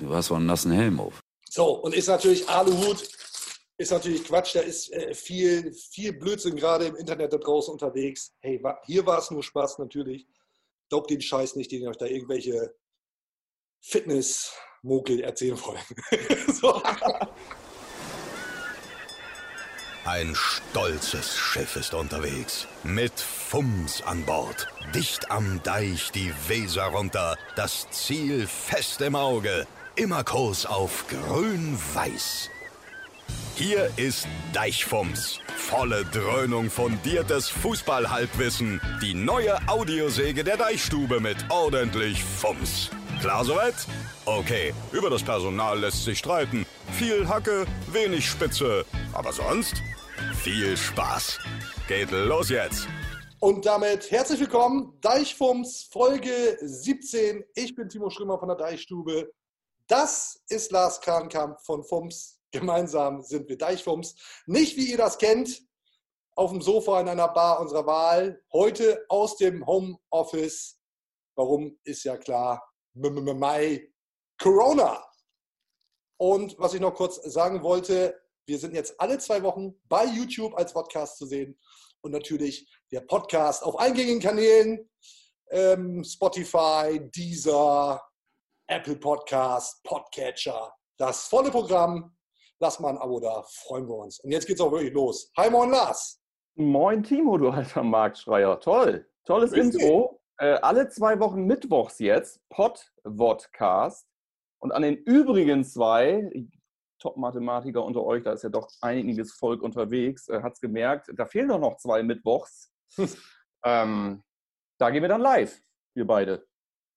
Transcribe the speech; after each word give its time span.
Du 0.00 0.14
hast 0.14 0.30
wohl 0.30 0.38
einen 0.38 0.46
nassen 0.46 0.72
Helm 0.72 0.98
auf. 0.98 1.20
So, 1.48 1.74
und 1.80 1.94
ist 1.94 2.08
natürlich 2.08 2.48
Aluhut, 2.48 3.06
ist 3.76 3.90
natürlich 3.90 4.24
Quatsch, 4.24 4.54
da 4.54 4.60
ist 4.60 4.90
äh, 4.92 5.14
viel, 5.14 5.72
viel 5.72 6.12
Blödsinn 6.14 6.56
gerade 6.56 6.86
im 6.86 6.96
Internet 6.96 7.32
da 7.32 7.36
draußen 7.36 7.72
unterwegs. 7.72 8.32
Hey, 8.40 8.62
wa 8.62 8.78
hier 8.86 9.04
war 9.04 9.18
es 9.18 9.30
nur 9.30 9.42
Spaß 9.42 9.78
natürlich. 9.78 10.26
Glaubt 10.88 11.10
den 11.10 11.20
Scheiß 11.20 11.56
nicht, 11.56 11.70
den 11.70 11.86
euch 11.86 11.96
da 11.96 12.06
irgendwelche 12.06 12.74
Fitness-Mokel 13.80 15.20
erzählen 15.20 15.58
wollen. 15.60 15.80
so. 16.60 16.82
Ein 20.06 20.34
stolzes 20.34 21.36
Schiff 21.36 21.76
ist 21.76 21.92
unterwegs. 21.92 22.66
Mit 22.84 23.12
Fums 23.20 24.02
an 24.02 24.24
Bord. 24.24 24.66
Dicht 24.94 25.30
am 25.30 25.62
Deich 25.62 26.10
die 26.10 26.32
Weser 26.48 26.86
runter. 26.86 27.36
Das 27.54 27.86
Ziel 27.90 28.46
fest 28.46 29.02
im 29.02 29.14
Auge. 29.14 29.66
Immer 30.00 30.24
Kurs 30.24 30.64
auf 30.64 31.04
grün-weiß. 31.08 32.48
Hier 33.54 33.90
ist 33.98 34.26
Deichfums. 34.54 35.40
Volle 35.58 36.06
Dröhnung 36.06 36.70
fundiertes 36.70 37.50
Fußballhalbwissen. 37.50 38.80
Die 39.02 39.12
neue 39.12 39.58
Audiosäge 39.68 40.42
der 40.42 40.56
Deichstube 40.56 41.20
mit 41.20 41.36
ordentlich 41.50 42.24
Fums. 42.24 42.88
Klar 43.20 43.44
soweit? 43.44 43.74
Okay, 44.24 44.72
über 44.92 45.10
das 45.10 45.22
Personal 45.22 45.78
lässt 45.78 46.02
sich 46.02 46.20
streiten. 46.20 46.64
Viel 46.92 47.28
Hacke, 47.28 47.66
wenig 47.92 48.26
Spitze. 48.26 48.86
Aber 49.12 49.34
sonst 49.34 49.82
viel 50.42 50.78
Spaß. 50.78 51.40
Geht 51.88 52.10
los 52.10 52.48
jetzt. 52.48 52.88
Und 53.38 53.66
damit 53.66 54.10
herzlich 54.10 54.40
willkommen, 54.40 54.94
Deichfums 55.02 55.90
Folge 55.92 56.56
17. 56.62 57.44
Ich 57.54 57.74
bin 57.74 57.90
Timo 57.90 58.08
Schrömer 58.08 58.38
von 58.38 58.48
der 58.48 58.56
Deichstube. 58.56 59.30
Das 59.90 60.40
ist 60.48 60.70
Lars 60.70 61.00
Krankamp 61.00 61.60
von 61.62 61.82
Fums. 61.82 62.38
Gemeinsam 62.52 63.22
sind 63.22 63.48
wir 63.48 63.58
Deichfums. 63.58 64.14
Nicht 64.46 64.76
wie 64.76 64.88
ihr 64.88 64.96
das 64.96 65.18
kennt, 65.18 65.66
auf 66.36 66.52
dem 66.52 66.62
Sofa 66.62 67.00
in 67.00 67.08
einer 67.08 67.26
Bar 67.26 67.58
unserer 67.58 67.86
Wahl. 67.86 68.40
Heute 68.52 69.04
aus 69.08 69.36
dem 69.36 69.66
Homeoffice. 69.66 70.78
Warum 71.34 71.76
ist 71.82 72.04
ja 72.04 72.16
klar. 72.16 72.64
Mai 72.94 73.92
Corona. 74.40 75.04
Und 76.20 76.56
was 76.56 76.74
ich 76.74 76.80
noch 76.80 76.94
kurz 76.94 77.16
sagen 77.24 77.60
wollte, 77.64 78.16
wir 78.46 78.60
sind 78.60 78.76
jetzt 78.76 78.94
alle 79.00 79.18
zwei 79.18 79.42
Wochen 79.42 79.74
bei 79.88 80.04
YouTube 80.04 80.54
als 80.56 80.72
Podcast 80.72 81.18
zu 81.18 81.26
sehen 81.26 81.58
und 82.02 82.12
natürlich 82.12 82.72
der 82.92 83.00
Podcast 83.00 83.64
auf 83.64 83.76
eingängigen 83.76 84.20
Kanälen, 84.20 84.88
ähm, 85.50 86.04
Spotify, 86.04 87.00
Deezer, 87.12 88.00
Apple 88.70 88.94
Podcast, 88.94 89.82
Podcatcher, 89.82 90.72
das 90.96 91.26
volle 91.26 91.50
Programm. 91.50 92.16
Lass 92.60 92.78
mal 92.78 92.90
ein 92.90 92.98
Abo 92.98 93.18
da, 93.18 93.42
freuen 93.42 93.88
wir 93.88 93.96
uns. 93.96 94.20
Und 94.20 94.30
jetzt 94.30 94.46
geht's 94.46 94.60
auch 94.60 94.70
wirklich 94.70 94.92
los. 94.92 95.32
Hi, 95.36 95.50
moin 95.50 95.70
Lars. 95.70 96.22
Moin 96.54 97.02
Timo, 97.02 97.36
du 97.36 97.48
alter 97.48 97.82
Marktschreier. 97.82 98.60
Toll, 98.60 99.10
tolles 99.24 99.50
Grüß 99.50 99.74
Intro. 99.74 100.20
Äh, 100.38 100.52
alle 100.62 100.88
zwei 100.88 101.18
Wochen 101.18 101.46
Mittwochs 101.46 101.98
jetzt, 101.98 102.48
Pod-Vodcast. 102.48 104.06
Und 104.60 104.70
an 104.70 104.82
den 104.82 104.98
übrigen 104.98 105.64
zwei, 105.64 106.30
Top-Mathematiker 107.00 107.84
unter 107.84 108.04
euch, 108.04 108.22
da 108.22 108.34
ist 108.34 108.44
ja 108.44 108.50
doch 108.50 108.68
einiges 108.82 109.32
Volk 109.32 109.62
unterwegs, 109.62 110.28
äh, 110.28 110.42
hat 110.42 110.52
es 110.52 110.60
gemerkt, 110.60 111.10
da 111.16 111.26
fehlen 111.26 111.48
doch 111.48 111.58
noch 111.58 111.78
zwei 111.78 112.04
Mittwochs. 112.04 112.72
ähm, 113.64 114.22
da 114.78 114.90
gehen 114.90 115.02
wir 115.02 115.08
dann 115.08 115.22
live, 115.22 115.60
wir 115.96 116.06
beide. 116.06 116.46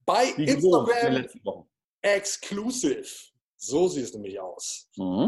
Bei 0.06 0.32
den 0.34 0.48
Instagram. 0.48 1.66
Exclusive. 2.02 3.06
So 3.58 3.88
sieht 3.88 4.04
es 4.06 4.14
nämlich 4.14 4.40
aus. 4.40 4.90
Mhm. 4.98 5.28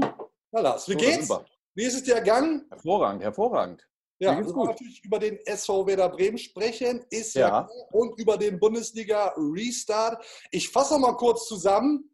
Na 0.52 0.62
Lars, 0.62 0.88
wie 0.90 0.96
geht's? 0.96 1.30
Wie 1.74 1.84
ist 1.84 1.96
es 1.96 2.04
dir 2.04 2.16
ergangen? 2.16 2.66
Hervorragend, 2.70 3.22
hervorragend. 3.24 3.88
Ja, 4.20 4.38
wir 4.38 4.46
gut. 4.46 4.68
natürlich 4.70 5.04
über 5.04 5.20
den 5.20 5.38
SV 5.46 5.86
Werder 5.88 6.08
Bremen 6.10 6.38
sprechen, 6.38 7.06
ist 7.10 7.36
ja, 7.36 7.48
Ja. 7.50 7.70
und 7.92 8.18
über 8.20 8.38
den 8.38 8.60
Bundesliga 8.60 9.34
Restart. 9.38 10.24
Ich 10.52 10.70
fasse 10.70 10.98
mal 10.98 11.18
kurz 11.18 11.48
zusammen. 11.48 12.10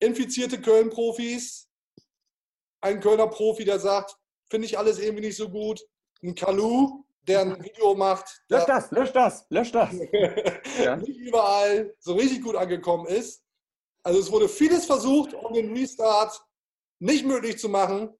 Infizierte 0.00 0.60
Köln-Profis, 0.60 1.68
ein 2.82 3.00
Kölner 3.00 3.28
Profi, 3.28 3.64
der 3.64 3.78
sagt, 3.78 4.16
finde 4.50 4.66
ich 4.66 4.76
alles 4.76 4.98
irgendwie 4.98 5.26
nicht 5.26 5.36
so 5.36 5.48
gut. 5.48 5.80
Ein 6.22 6.34
Kalu, 6.34 7.04
der 7.26 7.40
ein 7.40 7.64
Video 7.64 7.94
macht, 7.94 8.42
Lösch 8.48 8.64
das, 8.66 8.90
lösch 8.90 9.12
das, 9.12 9.46
lösch 9.50 9.72
das. 9.72 9.90
Ja. 10.82 10.96
nicht 10.96 11.18
überall 11.18 11.94
so 11.98 12.14
richtig 12.14 12.42
gut 12.42 12.56
angekommen 12.56 13.06
ist. 13.06 13.42
Also 14.02 14.20
es 14.20 14.30
wurde 14.30 14.48
vieles 14.48 14.84
versucht, 14.86 15.34
um 15.34 15.52
den 15.52 15.76
Restart 15.76 16.40
nicht 17.00 17.24
möglich 17.26 17.58
zu 17.58 17.68
machen. 17.68 18.10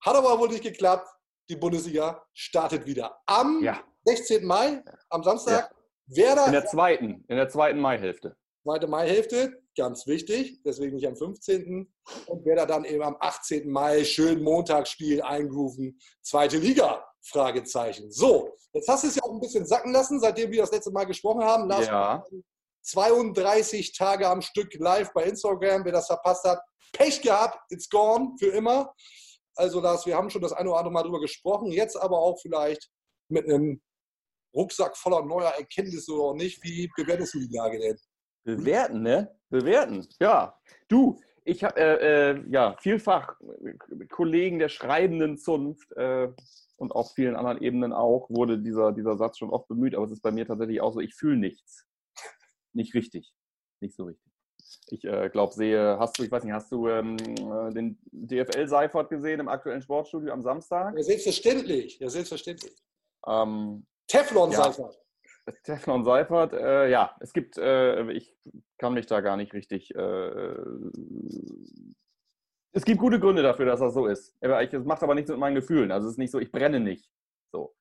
Hat 0.00 0.14
aber 0.14 0.38
wohl 0.38 0.48
nicht 0.48 0.62
geklappt. 0.62 1.08
Die 1.48 1.56
Bundesliga 1.56 2.22
startet 2.32 2.86
wieder 2.86 3.20
am 3.26 3.62
Ja, 3.62 3.82
16. 4.04 4.44
Mai, 4.44 4.82
am 5.10 5.22
Samstag. 5.22 5.72
Werder, 6.08 6.46
in 6.46 6.52
der 6.52 6.66
zweiten, 6.66 7.24
in 7.28 7.36
der 7.36 7.48
zweiten 7.48 7.80
Maihälfte. 7.80 8.36
zweite 8.62 8.86
Maihälfte, 8.86 9.60
ganz 9.76 10.06
wichtig, 10.06 10.62
deswegen 10.64 10.94
nicht 10.96 11.06
am 11.06 11.16
15. 11.16 11.92
Und 12.26 12.44
Werder 12.44 12.66
dann 12.66 12.84
eben 12.84 13.02
am 13.02 13.16
18. 13.18 13.68
Mai 13.68 14.04
schön 14.04 14.42
Montagsspiel 14.42 15.22
eingrooven. 15.22 15.98
Zweite 16.22 16.58
Liga, 16.58 17.04
Fragezeichen. 17.28 18.10
So, 18.10 18.54
jetzt 18.72 18.88
hast 18.88 19.04
du 19.04 19.08
es 19.08 19.16
ja 19.16 19.22
auch 19.22 19.32
ein 19.32 19.40
bisschen 19.40 19.66
sacken 19.66 19.92
lassen, 19.92 20.20
seitdem 20.20 20.50
wir 20.50 20.62
das 20.62 20.72
letzte 20.72 20.90
Mal 20.90 21.04
gesprochen 21.04 21.44
haben. 21.44 21.68
Lars, 21.68 21.86
Ja. 21.86 22.24
32 22.82 23.92
Tage 23.92 24.28
am 24.28 24.40
Stück 24.42 24.72
live 24.74 25.12
bei 25.12 25.24
Instagram. 25.24 25.84
Wer 25.84 25.92
das 25.92 26.06
verpasst 26.06 26.44
hat, 26.44 26.60
Pech 26.92 27.20
gehabt, 27.20 27.58
it's 27.70 27.88
gone 27.88 28.34
für 28.38 28.48
immer. 28.48 28.92
Also 29.56 29.80
Lars, 29.80 30.06
wir 30.06 30.16
haben 30.16 30.30
schon 30.30 30.42
das 30.42 30.52
eine 30.52 30.68
oder 30.68 30.78
andere 30.78 30.92
Mal 30.92 31.02
drüber 31.02 31.20
gesprochen, 31.20 31.72
jetzt 31.72 31.96
aber 31.96 32.18
auch 32.18 32.38
vielleicht 32.40 32.88
mit 33.28 33.44
einem 33.46 33.80
Rucksack 34.54 34.96
voller 34.96 35.24
neuer 35.24 35.50
Erkenntnisse 35.50 36.12
oder 36.12 36.34
nicht. 36.34 36.62
Wie 36.62 36.90
bewertest 36.96 37.34
du 37.34 37.40
die 37.40 37.54
Lage 37.54 37.78
denn? 37.78 37.98
Bewerten, 38.44 39.02
ne? 39.02 39.36
Bewerten. 39.50 40.06
Ja. 40.20 40.58
Du, 40.88 41.18
ich 41.44 41.64
habe 41.64 41.80
äh, 41.80 42.30
äh, 42.30 42.44
ja 42.50 42.76
vielfach 42.80 43.34
Kollegen 44.10 44.58
der 44.58 44.68
schreibenden 44.68 45.36
Zunft 45.38 45.90
äh, 45.96 46.28
und 46.76 46.92
auf 46.92 47.12
vielen 47.14 47.36
anderen 47.36 47.60
Ebenen 47.62 47.92
auch 47.92 48.28
wurde 48.30 48.58
dieser, 48.58 48.92
dieser 48.92 49.16
Satz 49.16 49.38
schon 49.38 49.50
oft 49.50 49.68
bemüht, 49.68 49.94
aber 49.94 50.04
es 50.04 50.12
ist 50.12 50.22
bei 50.22 50.30
mir 50.30 50.46
tatsächlich 50.46 50.80
auch 50.80 50.92
so, 50.92 51.00
ich 51.00 51.14
fühle 51.14 51.36
nichts. 51.36 51.86
Nicht 52.72 52.94
richtig. 52.94 53.34
Nicht 53.80 53.96
so 53.96 54.04
richtig. 54.04 54.32
Ich 54.88 55.04
äh, 55.04 55.28
glaube, 55.30 55.52
sehe, 55.52 55.98
hast 55.98 56.18
du, 56.18 56.24
ich 56.24 56.30
weiß 56.30 56.44
nicht, 56.44 56.52
hast 56.52 56.70
du 56.72 56.88
ähm, 56.88 57.16
äh, 57.18 57.72
den 57.72 57.98
DFL-Seifert 58.10 59.10
gesehen 59.10 59.40
im 59.40 59.48
aktuellen 59.48 59.82
Sportstudio 59.82 60.32
am 60.32 60.42
Samstag? 60.42 60.94
Ja, 60.96 61.02
selbstverständlich. 61.02 61.98
Ja, 61.98 62.08
selbstverständlich. 62.08 62.74
Ähm, 63.26 63.86
Teflon 64.08 64.50
Ja. 64.52 64.64
Seifert. 64.64 65.00
Teflon 65.64 66.04
Seifert, 66.04 66.52
äh, 66.52 66.90
ja, 66.90 67.16
es 67.20 67.32
gibt, 67.32 67.56
äh, 67.58 68.10
ich 68.12 68.36
kann 68.78 68.94
mich 68.94 69.06
da 69.06 69.20
gar 69.20 69.36
nicht 69.36 69.52
richtig. 69.54 69.92
Äh, 72.72 72.78
es 72.78 72.84
gibt 72.84 73.00
gute 73.00 73.20
Gründe 73.20 73.42
dafür, 73.42 73.66
dass 73.66 73.80
das 73.80 73.94
so 73.94 74.06
ist. 74.06 74.34
Es 74.40 74.84
macht 74.84 75.02
aber 75.02 75.14
nichts 75.14 75.30
mit 75.30 75.38
meinen 75.38 75.54
Gefühlen. 75.54 75.90
Also 75.92 76.06
es 76.06 76.12
ist 76.14 76.18
nicht 76.18 76.30
so, 76.30 76.38
ich 76.38 76.52
brenne 76.52 76.80
nicht. 76.80 77.10
So. 77.52 77.74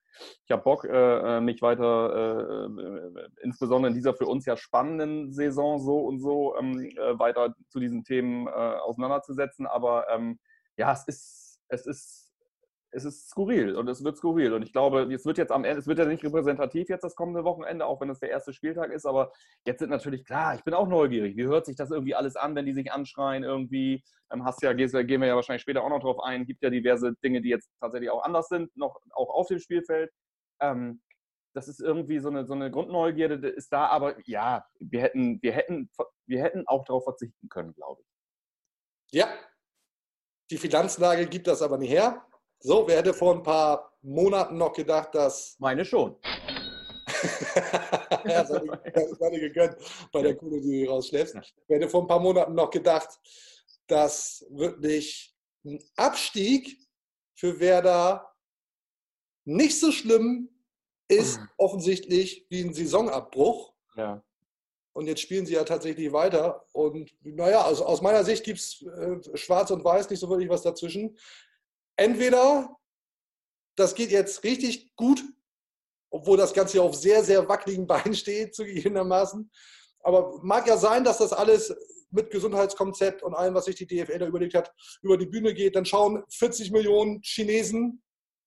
Ich 0.45 0.51
habe 0.51 0.63
Bock, 0.63 0.85
äh, 0.85 1.41
mich 1.41 1.61
weiter, 1.61 2.69
äh, 2.69 2.81
äh, 2.81 3.29
insbesondere 3.41 3.89
in 3.89 3.95
dieser 3.95 4.13
für 4.13 4.27
uns 4.27 4.45
ja 4.45 4.55
spannenden 4.55 5.33
Saison 5.33 5.79
so 5.79 5.99
und 5.99 6.19
so 6.19 6.55
ähm, 6.57 6.79
äh, 6.79 7.19
weiter 7.19 7.55
zu 7.67 7.79
diesen 7.79 8.03
Themen 8.03 8.47
äh, 8.47 8.51
auseinanderzusetzen. 8.51 9.67
Aber 9.67 10.07
ähm, 10.09 10.39
ja, 10.77 10.91
es 10.93 11.07
ist, 11.07 11.59
es 11.67 11.85
ist 11.85 12.24
es 12.95 13.03
ist 13.03 13.29
skurril 13.29 13.75
und 13.75 13.89
es 13.89 14.03
wird 14.03 14.17
skurril. 14.17 14.53
Und 14.53 14.63
ich 14.63 14.71
glaube, 14.71 15.13
es 15.13 15.25
wird 15.25 15.37
jetzt 15.37 15.51
am 15.51 15.65
Ende, 15.65 15.79
es 15.79 15.87
wird 15.87 15.99
ja 15.99 16.05
nicht 16.05 16.23
repräsentativ 16.23 16.87
jetzt 16.87 17.03
das 17.03 17.15
kommende 17.15 17.43
Wochenende, 17.43 17.85
auch 17.85 17.99
wenn 17.99 18.09
es 18.09 18.19
der 18.19 18.29
erste 18.29 18.53
Spieltag 18.53 18.91
ist, 18.91 19.05
aber 19.05 19.31
jetzt 19.65 19.79
sind 19.79 19.89
natürlich 19.89 20.23
klar, 20.23 20.55
ich 20.55 20.63
bin 20.63 20.73
auch 20.73 20.87
neugierig. 20.87 21.35
Wie 21.35 21.45
hört 21.45 21.65
sich 21.65 21.75
das 21.75 21.91
irgendwie 21.91 22.15
alles 22.15 22.37
an, 22.37 22.55
wenn 22.55 22.65
die 22.65 22.73
sich 22.73 22.91
anschreien 22.93 23.43
irgendwie? 23.43 24.01
Ähm, 24.31 24.45
hast 24.45 24.61
ja, 24.63 24.73
gehen 24.73 24.91
wir 24.93 25.27
ja 25.27 25.35
wahrscheinlich 25.35 25.61
später 25.61 25.83
auch 25.83 25.89
noch 25.89 25.99
drauf 25.99 26.21
ein, 26.23 26.45
gibt 26.45 26.63
ja 26.63 26.69
diverse 26.69 27.13
Dinge, 27.23 27.41
die 27.41 27.49
jetzt 27.49 27.69
tatsächlich 27.81 28.09
auch 28.09 28.23
anders 28.23 28.47
sind, 28.47 28.75
noch 28.77 28.99
auch 29.11 29.29
auf 29.29 29.47
dem 29.47 29.59
Spielfeld. 29.59 30.11
Ähm, 30.61 31.01
das 31.53 31.67
ist 31.67 31.81
irgendwie 31.81 32.19
so 32.19 32.29
eine, 32.29 32.45
so 32.45 32.53
eine 32.53 32.71
Grundneugierde, 32.71 33.47
ist 33.47 33.71
da, 33.71 33.87
aber 33.87 34.15
ja, 34.25 34.65
wir 34.79 35.01
hätten, 35.01 35.41
wir 35.41 35.51
hätten, 35.51 35.89
wir 36.27 36.41
hätten 36.41 36.65
auch 36.67 36.85
darauf 36.85 37.03
verzichten 37.03 37.49
können, 37.49 37.73
glaube 37.73 38.01
ich. 38.01 38.07
Ja. 39.11 39.27
Die 40.51 40.57
Finanzlage 40.57 41.25
gibt 41.25 41.47
das 41.47 41.61
aber 41.61 41.77
nicht 41.77 41.89
her. 41.89 42.23
So, 42.65 42.87
wer 42.87 42.97
hätte 42.97 43.13
vor 43.13 43.35
ein 43.35 43.43
paar 43.43 43.93
Monaten 44.01 44.57
noch 44.57 44.73
gedacht, 44.73 45.13
dass 45.13 45.55
Meine 45.59 45.85
schon. 45.85 46.15
ja, 48.25 48.43
sei 49.19 49.29
dir- 49.29 49.39
gegönnt 49.39 49.77
bei 50.11 50.23
der 50.23 50.35
Kohle, 50.35 50.59
die 50.59 50.83
du 50.83 50.89
rausschläfst. 50.89 51.35
Wer 51.67 51.77
hätte 51.77 51.89
vor 51.89 52.01
ein 52.01 52.07
paar 52.07 52.19
Monaten 52.19 52.55
noch 52.55 52.71
gedacht, 52.71 53.19
dass 53.85 54.47
wirklich 54.49 55.35
ein 55.63 55.77
Abstieg 55.95 56.79
für 57.35 57.59
Werder 57.59 58.33
nicht 59.43 59.79
so 59.79 59.91
schlimm 59.91 60.49
ist, 61.07 61.39
offensichtlich, 61.57 62.47
wie 62.49 62.63
ein 62.63 62.73
Saisonabbruch. 62.73 63.75
Ja. 63.95 64.23
Und 64.93 65.05
jetzt 65.05 65.21
spielen 65.21 65.45
sie 65.45 65.53
ja 65.53 65.65
tatsächlich 65.65 66.11
weiter. 66.11 66.65
Und 66.73 67.13
naja, 67.21 67.61
also 67.61 67.85
aus 67.85 68.01
meiner 68.01 68.23
Sicht 68.23 68.43
gibt 68.43 68.57
es 68.57 68.81
äh, 68.81 69.37
schwarz 69.37 69.69
und 69.69 69.83
weiß 69.83 70.09
nicht 70.09 70.19
so 70.19 70.29
wirklich 70.29 70.49
was 70.49 70.63
dazwischen. 70.63 71.15
Entweder 71.97 72.75
das 73.75 73.95
geht 73.95 74.11
jetzt 74.11 74.43
richtig 74.43 74.95
gut, 74.95 75.23
obwohl 76.09 76.37
das 76.37 76.53
Ganze 76.53 76.81
auf 76.81 76.95
sehr, 76.95 77.23
sehr 77.23 77.47
wackeligen 77.47 77.87
Beinen 77.87 78.15
steht, 78.15 78.55
zugegebenermaßen. 78.55 79.51
Aber 80.01 80.39
mag 80.43 80.67
ja 80.67 80.77
sein, 80.77 81.03
dass 81.03 81.17
das 81.17 81.33
alles 81.33 81.75
mit 82.11 82.29
Gesundheitskonzept 82.31 83.23
und 83.23 83.33
allem, 83.33 83.55
was 83.55 83.65
sich 83.65 83.75
die 83.75 83.87
DFL 83.87 84.19
da 84.19 84.27
überlegt 84.27 84.53
hat, 84.53 84.71
über 85.01 85.17
die 85.17 85.25
Bühne 85.25 85.53
geht. 85.53 85.75
Dann 85.75 85.85
schauen 85.85 86.23
40 86.29 86.71
Millionen 86.71 87.21
Chinesen 87.23 88.01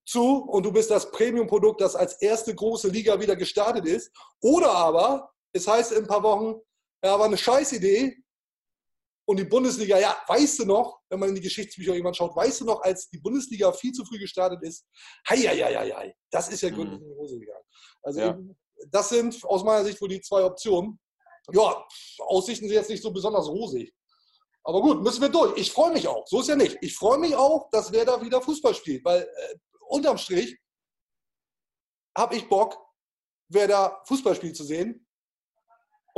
zu 0.06 0.44
und 0.44 0.64
du 0.64 0.72
bist 0.72 0.90
das 0.90 1.10
Premium-Produkt, 1.10 1.80
das 1.80 1.94
als 1.94 2.14
erste 2.22 2.54
große 2.54 2.88
Liga 2.88 3.20
wieder 3.20 3.36
gestartet 3.36 3.86
ist. 3.86 4.10
Oder 4.40 4.70
aber, 4.70 5.30
es 5.52 5.68
heißt 5.68 5.92
in 5.92 6.04
ein 6.04 6.06
paar 6.06 6.22
Wochen, 6.22 6.60
ja, 7.04 7.18
war 7.18 7.26
eine 7.26 7.36
Scheißidee. 7.36 8.16
Und 9.28 9.36
die 9.36 9.44
Bundesliga, 9.44 9.98
ja, 9.98 10.16
weißt 10.26 10.60
du 10.60 10.64
noch, 10.64 11.00
wenn 11.10 11.20
man 11.20 11.28
in 11.28 11.34
die 11.34 11.42
Geschichtsbücher 11.42 11.92
irgendwann 11.92 12.14
schaut, 12.14 12.34
weißt 12.34 12.62
du 12.62 12.64
noch, 12.64 12.80
als 12.80 13.10
die 13.10 13.18
Bundesliga 13.18 13.70
viel 13.72 13.92
zu 13.92 14.02
früh 14.06 14.18
gestartet 14.18 14.62
ist, 14.62 14.86
hei, 15.28 15.36
hei, 15.36 15.58
hei, 15.58 15.90
hei, 15.90 16.16
das 16.30 16.48
ist 16.48 16.62
ja 16.62 16.70
gründlich 16.70 16.98
mhm. 16.98 17.04
in 17.04 17.12
die 17.12 17.18
Hose 17.18 17.38
gegangen. 17.38 17.64
Also 18.02 18.20
ja. 18.20 18.30
eben, 18.30 18.58
das 18.86 19.10
sind 19.10 19.44
aus 19.44 19.62
meiner 19.64 19.84
Sicht 19.84 20.00
wohl 20.00 20.08
die 20.08 20.22
zwei 20.22 20.42
Optionen. 20.42 20.98
Ja, 21.52 21.86
Aussichten 22.20 22.68
sind 22.68 22.74
jetzt 22.74 22.88
nicht 22.88 23.02
so 23.02 23.10
besonders 23.10 23.48
rosig. 23.48 23.92
Aber 24.64 24.80
gut, 24.80 25.02
müssen 25.02 25.20
wir 25.20 25.28
durch. 25.28 25.58
Ich 25.58 25.72
freue 25.72 25.92
mich 25.92 26.08
auch. 26.08 26.26
So 26.26 26.40
ist 26.40 26.48
ja 26.48 26.56
nicht. 26.56 26.78
Ich 26.80 26.96
freue 26.96 27.18
mich 27.18 27.36
auch, 27.36 27.68
dass 27.70 27.92
wer 27.92 28.06
da 28.06 28.22
wieder 28.22 28.40
Fußball 28.40 28.74
spielt, 28.74 29.04
weil 29.04 29.22
äh, 29.22 29.58
unterm 29.88 30.16
Strich 30.16 30.58
habe 32.16 32.34
ich 32.34 32.48
Bock, 32.48 32.78
wer 33.48 33.68
da 33.68 34.02
Fußball 34.06 34.34
spielt 34.34 34.56
zu 34.56 34.64
sehen. 34.64 35.06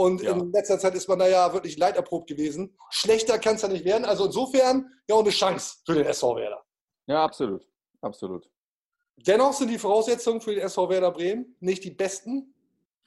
Und 0.00 0.22
ja. 0.22 0.32
in 0.32 0.50
letzter 0.50 0.78
Zeit 0.78 0.94
ist 0.94 1.08
man 1.10 1.18
da 1.18 1.28
ja 1.28 1.52
wirklich 1.52 1.76
leiderprobt 1.76 2.26
gewesen. 2.26 2.74
Schlechter 2.88 3.38
kann 3.38 3.56
es 3.56 3.62
ja 3.62 3.68
nicht 3.68 3.84
werden. 3.84 4.06
Also 4.06 4.24
insofern 4.24 4.90
ja 5.06 5.14
auch 5.14 5.20
eine 5.20 5.28
Chance 5.28 5.76
für 5.84 5.92
den 5.92 6.06
SV 6.06 6.36
Werder. 6.36 6.64
Ja, 7.06 7.22
absolut. 7.22 7.68
Absolut. 8.00 8.50
Dennoch 9.16 9.52
sind 9.52 9.68
die 9.68 9.78
Voraussetzungen 9.78 10.40
für 10.40 10.54
den 10.54 10.64
SV 10.64 10.88
Werder 10.88 11.10
Bremen 11.10 11.54
nicht 11.60 11.84
die 11.84 11.90
besten. 11.90 12.54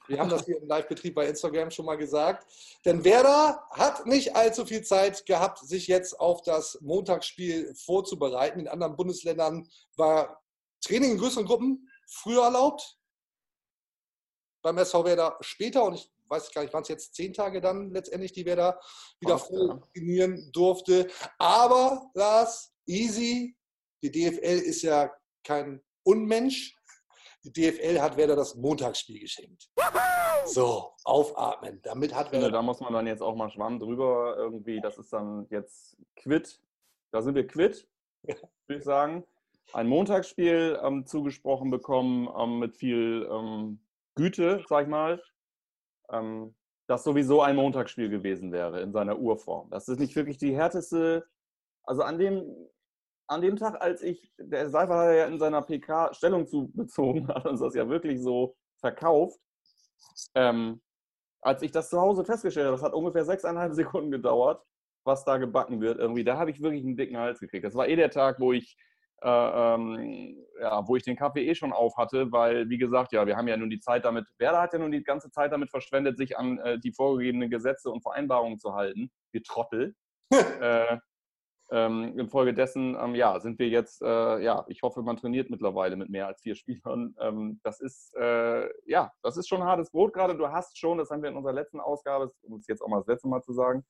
Wir 0.06 0.20
haben 0.20 0.30
das 0.30 0.46
hier 0.46 0.62
im 0.62 0.68
Live-Betrieb 0.68 1.16
bei 1.16 1.28
Instagram 1.28 1.72
schon 1.72 1.88
mal 1.88 1.96
gesagt. 1.96 2.46
Denn 2.86 3.04
Werder 3.04 3.64
hat 3.72 4.06
nicht 4.06 4.36
allzu 4.36 4.64
viel 4.64 4.84
Zeit 4.84 5.26
gehabt, 5.26 5.66
sich 5.66 5.88
jetzt 5.88 6.20
auf 6.20 6.44
das 6.44 6.78
Montagsspiel 6.82 7.74
vorzubereiten. 7.74 8.60
In 8.60 8.68
anderen 8.68 8.96
Bundesländern 8.96 9.68
war 9.96 10.44
Training 10.86 11.14
in 11.14 11.18
größeren 11.18 11.46
Gruppen 11.48 11.90
früher 12.06 12.44
erlaubt. 12.44 13.00
Beim 14.62 14.78
SV 14.78 15.06
Werder 15.06 15.38
später. 15.42 15.86
Und 15.86 15.96
ich 15.96 16.14
weiß 16.34 16.52
gar 16.52 16.64
nicht, 16.64 16.74
waren 16.74 16.84
es 16.84 16.90
jetzt 16.90 17.16
zehn 17.16 17.34
Tage 17.34 17.62
dann 17.62 17.92
letztendlich, 17.92 18.34
die 18.34 18.46
Werder 18.46 18.80
wieder 19.20 19.38
voll 19.38 19.82
trainieren 19.94 20.50
durfte. 20.52 21.08
Aber 21.38 22.10
Lars, 22.14 22.74
easy. 22.86 23.56
Die 24.04 24.12
DFL 24.12 24.60
ist 24.60 24.82
ja 24.82 25.12
kein 25.44 25.82
Unmensch. 26.04 26.76
Die 27.44 27.54
DFL 27.54 28.02
hat 28.02 28.18
Werder 28.18 28.36
das 28.36 28.56
Montagsspiel 28.56 29.20
geschenkt. 29.20 29.70
So, 30.46 30.94
aufatmen. 31.04 31.82
Damit 31.84 32.14
hat 32.14 32.32
Werder. 32.32 32.52
Da 32.52 32.62
muss 32.62 32.80
man 32.80 32.94
dann 32.94 33.08
jetzt 33.08 33.22
auch 33.22 33.36
mal 33.36 33.50
schwamm 33.50 33.80
drüber 33.80 34.36
irgendwie. 34.38 34.82
Das 34.82 34.98
ist 34.98 35.14
dann 35.14 35.48
jetzt 35.50 35.98
quitt. 36.16 36.60
Da 37.12 37.22
sind 37.22 37.36
wir 37.36 37.48
quitt, 37.48 37.88
ja. 38.24 38.36
würde 38.68 38.80
ich 38.80 38.84
sagen. 38.84 39.24
Ein 39.72 39.88
Montagsspiel 39.88 40.80
ähm, 40.84 41.06
zugesprochen 41.06 41.70
bekommen 41.70 42.28
ähm, 42.38 42.60
mit 42.60 42.76
viel 42.76 43.28
ähm, 43.32 43.80
Güte, 44.16 44.64
sag 44.68 44.84
ich 44.84 44.90
mal. 44.90 45.22
Ähm, 46.12 46.56
das 46.88 47.04
sowieso 47.04 47.42
ein 47.42 47.56
Montagsspiel 47.56 48.10
gewesen 48.10 48.52
wäre 48.52 48.82
in 48.82 48.92
seiner 48.92 49.18
Urform. 49.18 49.70
Das 49.70 49.88
ist 49.88 50.00
nicht 50.00 50.16
wirklich 50.16 50.38
die 50.38 50.56
härteste. 50.56 51.26
Also 51.84 52.04
an 52.04 52.18
dem 52.18 52.44
an 53.28 53.42
dem 53.42 53.56
Tag, 53.56 53.82
als 53.82 54.02
ich, 54.02 54.32
der 54.38 54.70
Seifert 54.70 54.98
hat 54.98 55.16
ja 55.16 55.26
in 55.26 55.40
seiner 55.40 55.62
PK 55.62 56.14
Stellung 56.14 56.46
zu 56.48 56.70
bezogen, 56.74 57.28
hat 57.30 57.46
uns 57.46 57.62
das 57.62 57.76
ja 57.76 57.88
wirklich 57.88 58.22
so 58.22 58.56
verkauft. 58.80 59.40
Ähm, 60.36 60.82
als 61.42 61.62
ich 61.62 61.72
das 61.72 61.90
zu 61.90 62.00
Hause 62.00 62.26
festgestellt 62.26 62.68
habe, 62.68 62.76
das 62.76 62.84
hat 62.84 62.94
ungefähr 62.94 63.26
sechseinhalb 63.26 63.74
Sekunden 63.74 64.12
gedauert, 64.12 64.62
was 65.06 65.26
da 65.26 65.38
gebacken 65.38 65.82
wird 65.82 66.00
irgendwie, 66.00 66.24
da 66.24 66.38
habe 66.38 66.52
ich 66.52 66.62
wirklich 66.62 66.84
einen 66.84 66.96
dicken 66.96 67.18
Hals 67.18 67.40
gekriegt. 67.40 67.66
Das 67.66 67.76
war 67.76 67.88
eh 67.88 67.96
der 67.96 68.10
Tag, 68.12 68.40
wo 68.40 68.54
ich, 68.54 68.78
äh, 69.24 69.74
ähm, 69.76 70.38
ja, 70.60 70.88
wo 70.88 70.96
ich 70.96 71.04
den 71.04 71.16
Kaffee 71.16 71.48
eh 71.48 71.56
schon 71.56 71.74
auf 71.74 71.98
hatte, 71.98 72.32
weil, 72.32 72.70
wie 72.70 72.78
gesagt, 72.78 73.12
ja, 73.12 73.26
wir 73.26 73.38
haben 73.38 73.48
ja 73.48 73.58
nun 73.58 73.70
die 73.70 73.80
Zeit 73.80 74.06
damit, 74.06 74.26
Werder 74.38 74.62
hat 74.62 74.74
ja 74.74 74.80
nun 74.80 74.92
die 74.92 75.04
ganze 75.04 75.32
Zeit 75.32 75.52
damit 75.52 75.70
verschwendet, 75.70 76.18
sich 76.18 76.38
an 76.38 76.60
äh, 76.60 76.80
die 76.80 76.92
vorgegebenen 76.92 77.50
Gesetze 77.50 77.90
und 77.90 78.02
Vereinbarungen 78.02 78.60
zu 78.60 78.74
halten. 78.74 79.12
Wir 79.32 79.44
Trottel. 79.44 79.96
äh, 80.62 80.98
ähm, 81.72 82.20
infolgedessen, 82.20 82.96
ähm, 83.00 83.16
ja, 83.16 83.40
sind 83.40 83.58
wir 83.58 83.68
jetzt, 83.68 84.02
äh, 84.02 84.44
ja, 84.44 84.66
ich 84.68 84.84
hoffe, 84.84 85.02
man 85.02 85.18
trainiert 85.18 85.50
mittlerweile 85.50 85.96
mit 85.96 86.10
mehr 86.10 86.28
als 86.28 86.42
vier 86.42 86.56
Spielern. 86.56 87.16
Ähm, 87.20 87.60
das 87.64 87.80
ist, 87.80 88.14
äh, 88.16 88.70
ja, 88.86 89.12
das 89.24 89.38
ist 89.38 89.48
schon 89.48 89.64
hartes 89.64 89.90
Brot 89.90 90.14
gerade. 90.14 90.36
Du 90.36 90.48
hast 90.50 90.78
schon, 90.78 90.98
das 90.98 91.10
haben 91.10 91.24
wir 91.24 91.30
in 91.30 91.38
unserer 91.38 91.54
letzten 91.54 91.80
Ausgabe, 91.80 92.32
um 92.44 92.60
es 92.60 92.68
jetzt 92.68 92.82
auch 92.82 92.90
mal 92.90 93.00
das 93.00 93.08
letzte 93.08 93.28
Mal 93.28 93.42
zu 93.42 93.54
sagen, 93.54 93.84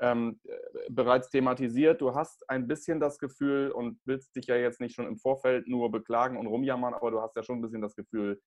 ähm, 0.00 0.40
äh, 0.44 0.56
bereits 0.90 1.30
thematisiert. 1.30 2.00
Du 2.00 2.14
hast 2.14 2.48
ein 2.48 2.66
bisschen 2.66 3.00
das 3.00 3.18
Gefühl 3.18 3.70
und 3.70 3.98
willst 4.04 4.34
dich 4.36 4.46
ja 4.46 4.56
jetzt 4.56 4.80
nicht 4.80 4.94
schon 4.94 5.06
im 5.06 5.18
Vorfeld 5.18 5.68
nur 5.68 5.90
beklagen 5.90 6.36
und 6.36 6.46
rumjammern, 6.46 6.94
aber 6.94 7.10
du 7.10 7.20
hast 7.20 7.36
ja 7.36 7.42
schon 7.42 7.58
ein 7.58 7.62
bisschen 7.62 7.82
das 7.82 7.94
Gefühl, 7.94 8.40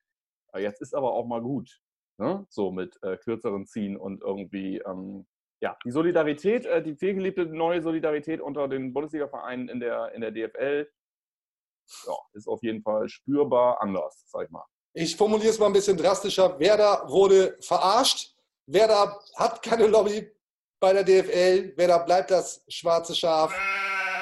äh, 0.53 0.61
jetzt 0.61 0.81
ist 0.81 0.93
aber 0.93 1.13
auch 1.13 1.25
mal 1.25 1.41
gut. 1.41 1.79
Ne? 2.19 2.45
So 2.49 2.71
mit 2.71 2.97
äh, 3.03 3.17
kürzeren 3.17 3.65
Ziehen 3.67 3.95
und 3.95 4.21
irgendwie 4.21 4.79
ähm, 4.79 5.25
ja, 5.61 5.77
die 5.85 5.91
Solidarität, 5.91 6.65
äh, 6.65 6.83
die 6.83 6.95
vielgeliebte 6.95 7.45
neue 7.45 7.81
Solidarität 7.81 8.41
unter 8.41 8.67
den 8.67 8.93
Bundesliga-Vereinen 8.93 9.69
in 9.69 9.79
der, 9.79 10.11
in 10.13 10.21
der 10.21 10.31
DFL 10.31 10.87
ja, 12.05 12.13
ist 12.33 12.47
auf 12.47 12.61
jeden 12.63 12.81
Fall 12.81 13.07
spürbar 13.07 13.81
anders, 13.81 14.25
sag 14.27 14.45
ich 14.45 14.51
mal. 14.51 14.65
Ich 14.93 15.15
formuliere 15.15 15.49
es 15.49 15.59
mal 15.59 15.67
ein 15.67 15.73
bisschen 15.73 15.97
drastischer. 15.97 16.59
Werder 16.59 17.07
wurde 17.07 17.57
verarscht. 17.61 18.35
Werder 18.65 19.19
hat 19.35 19.61
keine 19.61 19.87
Lobby 19.87 20.29
bei 20.79 20.93
der 20.93 21.03
DFL. 21.03 21.73
Werder 21.77 21.99
bleibt 21.99 22.31
das 22.31 22.63
schwarze 22.67 23.15
Schaf. 23.15 23.53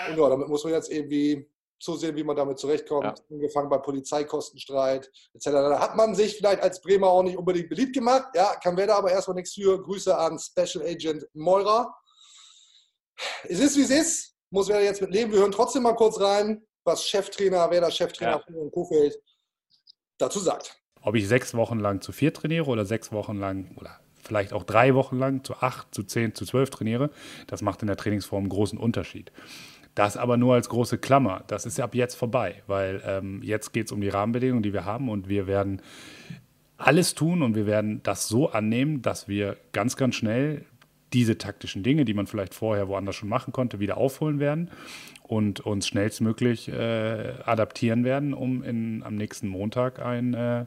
Und 0.09 0.17
ja, 0.17 0.29
damit 0.29 0.47
muss 0.47 0.63
man 0.63 0.73
jetzt 0.73 0.91
irgendwie 0.91 1.49
zusehen, 1.79 2.15
wie 2.15 2.23
man 2.23 2.35
damit 2.35 2.57
zurechtkommt. 2.57 3.05
Ja. 3.05 3.25
Angefangen 3.29 3.69
bei 3.69 3.77
Polizeikostenstreit 3.77 5.11
etc. 5.33 5.45
Da 5.45 5.79
hat 5.79 5.95
man 5.95 6.15
sich 6.15 6.37
vielleicht 6.37 6.61
als 6.61 6.81
Bremer 6.81 7.07
auch 7.07 7.23
nicht 7.23 7.37
unbedingt 7.37 7.69
beliebt 7.69 7.93
gemacht. 7.93 8.27
Ja, 8.33 8.55
kann 8.55 8.77
Werder 8.77 8.95
aber 8.95 9.11
erstmal 9.11 9.35
nichts 9.35 9.53
für. 9.53 9.81
Grüße 9.81 10.15
an 10.17 10.39
Special 10.39 10.85
Agent 10.85 11.25
Meurer. 11.33 11.93
Es 13.43 13.59
ist, 13.59 13.77
wie 13.77 13.83
es 13.83 13.89
ist. 13.89 14.35
Muss 14.49 14.67
Werder 14.67 14.83
jetzt 14.83 15.01
mit 15.01 15.11
leben. 15.11 15.31
Wir 15.31 15.39
hören 15.39 15.51
trotzdem 15.51 15.83
mal 15.83 15.95
kurz 15.95 16.19
rein, 16.19 16.65
was 16.83 17.05
Cheftrainer, 17.05 17.69
Werder 17.69 17.91
Cheftrainer 17.91 18.43
ja. 18.47 18.53
von 18.53 18.71
Kofeld 18.71 19.19
dazu 20.17 20.39
sagt. 20.39 20.81
Ob 21.01 21.15
ich 21.15 21.27
sechs 21.27 21.53
Wochen 21.53 21.79
lang 21.79 22.01
zu 22.01 22.11
vier 22.11 22.33
trainiere 22.33 22.65
oder 22.65 22.85
sechs 22.85 23.11
Wochen 23.11 23.37
lang 23.37 23.75
oder 23.77 23.99
vielleicht 24.25 24.53
auch 24.53 24.63
drei 24.63 24.95
Wochen 24.95 25.17
lang 25.17 25.43
zu 25.43 25.55
acht, 25.55 25.93
zu 25.93 26.03
zehn, 26.03 26.33
zu 26.33 26.45
zwölf 26.45 26.69
trainiere, 26.69 27.09
das 27.47 27.61
macht 27.61 27.81
in 27.81 27.87
der 27.87 27.97
Trainingsform 27.97 28.43
einen 28.43 28.49
großen 28.49 28.77
Unterschied. 28.79 29.31
Das 29.93 30.17
aber 30.17 30.35
nur 30.35 30.55
als 30.55 30.67
große 30.67 30.97
Klammer. 30.97 31.43
Das 31.47 31.65
ist 31.65 31.79
ab 31.79 31.95
jetzt 31.95 32.15
vorbei, 32.15 32.61
weil 32.67 33.01
ähm, 33.05 33.41
jetzt 33.43 33.71
geht 33.71 33.85
es 33.85 33.91
um 33.93 34.01
die 34.01 34.09
Rahmenbedingungen, 34.09 34.63
die 34.63 34.73
wir 34.73 34.83
haben 34.83 35.09
und 35.09 35.29
wir 35.29 35.47
werden 35.47 35.81
alles 36.77 37.15
tun 37.15 37.41
und 37.41 37.55
wir 37.55 37.65
werden 37.65 38.03
das 38.03 38.27
so 38.27 38.49
annehmen, 38.49 39.01
dass 39.01 39.29
wir 39.29 39.55
ganz, 39.71 39.95
ganz 39.95 40.15
schnell 40.15 40.65
diese 41.13 41.37
taktischen 41.37 41.81
Dinge, 41.81 42.03
die 42.03 42.13
man 42.13 42.27
vielleicht 42.27 42.53
vorher 42.53 42.89
woanders 42.89 43.15
schon 43.15 43.29
machen 43.29 43.53
konnte, 43.53 43.79
wieder 43.79 43.95
aufholen 43.95 44.39
werden 44.39 44.69
und 45.23 45.61
uns 45.61 45.87
schnellstmöglich 45.87 46.67
äh, 46.67 47.33
adaptieren 47.45 48.03
werden, 48.03 48.33
um 48.33 48.63
in, 48.63 49.01
am 49.03 49.15
nächsten 49.15 49.47
Montag 49.47 49.99
ein 49.99 50.33
äh, 50.33 50.65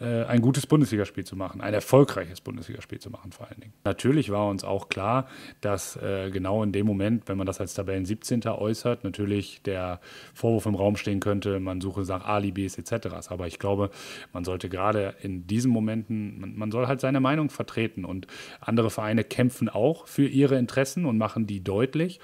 ein 0.00 0.40
gutes 0.40 0.66
Bundesligaspiel 0.66 1.24
zu 1.24 1.36
machen, 1.36 1.60
ein 1.60 1.72
erfolgreiches 1.72 2.40
Bundesligaspiel 2.40 2.98
zu 2.98 3.10
machen 3.10 3.32
vor 3.32 3.48
allen 3.48 3.60
Dingen. 3.60 3.72
Natürlich 3.84 4.30
war 4.30 4.48
uns 4.48 4.64
auch 4.64 4.88
klar, 4.88 5.28
dass 5.60 5.96
äh, 5.96 6.30
genau 6.30 6.62
in 6.62 6.72
dem 6.72 6.86
Moment, 6.86 7.28
wenn 7.28 7.38
man 7.38 7.46
das 7.46 7.60
als 7.60 7.74
Tabellen 7.74 8.04
17. 8.04 8.42
äußert, 8.46 9.04
natürlich 9.04 9.62
der 9.62 10.00
Vorwurf 10.34 10.66
im 10.66 10.74
Raum 10.74 10.96
stehen 10.96 11.20
könnte, 11.20 11.60
man 11.60 11.80
suche 11.80 12.02
nach 12.02 12.24
Alibis 12.24 12.76
etc. 12.78 13.28
Aber 13.28 13.46
ich 13.46 13.58
glaube, 13.58 13.90
man 14.32 14.44
sollte 14.44 14.68
gerade 14.68 15.14
in 15.22 15.46
diesen 15.46 15.70
Momenten, 15.70 16.40
man, 16.40 16.56
man 16.56 16.70
soll 16.70 16.86
halt 16.86 17.00
seine 17.00 17.20
Meinung 17.20 17.50
vertreten 17.50 18.04
und 18.04 18.26
andere 18.60 18.90
Vereine 18.90 19.24
kämpfen 19.24 19.68
auch 19.68 20.06
für 20.06 20.26
ihre 20.26 20.58
Interessen 20.58 21.06
und 21.06 21.18
machen 21.18 21.46
die 21.46 21.62
deutlich. 21.62 22.20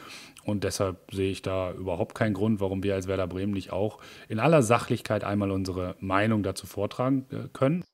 Und 0.50 0.64
deshalb 0.64 1.12
sehe 1.12 1.30
ich 1.30 1.42
da 1.42 1.72
überhaupt 1.72 2.14
keinen 2.14 2.34
Grund, 2.34 2.60
warum 2.60 2.82
wir 2.82 2.94
als 2.94 3.06
Werder 3.06 3.26
Bremen 3.26 3.52
nicht 3.52 3.72
auch 3.72 3.98
in 4.28 4.38
aller 4.38 4.62
Sachlichkeit 4.62 5.24
einmal 5.24 5.50
unsere 5.50 5.96
Meinung 6.00 6.42
dazu 6.42 6.66
vortragen 6.66 7.26
äh, 7.30 7.48
können. 7.52 7.84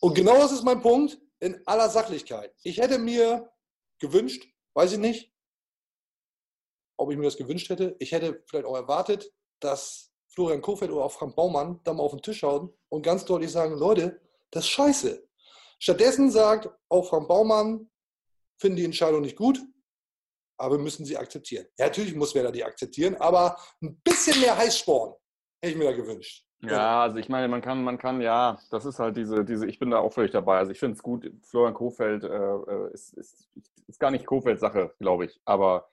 Und 0.00 0.14
genau 0.14 0.38
das 0.38 0.52
ist 0.52 0.64
mein 0.64 0.80
Punkt, 0.80 1.18
in 1.40 1.60
aller 1.66 1.88
Sachlichkeit. 1.88 2.52
Ich 2.62 2.78
hätte 2.78 2.98
mir 2.98 3.50
gewünscht, 3.98 4.44
weiß 4.74 4.92
ich 4.92 4.98
nicht, 4.98 5.32
ob 6.96 7.10
ich 7.10 7.16
mir 7.16 7.24
das 7.24 7.36
gewünscht 7.36 7.68
hätte, 7.70 7.96
ich 7.98 8.12
hätte 8.12 8.42
vielleicht 8.46 8.66
auch 8.66 8.76
erwartet, 8.76 9.32
dass 9.60 10.12
Florian 10.28 10.62
Kofeld 10.62 10.90
oder 10.90 11.04
auch 11.04 11.12
Frank 11.12 11.36
Baumann 11.36 11.80
da 11.84 11.92
mal 11.92 12.02
auf 12.02 12.12
den 12.12 12.22
Tisch 12.22 12.38
schauen 12.38 12.72
und 12.88 13.02
ganz 13.02 13.24
deutlich 13.24 13.50
sagen, 13.50 13.76
Leute, 13.76 14.20
das 14.50 14.64
ist 14.64 14.70
scheiße. 14.70 15.26
Stattdessen 15.78 16.30
sagt 16.30 16.68
auch 16.88 17.08
Frank 17.08 17.28
Baumann, 17.28 17.88
finden 18.56 18.76
die 18.76 18.84
Entscheidung 18.84 19.22
nicht 19.22 19.36
gut, 19.36 19.60
aber 20.58 20.78
müssen 20.78 21.06
sie 21.06 21.16
akzeptieren. 21.16 21.66
Ja, 21.78 21.86
natürlich 21.86 22.14
muss 22.14 22.34
Werder 22.34 22.52
die 22.52 22.64
akzeptieren, 22.64 23.16
aber 23.16 23.56
ein 23.80 23.96
bisschen 24.02 24.40
mehr 24.40 24.56
Heißsporn 24.56 25.14
hätte 25.62 25.72
ich 25.72 25.78
mir 25.78 25.90
da 25.90 25.96
gewünscht. 25.96 26.44
Ja, 26.60 27.02
also 27.02 27.18
ich 27.18 27.28
meine, 27.28 27.46
man 27.46 27.62
kann, 27.62 27.84
man 27.84 27.98
kann, 27.98 28.20
ja, 28.20 28.58
das 28.70 28.84
ist 28.84 28.98
halt 28.98 29.16
diese, 29.16 29.44
diese, 29.44 29.66
ich 29.66 29.78
bin 29.78 29.90
da 29.90 30.00
auch 30.00 30.12
völlig 30.12 30.32
dabei. 30.32 30.58
Also 30.58 30.72
ich 30.72 30.80
finde 30.80 30.96
es 30.96 31.02
gut, 31.02 31.30
Florian 31.42 31.74
Kofeld 31.74 32.24
äh, 32.24 32.28
äh, 32.28 32.92
ist, 32.92 33.12
ist, 33.12 33.48
ist 33.86 34.00
gar 34.00 34.10
nicht 34.10 34.26
Kofelds 34.26 34.60
Sache, 34.60 34.92
glaube 34.98 35.26
ich. 35.26 35.40
Aber 35.44 35.88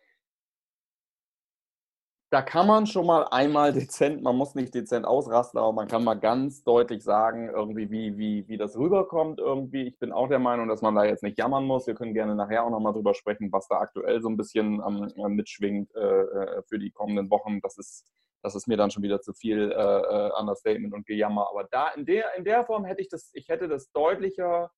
da 2.29 2.41
kann 2.41 2.67
man 2.67 2.87
schon 2.87 3.05
mal 3.05 3.23
einmal 3.31 3.73
dezent, 3.73 4.21
man 4.21 4.35
muss 4.35 4.55
nicht 4.55 4.73
dezent 4.73 5.05
ausrasten, 5.05 5.59
aber 5.59 5.71
man 5.73 5.87
kann 5.87 6.03
mal 6.03 6.15
ganz 6.15 6.63
deutlich 6.63 7.03
sagen, 7.03 7.49
irgendwie, 7.49 7.89
wie, 7.91 8.17
wie, 8.17 8.47
wie 8.47 8.57
das 8.57 8.77
rüberkommt 8.77 9.39
irgendwie. 9.39 9.83
Ich 9.83 9.99
bin 9.99 10.11
auch 10.11 10.27
der 10.27 10.39
Meinung, 10.39 10.67
dass 10.67 10.81
man 10.81 10.95
da 10.95 11.05
jetzt 11.05 11.23
nicht 11.23 11.37
jammern 11.37 11.65
muss. 11.65 11.87
Wir 11.87 11.95
können 11.95 12.13
gerne 12.13 12.35
nachher 12.35 12.63
auch 12.63 12.69
nochmal 12.69 12.93
drüber 12.93 13.13
sprechen, 13.13 13.51
was 13.51 13.67
da 13.67 13.77
aktuell 13.77 14.21
so 14.21 14.29
ein 14.29 14.37
bisschen 14.37 14.81
ähm, 14.85 15.35
mitschwingt 15.35 15.93
äh, 15.95 15.99
äh, 15.99 16.63
für 16.67 16.79
die 16.79 16.91
kommenden 16.91 17.29
Wochen. 17.29 17.59
Das 17.61 17.77
ist 17.77 18.05
das 18.45 18.53
ist 18.53 18.67
mir 18.67 18.77
dann 18.77 18.91
schon 18.91 19.01
wieder 19.01 19.21
zu 19.21 19.33
viel 19.33 19.71
äh, 19.71 19.75
äh, 19.75 20.31
Understatement 20.39 20.93
und 20.93 21.07
Gejammer. 21.07 21.49
Aber 21.49 21.63
da 21.71 21.89
in 21.95 22.05
der, 22.05 22.35
in 22.37 22.43
der 22.43 22.63
Form 22.63 22.85
hätte 22.85 23.01
ich 23.01 23.09
das, 23.09 23.31
ich 23.33 23.49
hätte 23.49 23.67
das 23.67 23.91
deutlicher, 23.91 24.69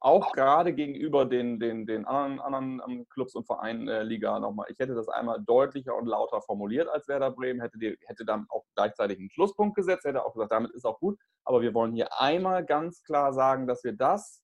auch 0.00 0.32
gerade 0.32 0.72
gegenüber 0.72 1.26
den, 1.26 1.60
den, 1.60 1.86
den 1.86 2.04
anderen, 2.06 2.40
anderen 2.40 2.82
ähm, 2.88 3.06
Clubs 3.10 3.34
und 3.34 3.46
Vereinen 3.46 3.88
äh, 3.88 4.02
Liga 4.02 4.38
nochmal, 4.38 4.66
ich 4.70 4.78
hätte 4.78 4.94
das 4.94 5.08
einmal 5.08 5.42
deutlicher 5.44 5.94
und 5.94 6.06
lauter 6.06 6.40
formuliert 6.40 6.88
als 6.88 7.06
Werder 7.08 7.30
Bremen, 7.30 7.60
hätte, 7.60 7.78
die, 7.78 7.96
hätte 8.06 8.24
dann 8.24 8.46
auch 8.48 8.64
gleichzeitig 8.74 9.18
einen 9.18 9.30
Schlusspunkt 9.30 9.76
gesetzt, 9.76 10.04
hätte 10.04 10.24
auch 10.24 10.32
gesagt, 10.32 10.52
damit 10.52 10.72
ist 10.72 10.86
auch 10.86 10.98
gut. 11.00 11.18
Aber 11.44 11.60
wir 11.60 11.74
wollen 11.74 11.92
hier 11.92 12.08
einmal 12.20 12.64
ganz 12.64 13.02
klar 13.02 13.32
sagen, 13.32 13.66
dass 13.66 13.84
wir 13.84 13.92
das 13.92 14.42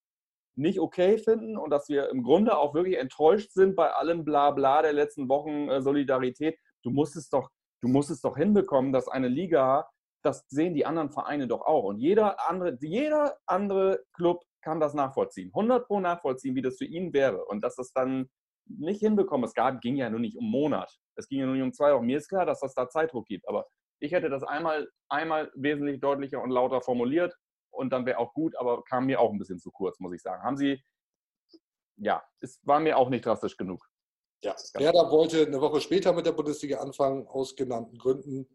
nicht 0.56 0.80
okay 0.80 1.18
finden 1.18 1.56
und 1.56 1.70
dass 1.70 1.88
wir 1.88 2.10
im 2.10 2.22
Grunde 2.22 2.56
auch 2.56 2.74
wirklich 2.74 2.98
enttäuscht 2.98 3.52
sind 3.52 3.76
bei 3.76 3.90
allem 3.92 4.24
Blabla 4.24 4.82
der 4.82 4.92
letzten 4.92 5.28
Wochen 5.28 5.68
äh, 5.68 5.82
Solidarität. 5.82 6.58
Du 6.82 6.90
musst 6.90 7.16
es 7.16 7.28
doch 7.28 7.50
du 7.86 7.88
musst 7.88 8.10
es 8.10 8.20
doch 8.20 8.36
hinbekommen, 8.36 8.92
dass 8.92 9.08
eine 9.08 9.28
Liga, 9.28 9.88
das 10.22 10.44
sehen 10.48 10.74
die 10.74 10.86
anderen 10.86 11.10
Vereine 11.10 11.46
doch 11.46 11.62
auch. 11.62 11.84
Und 11.84 11.98
jeder 11.98 12.48
andere, 12.48 12.76
jeder 12.80 13.36
andere 13.46 14.04
Club 14.12 14.42
kann 14.66 14.80
das 14.80 14.94
nachvollziehen. 14.94 15.52
100 15.54 15.86
pro 15.86 16.00
nachvollziehen, 16.00 16.56
wie 16.56 16.62
das 16.62 16.76
für 16.76 16.86
ihn 16.86 17.12
wäre. 17.12 17.44
Und 17.44 17.62
dass 17.62 17.76
das 17.76 17.92
dann 17.92 18.28
nicht 18.64 18.98
hinbekommen, 18.98 19.46
es 19.46 19.54
gab, 19.54 19.80
ging 19.80 19.94
ja 19.94 20.10
nur 20.10 20.18
nicht 20.18 20.36
um 20.36 20.50
Monat. 20.50 20.92
Es 21.14 21.28
ging 21.28 21.38
ja 21.38 21.46
nur 21.46 21.54
nicht 21.54 21.62
um 21.62 21.72
zwei 21.72 21.94
Wochen. 21.94 22.04
Mir 22.04 22.18
ist 22.18 22.28
klar, 22.28 22.44
dass 22.44 22.58
das 22.58 22.74
da 22.74 22.88
Zeitdruck 22.88 23.26
gibt. 23.26 23.48
Aber 23.48 23.68
ich 24.00 24.10
hätte 24.10 24.28
das 24.28 24.42
einmal, 24.42 24.90
einmal 25.08 25.52
wesentlich 25.54 26.00
deutlicher 26.00 26.42
und 26.42 26.50
lauter 26.50 26.80
formuliert 26.80 27.32
und 27.70 27.92
dann 27.92 28.06
wäre 28.06 28.18
auch 28.18 28.34
gut, 28.34 28.56
aber 28.56 28.82
kam 28.82 29.06
mir 29.06 29.20
auch 29.20 29.30
ein 29.30 29.38
bisschen 29.38 29.60
zu 29.60 29.70
kurz, 29.70 30.00
muss 30.00 30.12
ich 30.12 30.20
sagen. 30.20 30.42
Haben 30.42 30.56
Sie, 30.56 30.82
ja, 31.96 32.24
es 32.40 32.58
war 32.64 32.80
mir 32.80 32.98
auch 32.98 33.08
nicht 33.08 33.24
drastisch 33.24 33.56
genug. 33.56 33.88
Ja, 34.42 34.56
Werder 34.74 35.12
wollte 35.12 35.46
eine 35.46 35.60
Woche 35.60 35.80
später 35.80 36.12
mit 36.12 36.26
der 36.26 36.32
Bundesliga 36.32 36.78
anfangen, 36.78 37.28
aus 37.28 37.54
genannten 37.54 37.98
Gründen. 37.98 38.48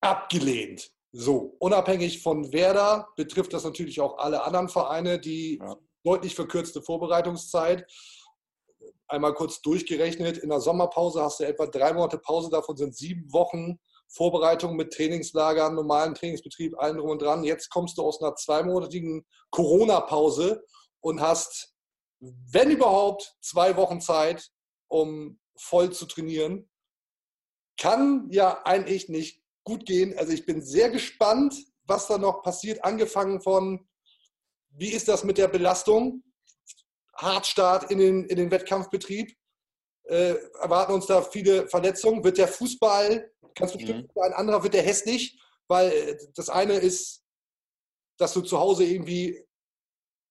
Abgelehnt. 0.00 0.92
So, 1.12 1.56
unabhängig 1.58 2.22
von 2.22 2.52
Werder 2.52 3.08
betrifft 3.16 3.52
das 3.52 3.64
natürlich 3.64 4.00
auch 4.00 4.16
alle 4.18 4.44
anderen 4.44 4.70
Vereine, 4.70 5.18
die 5.20 5.58
ja. 5.58 5.76
deutlich 6.04 6.34
verkürzte 6.34 6.80
Vorbereitungszeit. 6.80 7.86
Einmal 9.08 9.34
kurz 9.34 9.60
durchgerechnet, 9.60 10.38
in 10.38 10.48
der 10.48 10.60
Sommerpause 10.60 11.22
hast 11.22 11.40
du 11.40 11.44
etwa 11.44 11.66
drei 11.66 11.92
Monate 11.92 12.16
Pause, 12.16 12.48
davon 12.48 12.78
sind 12.78 12.96
sieben 12.96 13.30
Wochen 13.30 13.78
Vorbereitung 14.08 14.76
mit 14.76 14.92
Trainingslagern, 14.92 15.74
normalen 15.74 16.14
Trainingsbetrieb, 16.14 16.78
allem 16.78 16.98
drum 16.98 17.10
und 17.10 17.22
dran. 17.22 17.44
Jetzt 17.44 17.68
kommst 17.68 17.98
du 17.98 18.02
aus 18.02 18.22
einer 18.22 18.34
zweimonatigen 18.34 19.26
Corona-Pause 19.50 20.64
und 21.00 21.20
hast, 21.20 21.74
wenn 22.20 22.70
überhaupt, 22.70 23.36
zwei 23.40 23.76
Wochen 23.76 24.00
Zeit, 24.00 24.50
um 24.88 25.38
voll 25.56 25.92
zu 25.92 26.06
trainieren. 26.06 26.70
Kann 27.78 28.28
ja 28.30 28.62
eigentlich 28.64 29.08
nicht 29.08 29.41
gut 29.64 29.86
gehen. 29.86 30.16
Also 30.18 30.32
ich 30.32 30.46
bin 30.46 30.62
sehr 30.62 30.90
gespannt, 30.90 31.54
was 31.84 32.06
da 32.06 32.18
noch 32.18 32.42
passiert. 32.42 32.84
Angefangen 32.84 33.40
von, 33.40 33.86
wie 34.70 34.90
ist 34.90 35.08
das 35.08 35.24
mit 35.24 35.38
der 35.38 35.48
Belastung? 35.48 36.22
Hartstart 37.14 37.90
in 37.90 37.98
den, 37.98 38.24
in 38.24 38.36
den 38.36 38.50
Wettkampfbetrieb. 38.50 39.36
Äh, 40.04 40.34
erwarten 40.60 40.94
uns 40.94 41.06
da 41.06 41.22
viele 41.22 41.68
Verletzungen. 41.68 42.24
Wird 42.24 42.38
der 42.38 42.48
Fußball, 42.48 43.30
kannst 43.54 43.74
du 43.74 43.78
bestimmt 43.78 44.14
mhm. 44.14 44.22
ein 44.22 44.32
anderer, 44.32 44.62
wird 44.62 44.74
der 44.74 44.82
hässlich? 44.82 45.38
Weil 45.68 45.92
äh, 45.92 46.18
das 46.34 46.48
eine 46.48 46.74
ist, 46.74 47.22
dass 48.18 48.34
du 48.34 48.40
zu 48.40 48.58
Hause 48.58 48.84
irgendwie 48.84 49.44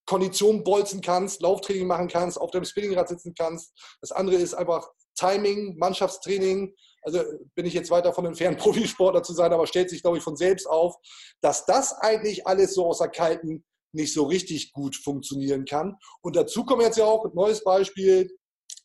Kondition 0.06 0.64
bolzen 0.64 1.02
kannst, 1.02 1.42
Lauftraining 1.42 1.88
machen 1.88 2.08
kannst, 2.08 2.40
auf 2.40 2.52
dem 2.52 2.66
Spinningrad 2.66 3.08
sitzen 3.08 3.34
kannst. 3.38 3.74
Das 4.02 4.12
andere 4.12 4.36
ist 4.38 4.54
einfach 4.54 4.90
Timing, 5.16 5.78
Mannschaftstraining. 5.78 6.76
Also 7.02 7.24
bin 7.56 7.66
ich 7.66 7.74
jetzt 7.74 7.92
weiter 7.92 8.14
von 8.14 8.26
entfernt, 8.26 8.58
Profisportler 8.60 9.24
zu 9.24 9.34
sein, 9.34 9.54
aber 9.54 9.68
stellt 9.68 9.90
sich, 9.90 10.02
glaube 10.02 10.18
ich, 10.18 10.24
von 10.24 10.36
selbst 10.36 10.68
auf, 10.68 10.96
dass 11.42 11.66
das 11.66 11.94
eigentlich 11.94 12.48
alles 12.48 12.74
so 12.74 12.86
aus 12.88 13.00
der 13.00 13.10
kalten 13.10 13.64
nicht 13.94 14.14
so 14.14 14.24
richtig 14.24 14.72
gut 14.72 14.96
funktionieren 14.96 15.66
kann. 15.66 15.98
Und 16.22 16.36
dazu 16.36 16.64
kommen 16.66 16.82
jetzt 16.82 16.98
ja 16.98 17.06
auch 17.06 17.26
ein 17.26 17.34
neues 17.34 17.64
Beispiel, 17.64 18.30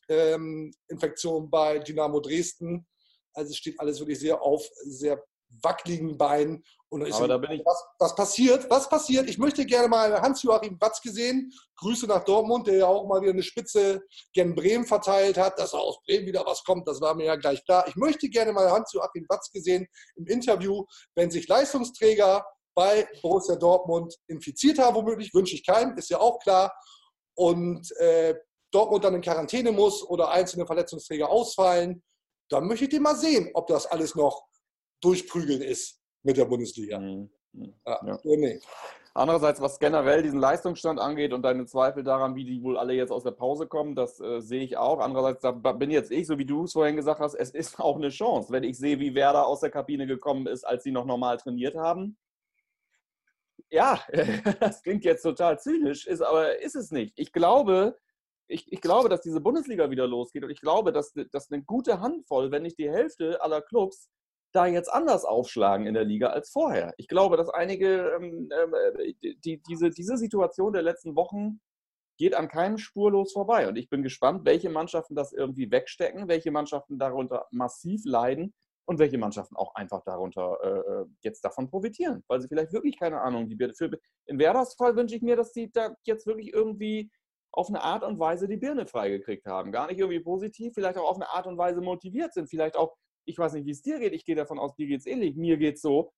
ähm, 0.09 0.73
Infektion 0.89 1.49
bei 1.49 1.79
Dynamo 1.79 2.19
Dresden. 2.19 2.85
Also 3.33 3.51
es 3.51 3.57
steht 3.57 3.79
alles 3.79 3.99
wirklich 3.99 4.19
sehr 4.19 4.41
auf 4.41 4.67
sehr 4.83 5.23
wackeligen 5.61 6.17
Beinen. 6.17 6.63
Und 6.89 7.01
dann 7.01 7.09
ist 7.09 7.15
Aber 7.15 7.27
da 7.27 7.37
bin 7.37 7.51
ich 7.51 7.65
was, 7.65 7.83
was, 7.99 8.15
passiert? 8.15 8.69
Was 8.69 8.87
passiert? 8.87 9.29
Ich 9.29 9.37
möchte 9.37 9.65
gerne 9.65 9.89
mal 9.89 10.21
Hans-Joachim 10.21 10.79
Watzke 10.79 11.11
sehen. 11.11 11.51
Grüße 11.75 12.07
nach 12.07 12.23
Dortmund, 12.23 12.67
der 12.67 12.77
ja 12.77 12.87
auch 12.87 13.05
mal 13.07 13.21
wieder 13.21 13.33
eine 13.33 13.43
Spitze 13.43 14.03
gen 14.33 14.55
Bremen 14.55 14.85
verteilt 14.85 15.37
hat. 15.37 15.59
Dass 15.59 15.73
aus 15.73 16.01
Bremen 16.05 16.25
wieder 16.25 16.45
was 16.45 16.63
kommt, 16.63 16.87
das 16.87 17.01
war 17.01 17.13
mir 17.13 17.25
ja 17.25 17.35
gleich 17.35 17.63
klar. 17.65 17.85
Ich 17.87 17.97
möchte 17.97 18.29
gerne 18.29 18.53
mal 18.53 18.71
Hans-Joachim 18.71 19.25
Watzke 19.27 19.61
sehen 19.61 19.85
im 20.15 20.27
Interview, 20.27 20.85
wenn 21.15 21.29
sich 21.29 21.47
Leistungsträger 21.47 22.45
bei 22.73 23.07
Borussia 23.21 23.55
Dortmund 23.55 24.15
infiziert 24.27 24.79
haben, 24.79 24.95
womöglich, 24.95 25.33
wünsche 25.33 25.55
ich 25.55 25.65
keinem, 25.65 25.97
ist 25.97 26.09
ja 26.09 26.19
auch 26.19 26.39
klar. 26.39 26.73
Und 27.35 27.91
äh, 27.97 28.35
Dortmund 28.71 29.03
dann 29.03 29.15
in 29.15 29.21
Quarantäne 29.21 29.73
muss 29.73 30.03
oder 30.07 30.29
einzelne 30.29 30.65
Verletzungsträger 30.65 31.29
ausfallen, 31.29 32.01
dann 32.49 32.65
möchte 32.65 32.85
ich 32.85 32.91
den 32.91 33.01
mal 33.01 33.15
sehen, 33.15 33.49
ob 33.55 33.67
das 33.67 33.87
alles 33.87 34.15
noch 34.15 34.45
durchprügeln 35.01 35.61
ist 35.61 35.99
mit 36.23 36.37
der 36.37 36.45
Bundesliga. 36.45 36.99
Mhm. 36.99 37.29
Ja. 37.53 37.99
Ja. 38.05 38.19
Nee. 38.23 38.59
Andererseits, 39.17 39.59
was 39.61 39.79
generell 39.79 40.21
diesen 40.21 40.39
Leistungsstand 40.39 40.99
angeht 40.99 41.33
und 41.33 41.41
deine 41.41 41.65
Zweifel 41.65 42.03
daran, 42.03 42.35
wie 42.35 42.45
die 42.45 42.61
wohl 42.61 42.77
alle 42.77 42.93
jetzt 42.93 43.11
aus 43.11 43.23
der 43.23 43.31
Pause 43.31 43.65
kommen, 43.65 43.95
das 43.95 44.19
äh, 44.19 44.41
sehe 44.41 44.61
ich 44.61 44.77
auch. 44.77 44.99
Andererseits 44.99 45.41
da 45.41 45.51
bin 45.51 45.89
jetzt 45.89 46.11
ich, 46.11 46.27
so 46.27 46.37
wie 46.37 46.45
du 46.45 46.65
es 46.65 46.73
vorhin 46.73 46.95
gesagt 46.95 47.19
hast, 47.19 47.33
es 47.33 47.49
ist 47.49 47.79
auch 47.79 47.95
eine 47.95 48.09
Chance, 48.09 48.51
wenn 48.51 48.63
ich 48.63 48.77
sehe, 48.77 48.99
wie 48.99 49.15
Werder 49.15 49.47
aus 49.47 49.61
der 49.61 49.71
Kabine 49.71 50.05
gekommen 50.05 50.45
ist, 50.45 50.63
als 50.63 50.83
sie 50.83 50.91
noch 50.91 51.05
normal 51.05 51.37
trainiert 51.37 51.75
haben. 51.75 52.15
Ja, 53.71 53.99
das 54.59 54.83
klingt 54.83 55.03
jetzt 55.03 55.23
total 55.23 55.59
zynisch, 55.59 56.05
ist, 56.05 56.21
aber 56.21 56.61
ist 56.61 56.75
es 56.75 56.91
nicht. 56.91 57.13
Ich 57.17 57.33
glaube, 57.33 57.97
ich, 58.47 58.71
ich, 58.71 58.81
glaube, 58.81 59.09
dass 59.09 59.21
diese 59.21 59.41
Bundesliga 59.41 59.89
wieder 59.89 60.07
losgeht 60.07 60.43
und 60.43 60.51
ich 60.51 60.61
glaube, 60.61 60.91
dass, 60.91 61.13
dass 61.31 61.51
eine 61.51 61.63
gute 61.63 62.01
Handvoll, 62.01 62.51
wenn 62.51 62.61
nicht 62.61 62.77
die 62.77 62.89
Hälfte 62.89 63.41
aller 63.41 63.61
Clubs 63.61 64.11
da 64.53 64.65
jetzt 64.65 64.91
anders 64.91 65.25
aufschlagen 65.25 65.85
in 65.85 65.93
der 65.93 66.05
Liga 66.05 66.27
als 66.27 66.49
vorher. 66.49 66.93
Ich 66.97 67.07
glaube, 67.07 67.37
dass 67.37 67.49
einige, 67.49 68.11
ähm, 68.15 68.49
äh, 68.51 69.13
die, 69.43 69.61
diese, 69.67 69.89
diese 69.89 70.17
Situation 70.17 70.73
der 70.73 70.81
letzten 70.81 71.15
Wochen 71.15 71.59
geht 72.17 72.35
an 72.35 72.47
keinem 72.47 72.77
spurlos 72.77 73.33
vorbei. 73.33 73.67
Und 73.67 73.77
ich 73.77 73.89
bin 73.89 74.03
gespannt, 74.03 74.45
welche 74.45 74.69
Mannschaften 74.69 75.15
das 75.15 75.33
irgendwie 75.33 75.71
wegstecken, 75.71 76.27
welche 76.27 76.51
Mannschaften 76.51 76.97
darunter 76.97 77.45
massiv 77.51 78.01
leiden 78.05 78.53
und 78.85 78.99
welche 78.99 79.17
Mannschaften 79.17 79.55
auch 79.55 79.75
einfach 79.75 80.01
darunter 80.03 80.57
äh, 80.63 81.01
äh 81.01 81.05
jetzt 81.21 81.41
davon 81.43 81.69
profitieren, 81.69 82.23
weil 82.27 82.41
sie 82.41 82.47
vielleicht 82.47 82.73
wirklich 82.73 82.97
keine 82.97 83.21
Ahnung, 83.21 83.49
die 83.49 83.57
für, 83.75 83.91
in 84.25 84.39
Werders 84.39 84.75
Fall 84.75 84.95
wünsche 84.95 85.15
ich 85.15 85.21
mir, 85.21 85.35
dass 85.35 85.53
sie 85.53 85.71
da 85.71 85.95
jetzt 86.03 86.25
wirklich 86.25 86.53
irgendwie 86.53 87.11
auf 87.51 87.69
eine 87.69 87.81
Art 87.81 88.03
und 88.03 88.19
Weise 88.19 88.47
die 88.47 88.57
Birne 88.57 88.87
freigekriegt 88.87 89.45
haben. 89.45 89.71
Gar 89.71 89.87
nicht 89.87 89.99
irgendwie 89.99 90.19
positiv, 90.19 90.73
vielleicht 90.73 90.97
auch 90.97 91.09
auf 91.09 91.15
eine 91.15 91.29
Art 91.29 91.47
und 91.47 91.57
Weise 91.57 91.81
motiviert 91.81 92.33
sind, 92.33 92.49
vielleicht 92.49 92.75
auch 92.75 92.95
ich 93.27 93.37
weiß 93.37 93.53
nicht, 93.53 93.65
wie 93.65 93.71
es 93.71 93.81
dir 93.81 93.99
geht, 93.99 94.13
ich 94.13 94.25
gehe 94.25 94.35
davon 94.35 94.57
aus, 94.57 94.75
dir 94.75 94.87
geht 94.87 95.01
es 95.01 95.05
ähnlich, 95.05 95.35
mir 95.35 95.57
geht 95.57 95.75
es 95.75 95.81
so, 95.81 96.11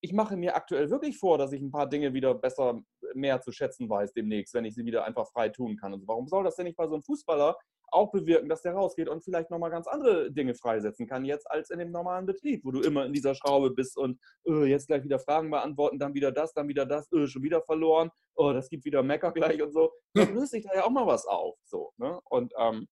ich 0.00 0.12
mache 0.12 0.36
mir 0.36 0.56
aktuell 0.56 0.90
wirklich 0.90 1.18
vor, 1.18 1.38
dass 1.38 1.52
ich 1.52 1.60
ein 1.60 1.70
paar 1.70 1.88
Dinge 1.88 2.12
wieder 2.14 2.34
besser, 2.34 2.80
mehr 3.14 3.40
zu 3.40 3.52
schätzen 3.52 3.88
weiß 3.88 4.12
demnächst, 4.12 4.54
wenn 4.54 4.64
ich 4.64 4.74
sie 4.74 4.84
wieder 4.84 5.04
einfach 5.04 5.26
frei 5.30 5.48
tun 5.48 5.76
kann. 5.76 5.94
Und 5.94 6.06
warum 6.06 6.28
soll 6.28 6.44
das 6.44 6.56
denn 6.56 6.66
nicht 6.66 6.76
bei 6.76 6.86
so 6.86 6.94
einem 6.94 7.02
Fußballer 7.02 7.56
auch 7.88 8.10
bewirken, 8.10 8.48
dass 8.48 8.62
der 8.62 8.74
rausgeht 8.74 9.08
und 9.08 9.22
vielleicht 9.22 9.50
nochmal 9.50 9.70
ganz 9.70 9.86
andere 9.86 10.30
Dinge 10.32 10.54
freisetzen 10.54 11.06
kann, 11.06 11.24
jetzt 11.24 11.50
als 11.50 11.70
in 11.70 11.78
dem 11.78 11.92
normalen 11.92 12.26
Betrieb, 12.26 12.64
wo 12.64 12.72
du 12.72 12.80
immer 12.80 13.06
in 13.06 13.12
dieser 13.12 13.34
Schraube 13.34 13.70
bist 13.70 13.96
und 13.96 14.18
uh, 14.46 14.64
jetzt 14.64 14.88
gleich 14.88 15.04
wieder 15.04 15.18
Fragen 15.18 15.50
beantworten, 15.50 15.98
dann 15.98 16.14
wieder 16.14 16.32
das, 16.32 16.52
dann 16.52 16.68
wieder 16.68 16.84
das, 16.84 17.10
uh, 17.12 17.26
schon 17.26 17.42
wieder 17.42 17.62
verloren, 17.62 18.10
oh, 18.34 18.52
das 18.52 18.68
gibt 18.68 18.84
wieder 18.84 19.02
Mecker 19.02 19.32
gleich 19.32 19.62
und 19.62 19.72
so. 19.72 19.92
Dann 20.14 20.34
löst 20.34 20.50
sich 20.50 20.64
da 20.64 20.74
ja 20.74 20.84
auch 20.84 20.90
mal 20.90 21.06
was 21.06 21.26
auf. 21.26 21.56
So, 21.64 21.92
ne? 21.96 22.20
Und 22.24 22.52
ähm, 22.58 22.86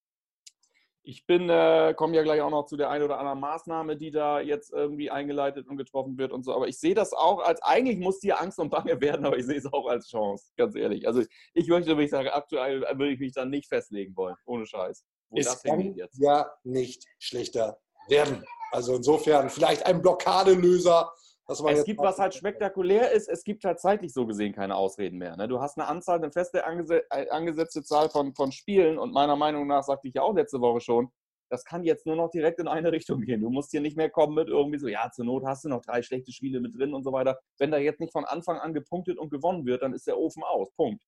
Ich 1.06 1.26
bin, 1.26 1.50
äh, 1.50 1.92
komme 1.94 2.16
ja 2.16 2.22
gleich 2.22 2.40
auch 2.40 2.50
noch 2.50 2.64
zu 2.64 2.78
der 2.78 2.88
einen 2.88 3.04
oder 3.04 3.18
anderen 3.18 3.38
Maßnahme, 3.38 3.96
die 3.96 4.10
da 4.10 4.40
jetzt 4.40 4.72
irgendwie 4.72 5.10
eingeleitet 5.10 5.68
und 5.68 5.76
getroffen 5.76 6.16
wird 6.16 6.32
und 6.32 6.44
so. 6.44 6.54
Aber 6.54 6.66
ich 6.66 6.78
sehe 6.78 6.94
das 6.94 7.12
auch 7.12 7.40
als, 7.40 7.62
eigentlich 7.62 7.98
muss 7.98 8.20
dir 8.20 8.40
Angst 8.40 8.58
und 8.58 8.70
Bange 8.70 8.98
werden, 9.02 9.26
aber 9.26 9.36
ich 9.36 9.44
sehe 9.44 9.58
es 9.58 9.70
auch 9.70 9.86
als 9.86 10.08
Chance, 10.08 10.46
ganz 10.56 10.74
ehrlich. 10.74 11.06
Also 11.06 11.22
ich 11.52 11.68
möchte, 11.68 11.90
würde 11.90 12.04
ich 12.04 12.10
sagen, 12.10 12.28
aktuell 12.28 12.80
würde 12.80 13.12
ich 13.12 13.20
mich 13.20 13.32
dann 13.32 13.50
nicht 13.50 13.68
festlegen 13.68 14.16
wollen, 14.16 14.36
ohne 14.46 14.64
Scheiß. 14.64 15.04
Wo 15.28 15.36
es 15.38 15.62
kann 15.62 15.94
ja 16.14 16.50
nicht 16.62 17.04
schlechter 17.18 17.78
werden. 18.08 18.42
Also 18.72 18.96
insofern 18.96 19.50
vielleicht 19.50 19.84
ein 19.86 20.00
Blockadelöser. 20.00 21.12
Es 21.46 21.84
gibt, 21.84 22.00
was 22.00 22.18
halt 22.18 22.34
spektakulär 22.34 23.12
ist, 23.12 23.28
es 23.28 23.44
gibt 23.44 23.64
halt 23.64 23.78
zeitlich 23.78 24.12
so 24.14 24.26
gesehen 24.26 24.54
keine 24.54 24.76
Ausreden 24.76 25.18
mehr. 25.18 25.36
Ne? 25.36 25.46
Du 25.46 25.60
hast 25.60 25.78
eine 25.78 25.86
Anzahl, 25.86 26.16
eine 26.16 26.32
feste 26.32 26.64
äh, 26.64 27.28
angesetzte 27.28 27.82
Zahl 27.82 28.08
von, 28.08 28.34
von 28.34 28.50
Spielen 28.50 28.98
und 28.98 29.12
meiner 29.12 29.36
Meinung 29.36 29.66
nach, 29.66 29.82
sagte 29.82 30.08
ich 30.08 30.14
ja 30.14 30.22
auch 30.22 30.34
letzte 30.34 30.60
Woche 30.60 30.80
schon, 30.80 31.10
das 31.50 31.64
kann 31.64 31.84
jetzt 31.84 32.06
nur 32.06 32.16
noch 32.16 32.30
direkt 32.30 32.60
in 32.60 32.68
eine 32.68 32.92
Richtung 32.92 33.20
gehen. 33.20 33.42
Du 33.42 33.50
musst 33.50 33.70
hier 33.70 33.82
nicht 33.82 33.96
mehr 33.96 34.08
kommen 34.10 34.34
mit 34.34 34.48
irgendwie 34.48 34.78
so, 34.78 34.88
ja, 34.88 35.10
zur 35.12 35.26
Not 35.26 35.44
hast 35.44 35.64
du 35.64 35.68
noch 35.68 35.82
drei 35.82 36.02
schlechte 36.02 36.32
Spiele 36.32 36.60
mit 36.60 36.74
drin 36.78 36.94
und 36.94 37.04
so 37.04 37.12
weiter. 37.12 37.38
Wenn 37.58 37.70
da 37.70 37.78
jetzt 37.78 38.00
nicht 38.00 38.12
von 38.12 38.24
Anfang 38.24 38.58
an 38.58 38.72
gepunktet 38.72 39.18
und 39.18 39.30
gewonnen 39.30 39.66
wird, 39.66 39.82
dann 39.82 39.92
ist 39.92 40.06
der 40.06 40.18
Ofen 40.18 40.42
aus. 40.42 40.70
Punkt. 40.72 41.02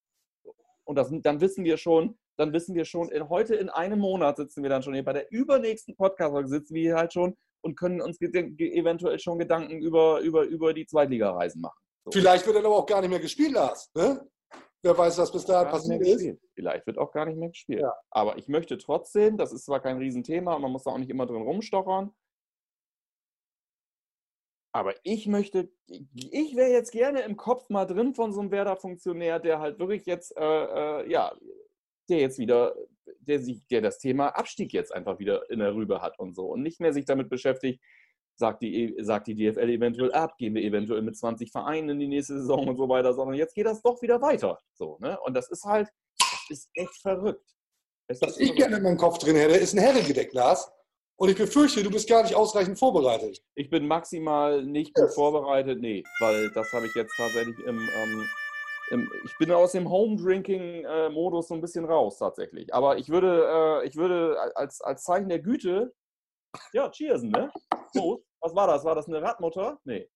Und 0.85 0.97
das, 0.97 1.11
dann 1.23 1.41
wissen 1.41 1.65
wir 1.65 1.79
schon, 1.79 2.17
dann 2.37 2.53
wissen 2.53 2.75
wir 2.75 2.85
schon, 2.85 3.09
in, 3.09 3.29
heute 3.29 3.55
in 3.57 3.71
einem 3.71 3.99
Monat 3.99 4.37
sitzen 4.37 4.63
wir 4.63 4.71
dann 4.71 4.83
schon 4.83 4.95
hier. 4.95 5.05
Bei 5.05 5.15
der 5.15 5.33
übernächsten 5.33 5.97
Podcast-Folge 5.97 6.49
sitzen 6.49 6.75
wir 6.75 6.83
hier 6.83 6.97
halt 6.97 7.13
schon 7.13 7.37
und 7.63 7.77
können 7.77 8.01
uns 8.01 8.21
eventuell 8.21 9.19
schon 9.19 9.39
Gedanken 9.39 9.81
über, 9.81 10.21
über, 10.21 10.45
über 10.45 10.75
die 10.75 10.87
Zweitligareisen 10.87 11.61
machen. 11.61 11.79
So. 12.05 12.13
Vielleicht 12.13 12.47
wird 12.47 12.57
dann 12.57 12.67
aber 12.67 12.77
auch 12.77 12.87
gar 12.87 13.01
nicht 13.01 13.11
mehr 13.11 13.21
gespielt, 13.21 13.53
Lars. 13.53 13.91
Ne? 13.95 14.27
Wer 14.83 14.97
weiß, 14.97 15.19
was 15.19 15.33
bis 15.33 15.45
dahin 15.45 15.71
passiert 15.71 16.03
ist. 16.03 16.39
Vielleicht 16.55 16.87
wird 16.87 16.99
auch 16.99 17.11
gar 17.11 17.27
nicht 17.27 17.39
mehr 17.39 17.49
gespielt. 17.49 17.81
Ja. 17.81 17.93
Aber 18.11 18.39
ich 18.39 18.47
möchte 18.47 18.79
trotzdem, 18.79 19.37
das 19.37 19.53
ist 19.53 19.65
zwar 19.65 19.81
kein 19.81 19.99
Riesenthema, 19.99 20.59
man 20.59 20.71
muss 20.71 20.85
da 20.85 20.93
auch 20.93 20.99
nicht 20.99 21.11
immer 21.11 21.27
drin 21.27 21.43
rumstochern, 21.43 22.15
aber 24.77 24.95
ich 25.05 25.27
möchte, 25.27 25.71
ich 25.87 26.55
wäre 26.55 26.71
jetzt 26.71 26.93
gerne 26.93 27.23
im 27.23 27.39
Kopf 27.39 27.71
mal 27.71 27.87
drin 27.87 28.15
von 28.15 28.35
so 28.35 28.41
einem 28.41 28.51
Werder-Funktionär, 28.51 29.41
der 29.41 29.59
halt 29.59 29.79
wirklich 29.79 30.05
jetzt, 30.05 30.37
äh, 30.37 30.43
äh, 31.01 31.11
ja, 31.11 31.35
der 32.11 32.19
jetzt 32.19 32.39
wieder, 32.39 32.75
der 33.21 33.41
sich, 33.41 33.67
der 33.69 33.81
das 33.81 33.99
Thema 33.99 34.29
Abstieg 34.29 34.73
jetzt 34.73 34.95
einfach 34.95 35.19
wieder 35.19 35.49
in 35.51 35.59
der 35.59 35.75
Rübe 35.75 36.03
hat 36.03 36.19
und 36.19 36.35
so 36.35 36.47
und 36.47 36.63
nicht 36.63 36.81
mehr 36.81 36.93
sich 36.93 37.05
damit 37.05 37.29
beschäftigt, 37.29 37.81
sagt 38.37 38.63
die, 38.63 38.95
sagt 39.01 39.27
die 39.29 39.35
DFL 39.35 39.71
eventuell 39.71 40.13
ab, 40.13 40.37
gehen 40.39 40.55
wir 40.55 40.63
eventuell 40.63 41.03
mit 41.03 41.17
20 41.17 41.51
Vereinen 41.51 41.91
in 41.91 42.01
die 42.01 42.09
nächste 42.09 42.39
Saison 42.39 42.69
und 42.69 42.77
so 42.77 42.89
weiter, 42.89 43.15
sondern 43.15 43.37
jetzt 43.37 43.55
geht 43.55 43.67
das 43.67 43.83
doch 43.83 44.01
wieder 44.03 44.21
weiter. 44.21 44.59
So, 44.75 44.99
ne? 45.01 45.19
Und 45.21 45.35
das 45.35 45.51
ist 45.51 45.65
halt, 45.65 45.89
das 46.19 46.47
ist 46.51 46.71
echt 46.75 47.01
verrückt. 47.01 47.51
Das 48.09 48.21
Was 48.23 48.39
ich 48.39 48.55
gerne 48.55 48.77
in 48.77 48.83
meinem 48.83 48.99
Kopf 48.99 49.19
drin 49.19 49.37
hätte, 49.37 49.57
ist 49.57 49.75
ein 49.75 49.81
Herrengedeck, 49.81 50.33
Lars. 50.33 50.71
Und 51.19 51.31
ich 51.31 51.37
befürchte, 51.37 51.83
du 51.83 51.91
bist 51.91 52.09
gar 52.09 52.23
nicht 52.23 52.35
ausreichend 52.35 52.79
vorbereitet. 52.79 53.43
Ich 53.55 53.71
bin 53.71 53.89
maximal 53.89 54.63
nicht 54.63 54.95
gut 54.95 55.07
yes. 55.07 55.15
vorbereitet, 55.15 55.81
nee, 55.81 56.05
weil 56.21 56.51
das 56.51 56.71
habe 56.73 56.87
ich 56.87 56.95
jetzt 56.95 57.15
tatsächlich 57.17 57.59
im, 57.61 57.79
ähm, 57.79 57.89
im, 58.21 58.27
ich 58.91 59.39
bin 59.39 59.51
aus 59.51 59.73
dem 59.73 59.91
Home-Drinking-Modus 59.91 61.49
so 61.49 61.55
ein 61.55 61.61
bisschen 61.61 61.85
raus 61.85 62.19
tatsächlich. 62.19 62.73
Aber 62.73 62.99
ich 62.99 63.09
würde, 63.09 63.83
äh, 63.83 63.87
ich 63.87 63.97
würde 63.97 64.39
als, 64.55 64.81
als 64.81 65.03
Zeichen 65.05 65.29
der 65.29 65.41
Güte, 65.41 65.93
ja, 66.73 66.91
cheersen, 66.91 67.31
ne? 67.31 67.51
So, 67.93 68.23
was 68.41 68.55
war 68.55 68.67
das? 68.67 68.85
War 68.85 68.95
das 68.95 69.09
eine 69.09 69.21
Radmutter? 69.21 69.79
Nee. 69.85 70.09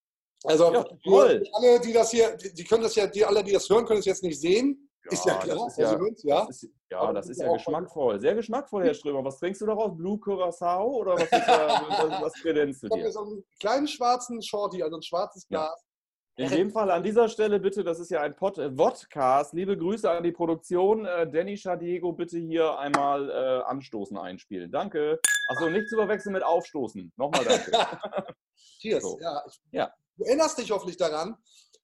Also, 0.45 0.73
ja, 0.73 0.85
toll. 1.05 1.45
alle, 1.53 1.81
die 1.81 1.93
das 1.93 2.11
hier, 2.11 2.37
die 2.37 2.65
können 2.65 2.83
das 2.83 2.95
ja, 2.95 3.07
die 3.07 3.25
alle, 3.25 3.45
die 3.45 3.53
das 3.53 3.69
hören, 3.69 3.85
können 3.85 4.01
es 4.01 4.07
jetzt 4.07 4.23
nicht 4.23 4.41
sehen. 4.41 4.89
Ja, 5.05 5.13
ist 5.13 5.25
ja 5.25 5.39
klar. 5.39 5.67
Ist 5.67 5.79
ja, 5.79 5.99
Münz, 5.99 6.23
ja. 6.23 6.47
Das 6.47 6.63
ist, 6.63 6.73
ja, 6.91 7.13
das 7.13 7.29
ist 7.29 7.41
ja 7.41 7.53
geschmackvoll. 7.53 8.21
Sehr 8.21 8.35
geschmackvoll, 8.35 8.85
Herr 8.85 8.95
Strömer. 8.95 9.25
Was 9.25 9.39
trinkst 9.39 9.61
du 9.61 9.67
daraus? 9.67 9.97
Blue 9.97 10.19
Curacao 10.19 10.89
oder 10.97 11.15
was, 11.15 11.25
ist 11.25 11.33
da, 11.33 11.87
was, 12.11 12.23
was 12.23 12.33
kredenzt 12.35 12.83
du 12.83 12.89
dir? 12.89 12.97
Ich 12.97 13.03
habe 13.05 13.13
so 13.13 13.21
einen 13.21 13.45
kleinen 13.61 13.89
schwarzen 13.89 14.41
Shorty, 14.43 14.83
also 14.83 14.97
ein 14.97 15.03
schwarzes 15.03 15.47
Glas. 15.49 15.90
In 16.41 16.49
dem 16.49 16.71
Fall 16.71 16.91
an 16.91 17.03
dieser 17.03 17.29
Stelle 17.29 17.61
bitte, 17.61 17.85
das 17.85 18.01
ist 18.01 18.11
ja 18.11 18.23
ein 18.23 18.35
Pod 18.35 18.57
äh, 18.57 18.75
Vodcast. 18.75 19.53
Liebe 19.53 19.77
Grüße 19.77 20.11
an 20.11 20.23
die 20.23 20.33
Produktion. 20.33 21.05
Äh, 21.05 21.31
Danny 21.31 21.55
Schadiego, 21.55 22.15
bitte 22.15 22.39
hier 22.39 22.79
einmal 22.79 23.29
äh, 23.29 23.63
Anstoßen 23.69 24.17
einspielen. 24.17 24.73
Danke. 24.73 25.21
Achso, 25.49 25.69
nicht 25.69 25.91
zu 25.91 25.97
verwechseln 25.97 26.33
mit 26.33 26.43
Aufstoßen. 26.43 27.13
Nochmal 27.19 27.45
danke. 27.45 27.71
Cheers. 28.81 29.03
So. 29.03 29.19
Ja, 29.21 29.43
ich, 29.47 29.61
ja. 29.73 29.93
Du 30.17 30.25
erinnerst 30.25 30.57
dich 30.57 30.71
hoffentlich 30.71 30.97
daran, 30.97 31.37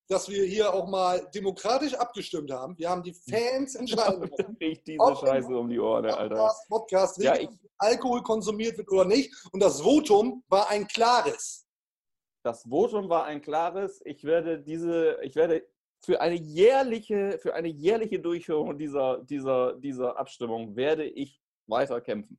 dass 0.09 0.27
wir 0.31 0.43
hier 0.45 0.73
auch 0.73 0.89
mal 0.89 1.29
demokratisch 1.35 1.93
abgestimmt 1.93 2.51
haben. 2.51 2.79
Wir 2.79 2.89
haben 2.89 3.03
die 3.03 3.13
Fans 3.13 3.75
entscheiden 3.75 4.31
Riecht 4.61 4.87
diese 4.87 5.17
Scheiße 5.17 5.55
um 5.55 5.69
die 5.69 5.79
Ohren, 5.79 6.07
Alter. 6.07 6.51
Podcast, 6.69 7.19
ja, 7.19 7.37
ich, 7.37 7.51
Alkohol 7.77 8.23
konsumiert 8.23 8.79
wird 8.79 8.91
oder 8.91 9.05
nicht. 9.05 9.35
Und 9.53 9.63
das 9.63 9.83
Votum 9.83 10.43
war 10.49 10.71
ein 10.71 10.87
klares. 10.87 11.66
Das 12.47 12.63
Votum 12.63 13.09
war 13.09 13.25
ein 13.25 13.43
klares. 13.43 14.01
Ich 14.05 14.23
werde 14.23 14.61
diese, 14.61 15.19
ich 15.25 15.35
werde 15.35 15.67
für 15.99 16.21
eine 16.21 16.37
jährliche, 16.37 17.41
für 17.41 17.55
eine 17.55 17.67
jährliche 17.67 18.21
Durchführung 18.21 18.79
dieser, 18.79 19.25
dieser, 19.25 19.75
dieser 19.75 20.17
Abstimmung 20.17 20.77
werde 20.77 21.07
ich 21.07 21.41
weiter 21.67 22.01
kämpfen. 22.01 22.39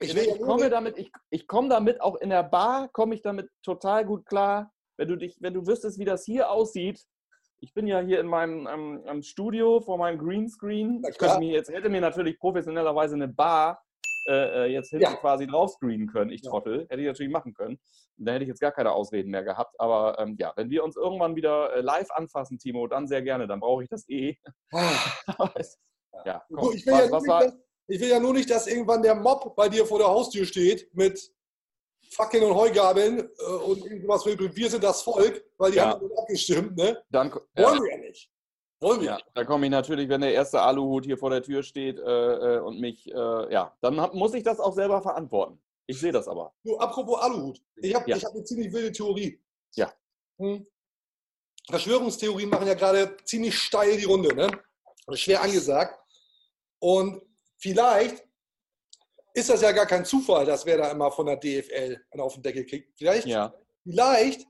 Ich, 0.00 0.14
ich 0.14 0.38
komme 0.42 0.68
damit, 0.68 0.98
ich, 0.98 1.10
ich 1.30 1.46
komme 1.46 1.70
damit 1.70 2.02
auch 2.02 2.16
in 2.16 2.28
der 2.28 2.42
Bar, 2.42 2.88
komme 2.88 3.14
ich 3.14 3.22
damit 3.22 3.48
total 3.62 4.04
gut 4.04 4.26
klar. 4.26 4.70
Wenn 4.98 5.08
du 5.08 5.16
dich, 5.16 5.40
wenn 5.40 5.54
du 5.54 5.66
wüsstest, 5.66 5.98
wie 5.98 6.04
das 6.04 6.26
hier 6.26 6.50
aussieht, 6.50 7.02
ich 7.60 7.72
bin 7.72 7.86
ja 7.86 8.00
hier 8.00 8.20
in 8.20 8.26
meinem 8.26 9.02
ähm, 9.06 9.22
Studio 9.22 9.80
vor 9.80 9.96
meinem 9.96 10.18
Greenscreen. 10.18 11.02
Ich 11.08 11.16
könnte 11.16 11.38
mir 11.38 11.52
jetzt 11.52 11.72
hätte 11.72 11.88
mir 11.88 12.02
natürlich 12.02 12.38
professionellerweise 12.38 13.14
eine 13.14 13.28
Bar 13.28 13.82
äh, 14.26 14.64
äh, 14.64 14.72
jetzt 14.72 14.90
hinten 14.90 15.04
ja. 15.04 15.14
quasi 15.14 15.46
drauf 15.46 15.72
screenen 15.72 16.06
können. 16.06 16.30
Ich 16.30 16.42
Trottel. 16.42 16.86
Hätte 16.88 17.00
ich 17.00 17.06
natürlich 17.06 17.32
machen 17.32 17.54
können. 17.54 17.78
Da 18.16 18.32
hätte 18.32 18.44
ich 18.44 18.48
jetzt 18.48 18.60
gar 18.60 18.72
keine 18.72 18.92
Ausreden 18.92 19.30
mehr 19.30 19.44
gehabt. 19.44 19.74
Aber 19.78 20.18
ähm, 20.18 20.36
ja, 20.38 20.52
wenn 20.56 20.70
wir 20.70 20.84
uns 20.84 20.96
irgendwann 20.96 21.36
wieder 21.36 21.74
äh, 21.74 21.80
live 21.80 22.10
anfassen, 22.10 22.58
Timo, 22.58 22.86
dann 22.86 23.06
sehr 23.06 23.22
gerne. 23.22 23.46
Dann 23.46 23.60
brauche 23.60 23.82
ich 23.82 23.88
das 23.88 24.08
eh. 24.08 24.36
Ah. 24.72 24.92
ja, 26.24 26.42
komm, 26.52 26.72
ich, 26.74 26.86
will 26.86 26.94
was, 26.94 27.06
ja 27.06 27.12
was 27.12 27.26
war, 27.28 27.52
ich 27.88 28.00
will 28.00 28.08
ja 28.08 28.20
nur 28.20 28.32
nicht, 28.32 28.50
dass 28.50 28.66
irgendwann 28.66 29.02
der 29.02 29.14
Mob 29.14 29.54
bei 29.54 29.68
dir 29.68 29.86
vor 29.86 29.98
der 29.98 30.08
Haustür 30.08 30.44
steht 30.44 30.88
mit 30.94 31.20
Fackeln 32.10 32.44
und 32.44 32.54
Heugabeln 32.54 33.18
äh, 33.20 33.52
und 33.64 33.84
irgendwas 33.84 34.24
wir 34.24 34.70
sind 34.70 34.84
das 34.84 35.02
Volk, 35.02 35.44
weil 35.58 35.72
die 35.72 35.78
ja. 35.78 35.90
haben 35.90 36.08
abgestimmt, 36.18 36.76
ne? 36.76 37.02
Dann, 37.10 37.30
Wollen 37.32 37.42
ja. 37.54 37.80
wir 37.80 37.90
ja 37.90 37.98
nicht. 37.98 38.30
Wollen 38.80 39.00
wir. 39.00 39.06
Ja, 39.06 39.18
da 39.34 39.44
komme 39.44 39.66
ich 39.66 39.70
natürlich, 39.70 40.08
wenn 40.08 40.20
der 40.20 40.34
erste 40.34 40.60
Aluhut 40.60 41.06
hier 41.06 41.16
vor 41.16 41.30
der 41.30 41.42
Tür 41.42 41.62
steht 41.62 41.98
äh, 41.98 42.02
äh, 42.02 42.60
und 42.60 42.78
mich, 42.78 43.10
äh, 43.10 43.52
ja, 43.52 43.74
dann 43.80 44.00
hab, 44.00 44.14
muss 44.14 44.34
ich 44.34 44.42
das 44.42 44.60
auch 44.60 44.74
selber 44.74 45.00
verantworten. 45.00 45.58
Ich 45.86 45.98
sehe 45.98 46.12
das 46.12 46.28
aber. 46.28 46.52
Du, 46.64 46.76
apropos 46.78 47.20
Aluhut. 47.20 47.62
Ich 47.76 47.94
habe 47.94 48.10
ja. 48.10 48.16
hab 48.16 48.32
eine 48.32 48.44
ziemlich 48.44 48.72
wilde 48.72 48.92
Theorie. 48.92 49.40
Ja. 49.74 49.92
Hm. 50.38 50.66
Verschwörungstheorien 51.68 52.50
machen 52.50 52.66
ja 52.66 52.74
gerade 52.74 53.16
ziemlich 53.24 53.58
steil 53.58 53.96
die 53.96 54.04
Runde, 54.04 54.34
ne? 54.34 54.50
Schwer 55.14 55.42
angesagt. 55.42 55.98
Und 56.78 57.22
vielleicht 57.58 58.24
ist 59.34 59.50
das 59.50 59.62
ja 59.62 59.72
gar 59.72 59.86
kein 59.86 60.04
Zufall, 60.04 60.44
dass 60.44 60.66
wer 60.66 60.78
da 60.78 60.90
immer 60.90 61.10
von 61.10 61.26
der 61.26 61.36
DFL 61.36 62.00
auf 62.18 62.34
den 62.34 62.42
Deckel 62.42 62.66
kriegt. 62.66 62.96
Vielleicht, 62.96 63.26
ja. 63.26 63.54
vielleicht 63.82 64.46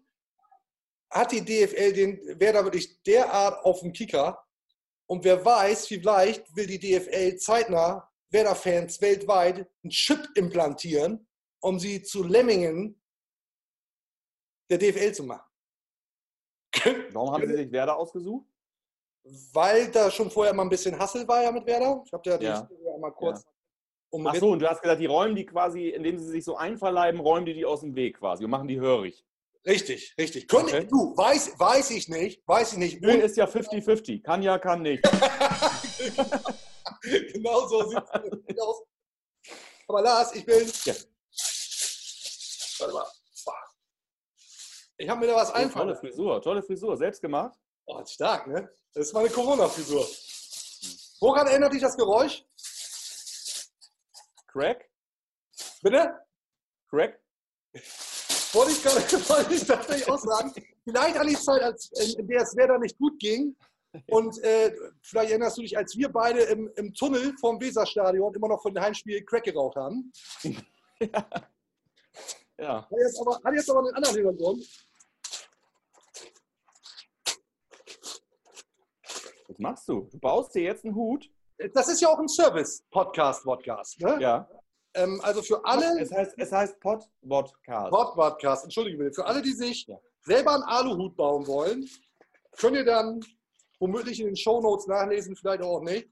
hat 1.11 1.33
die 1.33 1.45
DFL 1.45 1.92
den 1.92 2.40
Werder 2.40 2.64
wirklich 2.64 3.03
derart 3.03 3.64
auf 3.64 3.81
dem 3.81 3.92
Kicker. 3.92 4.42
Und 5.09 5.25
wer 5.25 5.45
weiß, 5.45 5.87
vielleicht 5.87 6.55
will 6.57 6.66
die 6.66 6.79
DFL 6.79 7.37
zeitnah 7.37 8.11
Werder-Fans 8.31 9.01
weltweit 9.01 9.69
einen 9.83 9.90
Chip 9.90 10.29
implantieren, 10.35 11.27
um 11.62 11.79
sie 11.79 12.03
zu 12.03 12.25
Lemmingen 12.25 13.01
der 14.69 14.79
DFL 14.79 15.12
zu 15.12 15.25
machen. 15.25 15.49
Warum 17.12 17.33
haben 17.33 17.47
Sie 17.47 17.55
sich 17.55 17.73
Werder 17.73 17.97
ausgesucht? 17.97 18.47
Weil 19.53 19.90
da 19.90 20.11
schon 20.11 20.31
vorher 20.31 20.53
mal 20.53 20.64
ein 20.64 20.69
bisschen 20.69 20.99
Hassel 20.99 21.27
war 21.27 21.42
ja 21.42 21.53
mit 21.53 21.66
Werder. 21.66 22.03
Ich 22.05 22.12
habe 22.12 22.31
ja 22.31 22.38
die 22.38 22.45
ja. 22.45 22.69
mal 22.99 23.12
kurz 23.12 23.45
ja. 23.45 23.51
Ach 24.25 24.35
so, 24.37 24.53
und 24.53 24.61
du 24.61 24.69
hast 24.69 24.81
gesagt, 24.81 25.01
die 25.01 25.07
räumen 25.07 25.35
die 25.35 25.45
quasi, 25.45 25.88
indem 25.88 26.19
sie 26.19 26.27
sich 26.27 26.45
so 26.45 26.57
einverleiben, 26.57 27.21
räumen 27.21 27.45
die 27.45 27.55
die 27.55 27.64
aus 27.64 27.81
dem 27.81 27.95
Weg 27.95 28.19
quasi 28.19 28.45
und 28.45 28.51
machen 28.51 28.69
die 28.69 28.81
hörig. 28.81 29.25
Richtig, 29.66 30.14
richtig. 30.16 30.46
Können, 30.46 30.68
okay. 30.68 30.87
Du, 30.87 31.16
weiß, 31.16 31.59
weiß 31.59 31.90
ich 31.90 32.09
nicht, 32.09 32.46
weiß 32.46 32.74
ich 32.74 32.79
nicht. 32.79 33.00
Nö, 33.02 33.11
ist 33.11 33.37
ja 33.37 33.46
50-50. 33.46 34.22
Kann 34.22 34.40
ja, 34.42 34.59
kann 34.59 34.83
nicht. 34.83 35.02
genau 37.02 37.66
so 37.66 37.88
sieht 37.88 37.98
es 38.46 38.59
aus. 38.61 38.83
Aber 39.88 40.02
Lars, 40.02 40.35
ich 40.37 40.46
bin. 40.46 40.70
Ja. 40.85 40.94
Warte 42.79 42.94
mal. 42.94 43.07
Ich 44.98 45.09
habe 45.09 45.20
mir 45.20 45.26
da 45.26 45.37
was 45.37 45.50
oh, 45.50 45.55
einfallen. 45.55 45.88
Tolle 45.88 45.96
Frisur, 45.96 46.40
tolle 46.40 46.62
Frisur. 46.62 46.96
Selbst 46.96 47.20
gemacht? 47.20 47.59
Oh, 47.87 48.05
stark, 48.07 48.46
ne? 48.46 48.70
Das 48.94 49.09
ist 49.09 49.12
meine 49.12 49.29
Corona-Frisur. 49.29 50.07
Woran 51.20 51.46
erinnert 51.48 51.72
dich 51.72 51.83
das 51.83 51.96
Geräusch? 51.96 52.44
Crack? 54.46 54.88
Bitte? 55.83 56.14
Crack? 56.88 57.20
Wollte 58.57 58.73
ich 58.73 58.83
gerade 58.83 58.97
wollte 59.29 59.55
ich 59.55 59.66
tatsächlich 59.66 60.11
auch 60.11 60.19
sagen. 60.19 60.53
Vielleicht 60.85 61.16
an 61.16 61.27
die 61.29 61.37
Zeit, 61.37 61.62
als, 61.62 61.90
in 62.16 62.27
der 62.27 62.42
es 62.42 62.57
Werder 62.57 62.79
nicht 62.79 62.99
gut 62.99 63.19
ging, 63.19 63.55
Und 64.07 64.42
äh, 64.42 64.75
vielleicht 65.03 65.31
erinnerst 65.31 65.59
du 65.59 65.62
dich, 65.62 65.77
als 65.77 65.97
wir 65.97 66.09
beide 66.09 66.40
im, 66.42 66.71
im 66.77 66.92
Tunnel 66.95 67.35
vom 67.40 67.61
Weserstadion 67.61 68.35
immer 68.35 68.49
noch 68.49 68.62
von 68.62 68.75
dem 68.75 68.83
Heimspiel 68.83 69.25
Crack 69.25 69.45
geraucht 69.45 69.77
haben. 69.77 70.12
ja. 70.42 70.57
ja. 72.59 72.83
Hat 72.83 72.99
jetzt 72.99 73.21
aber, 73.21 73.40
hat 73.42 73.55
jetzt 73.55 73.71
aber 73.71 73.81
einen 73.81 73.95
anderen 73.95 74.16
Hintergrund. 74.16 74.87
Was 79.49 79.59
machst 79.59 79.88
du? 79.88 80.09
Du 80.11 80.19
baust 80.19 80.55
dir 80.55 80.62
jetzt 80.62 80.85
einen 80.85 80.95
Hut? 80.95 81.31
Das 81.73 81.88
ist 81.88 82.01
ja 82.01 82.09
auch 82.09 82.19
ein 82.19 82.29
Service-Podcast, 82.29 83.45
Podcast. 83.45 84.01
Ne? 84.01 84.19
Ja. 84.21 84.49
Ähm, 84.97 85.21
also 85.23 85.43
für 85.43 85.65
alle. 85.65 86.01
Es 86.01 86.11
heißt, 86.11 86.35
es 86.39 86.53
heißt 86.53 86.81
Pod-Podcast. 86.81 87.91
Pod-Podcast, 87.91 88.65
entschuldige 88.65 88.99
bitte. 88.99 89.13
Für 89.15 89.27
alle, 89.27 89.43
die 89.43 89.53
sich 89.53 89.87
Ja. 89.87 89.99
selber 90.23 90.55
einen 90.55 90.63
Aluhut 90.65 91.17
bauen 91.17 91.47
wollen, 91.47 91.89
könnt 92.59 92.77
ihr 92.77 92.85
dann 92.85 93.21
womöglich 93.79 94.21
in 94.21 94.27
den 94.27 94.37
Shownotes 94.37 94.87
nachlesen, 94.87 95.37
vielleicht 95.37 95.63
auch 95.63 95.81
nicht. 95.83 96.09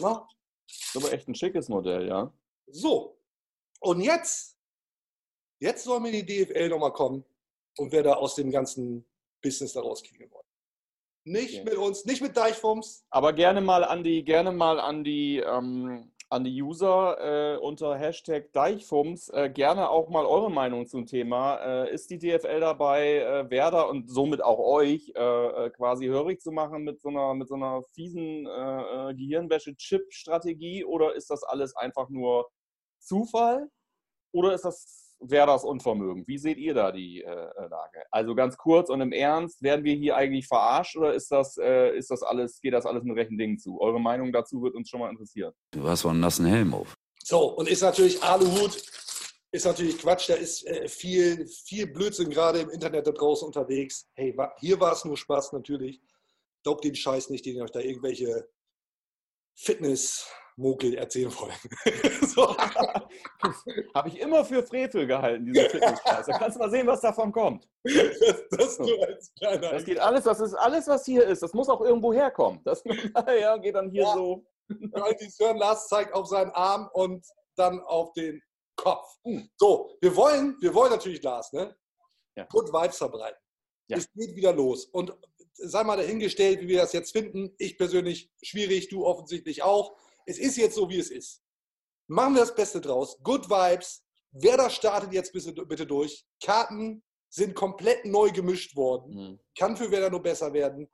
Na? 0.00 0.26
Das 0.66 0.76
ist 0.76 0.96
aber 0.96 1.12
echt 1.12 1.28
ein 1.28 1.34
schickes 1.34 1.68
Modell, 1.68 2.06
ja. 2.08 2.32
So. 2.66 3.18
Und 3.80 4.00
jetzt, 4.00 4.56
jetzt 5.60 5.84
soll 5.84 6.00
mir 6.00 6.12
die 6.12 6.24
DFL 6.24 6.68
nochmal 6.68 6.92
kommen 6.92 7.24
und 7.78 7.92
wer 7.92 8.02
da 8.02 8.14
aus 8.14 8.34
dem 8.34 8.50
ganzen 8.50 9.06
Business 9.42 9.72
da 9.74 9.80
rauskriegen 9.80 10.30
wollen. 10.30 10.44
Nicht 11.26 11.54
Okay. 11.60 11.64
mit 11.64 11.74
uns, 11.76 12.04
nicht 12.04 12.20
mit 12.22 12.36
Deichfums. 12.36 13.04
Aber 13.10 13.32
gerne 13.32 13.60
mal 13.62 13.82
an 13.84 14.04
die, 14.04 14.22
gerne 14.24 14.52
mal 14.52 14.78
an 14.78 15.04
die, 15.04 15.38
ähm, 15.38 16.13
an 16.34 16.42
die 16.42 16.60
User 16.60 17.54
äh, 17.54 17.58
unter 17.58 17.96
Hashtag 17.96 18.52
Deichfums. 18.52 19.28
Äh, 19.28 19.50
gerne 19.50 19.88
auch 19.88 20.08
mal 20.08 20.26
eure 20.26 20.50
Meinung 20.50 20.88
zum 20.88 21.06
Thema. 21.06 21.84
Äh, 21.84 21.94
ist 21.94 22.10
die 22.10 22.18
DFL 22.18 22.58
dabei, 22.58 23.18
äh, 23.18 23.48
Werder 23.50 23.88
und 23.88 24.10
somit 24.10 24.42
auch 24.42 24.58
euch 24.58 25.12
äh, 25.14 25.20
äh, 25.20 25.70
quasi 25.70 26.06
hörig 26.06 26.40
zu 26.40 26.50
machen 26.50 26.82
mit 26.82 27.00
so 27.00 27.08
einer, 27.08 27.34
mit 27.34 27.46
so 27.46 27.54
einer 27.54 27.84
fiesen 27.94 28.44
Gehirnwäsche-Chip-Strategie 28.44 30.84
oder 30.84 31.14
ist 31.14 31.30
das 31.30 31.44
alles 31.44 31.76
einfach 31.76 32.08
nur 32.08 32.50
Zufall? 32.98 33.70
Oder 34.32 34.54
ist 34.54 34.64
das 34.64 35.03
Werders 35.30 35.64
Unvermögen? 35.64 36.26
Wie 36.26 36.38
seht 36.38 36.58
ihr 36.58 36.74
da 36.74 36.92
die 36.92 37.22
äh, 37.22 37.26
äh, 37.28 37.68
Lage? 37.68 38.02
Also 38.10 38.34
ganz 38.34 38.56
kurz 38.56 38.90
und 38.90 39.00
im 39.00 39.12
Ernst, 39.12 39.62
werden 39.62 39.84
wir 39.84 39.94
hier 39.94 40.16
eigentlich 40.16 40.46
verarscht 40.46 40.96
oder 40.96 41.14
ist 41.14 41.30
das, 41.30 41.56
äh, 41.58 41.96
ist 41.96 42.10
das 42.10 42.22
alles, 42.22 42.60
geht 42.60 42.74
das 42.74 42.86
alles 42.86 43.02
mit 43.04 43.16
rechten 43.16 43.38
Dingen 43.38 43.58
zu? 43.58 43.80
Eure 43.80 44.00
Meinung 44.00 44.32
dazu 44.32 44.62
wird 44.62 44.74
uns 44.74 44.88
schon 44.88 45.00
mal 45.00 45.10
interessieren. 45.10 45.52
Du 45.72 45.82
hast 45.88 46.04
wohl 46.04 46.10
einen 46.12 46.20
nassen 46.20 46.46
Helm 46.46 46.74
auf. 46.74 46.94
So, 47.22 47.54
und 47.56 47.68
ist 47.68 47.82
natürlich 47.82 48.22
Aluhut, 48.22 48.82
ist 49.50 49.64
natürlich 49.66 49.98
Quatsch, 49.98 50.28
da 50.28 50.34
ist 50.34 50.66
äh, 50.66 50.88
viel, 50.88 51.46
viel 51.46 51.86
Blödsinn 51.86 52.28
gerade 52.30 52.58
im 52.60 52.70
Internet 52.70 53.06
da 53.06 53.12
draußen 53.12 53.46
unterwegs. 53.46 54.08
Hey, 54.14 54.36
wa- 54.36 54.52
hier 54.58 54.78
war 54.80 54.92
es 54.92 55.04
nur 55.04 55.16
Spaß 55.16 55.52
natürlich. 55.52 56.00
Glaubt 56.62 56.84
den 56.84 56.94
Scheiß 56.94 57.30
nicht, 57.30 57.46
den 57.46 57.60
euch 57.62 57.70
da 57.70 57.80
irgendwelche 57.80 58.48
Fitnessmokel 60.54 60.94
erzählen 60.94 61.32
wollen. 61.34 61.54
so. 62.28 62.56
Habe 63.94 64.08
ich 64.08 64.20
immer 64.20 64.44
für 64.44 64.62
Frevel 64.62 65.06
gehalten, 65.06 65.46
diese 65.46 65.68
Fitnessscheiße. 65.70 66.30
Da 66.30 66.38
kannst 66.38 66.56
du 66.56 66.60
mal 66.60 66.70
sehen, 66.70 66.86
was 66.86 67.00
davon 67.00 67.32
kommt. 67.32 67.68
das, 68.50 68.78
das. 68.78 68.78
Das 69.40 69.84
geht 69.84 69.98
alles, 69.98 70.24
das 70.24 70.40
ist 70.40 70.54
alles, 70.54 70.86
was 70.88 71.04
hier 71.04 71.26
ist. 71.26 71.42
Das 71.42 71.52
muss 71.54 71.68
auch 71.68 71.80
irgendwo 71.80 72.12
herkommen. 72.12 72.60
Das 72.64 72.82
ja, 73.40 73.56
geht 73.56 73.74
dann 73.74 73.90
hier 73.90 74.02
Ja. 74.02 74.14
so. 74.14 74.44
Sören 75.28 75.58
Lars 75.58 75.88
zeigt 75.88 76.14
auf 76.14 76.26
seinen 76.26 76.50
Arm 76.52 76.88
und 76.94 77.24
dann 77.56 77.80
auf 77.80 78.12
den 78.14 78.42
Kopf. 78.76 79.06
Hm. 79.24 79.48
So, 79.56 79.90
wir 80.00 80.16
wollen, 80.16 80.56
wir 80.60 80.72
wollen 80.74 80.90
natürlich, 80.90 81.22
Lars, 81.22 81.52
ne? 81.52 81.76
Ja. 82.36 82.44
Good 82.50 82.72
Vibes 82.72 82.96
verbreiten. 82.96 83.38
Ja. 83.88 83.98
Es 83.98 84.10
geht 84.12 84.34
wieder 84.34 84.52
los. 84.54 84.86
Und 84.86 85.14
sei 85.52 85.84
mal 85.84 85.96
dahingestellt, 85.96 86.60
wie 86.62 86.68
wir 86.68 86.78
das 86.80 86.94
jetzt 86.94 87.12
finden. 87.12 87.54
Ich 87.58 87.76
persönlich 87.76 88.32
schwierig, 88.42 88.88
du 88.88 89.04
offensichtlich 89.04 89.62
auch. 89.62 89.94
Es 90.26 90.38
ist 90.38 90.56
jetzt 90.56 90.74
so, 90.74 90.88
wie 90.88 90.98
es 90.98 91.10
ist. 91.10 91.42
Machen 92.06 92.34
wir 92.34 92.40
das 92.40 92.54
Beste 92.54 92.80
draus. 92.80 93.18
Good 93.22 93.48
Vibes. 93.48 94.02
Wer 94.32 94.56
da 94.56 94.68
startet 94.68 95.12
jetzt 95.12 95.32
bitte, 95.32 95.86
durch. 95.86 96.26
Karten 96.42 97.02
sind 97.28 97.54
komplett 97.54 98.04
neu 98.04 98.30
gemischt 98.30 98.76
worden 98.76 99.14
Hm. 99.16 99.40
kann 99.58 99.76
für 99.76 99.90
Werder 99.90 100.10
nur 100.10 100.22
besser 100.22 100.52
werden. 100.52 100.90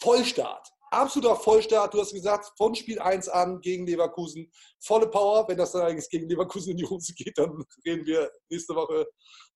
Vollstart. 0.00 0.68
Absoluter 0.90 1.36
Vollstart. 1.36 1.92
Du 1.92 2.00
hast 2.00 2.12
gesagt, 2.12 2.52
von 2.56 2.74
Spiel 2.74 2.98
1 2.98 3.28
an 3.28 3.60
gegen 3.60 3.86
Leverkusen. 3.86 4.50
Volle 4.78 5.08
Power. 5.08 5.46
Wenn 5.48 5.58
das 5.58 5.72
dann 5.72 5.82
eigentlich 5.82 6.08
gegen 6.08 6.28
Leverkusen 6.28 6.72
in 6.72 6.76
die 6.76 6.86
Hose 6.86 7.12
geht, 7.14 7.36
dann 7.36 7.64
reden 7.84 8.06
wir 8.06 8.30
nächste 8.48 8.74
Woche, 8.74 9.06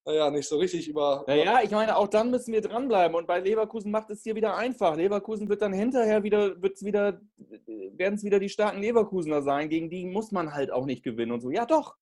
naja, 0.04 0.30
nicht 0.30 0.48
so 0.48 0.58
richtig 0.58 0.88
über. 0.88 1.24
Naja, 1.26 1.60
ich 1.62 1.70
meine, 1.70 1.96
auch 1.96 2.08
dann 2.08 2.30
müssen 2.30 2.52
wir 2.52 2.60
dranbleiben. 2.60 3.16
Und 3.16 3.26
bei 3.26 3.40
Leverkusen 3.40 3.90
macht 3.90 4.10
es 4.10 4.22
hier 4.22 4.34
wieder 4.34 4.56
einfach. 4.56 4.96
Leverkusen 4.96 5.48
wird 5.48 5.62
dann 5.62 5.72
hinterher 5.72 6.22
wieder, 6.22 6.60
wieder, 6.60 7.20
werden 7.36 8.14
es 8.14 8.24
wieder 8.24 8.40
die 8.40 8.48
starken 8.48 8.80
Leverkusener 8.80 9.42
sein. 9.42 9.68
Gegen 9.68 9.90
die 9.90 10.06
muss 10.06 10.32
man 10.32 10.52
halt 10.52 10.72
auch 10.72 10.86
nicht 10.86 11.02
gewinnen 11.04 11.32
und 11.32 11.40
so. 11.40 11.50
Ja, 11.50 11.66
doch. 11.66 11.96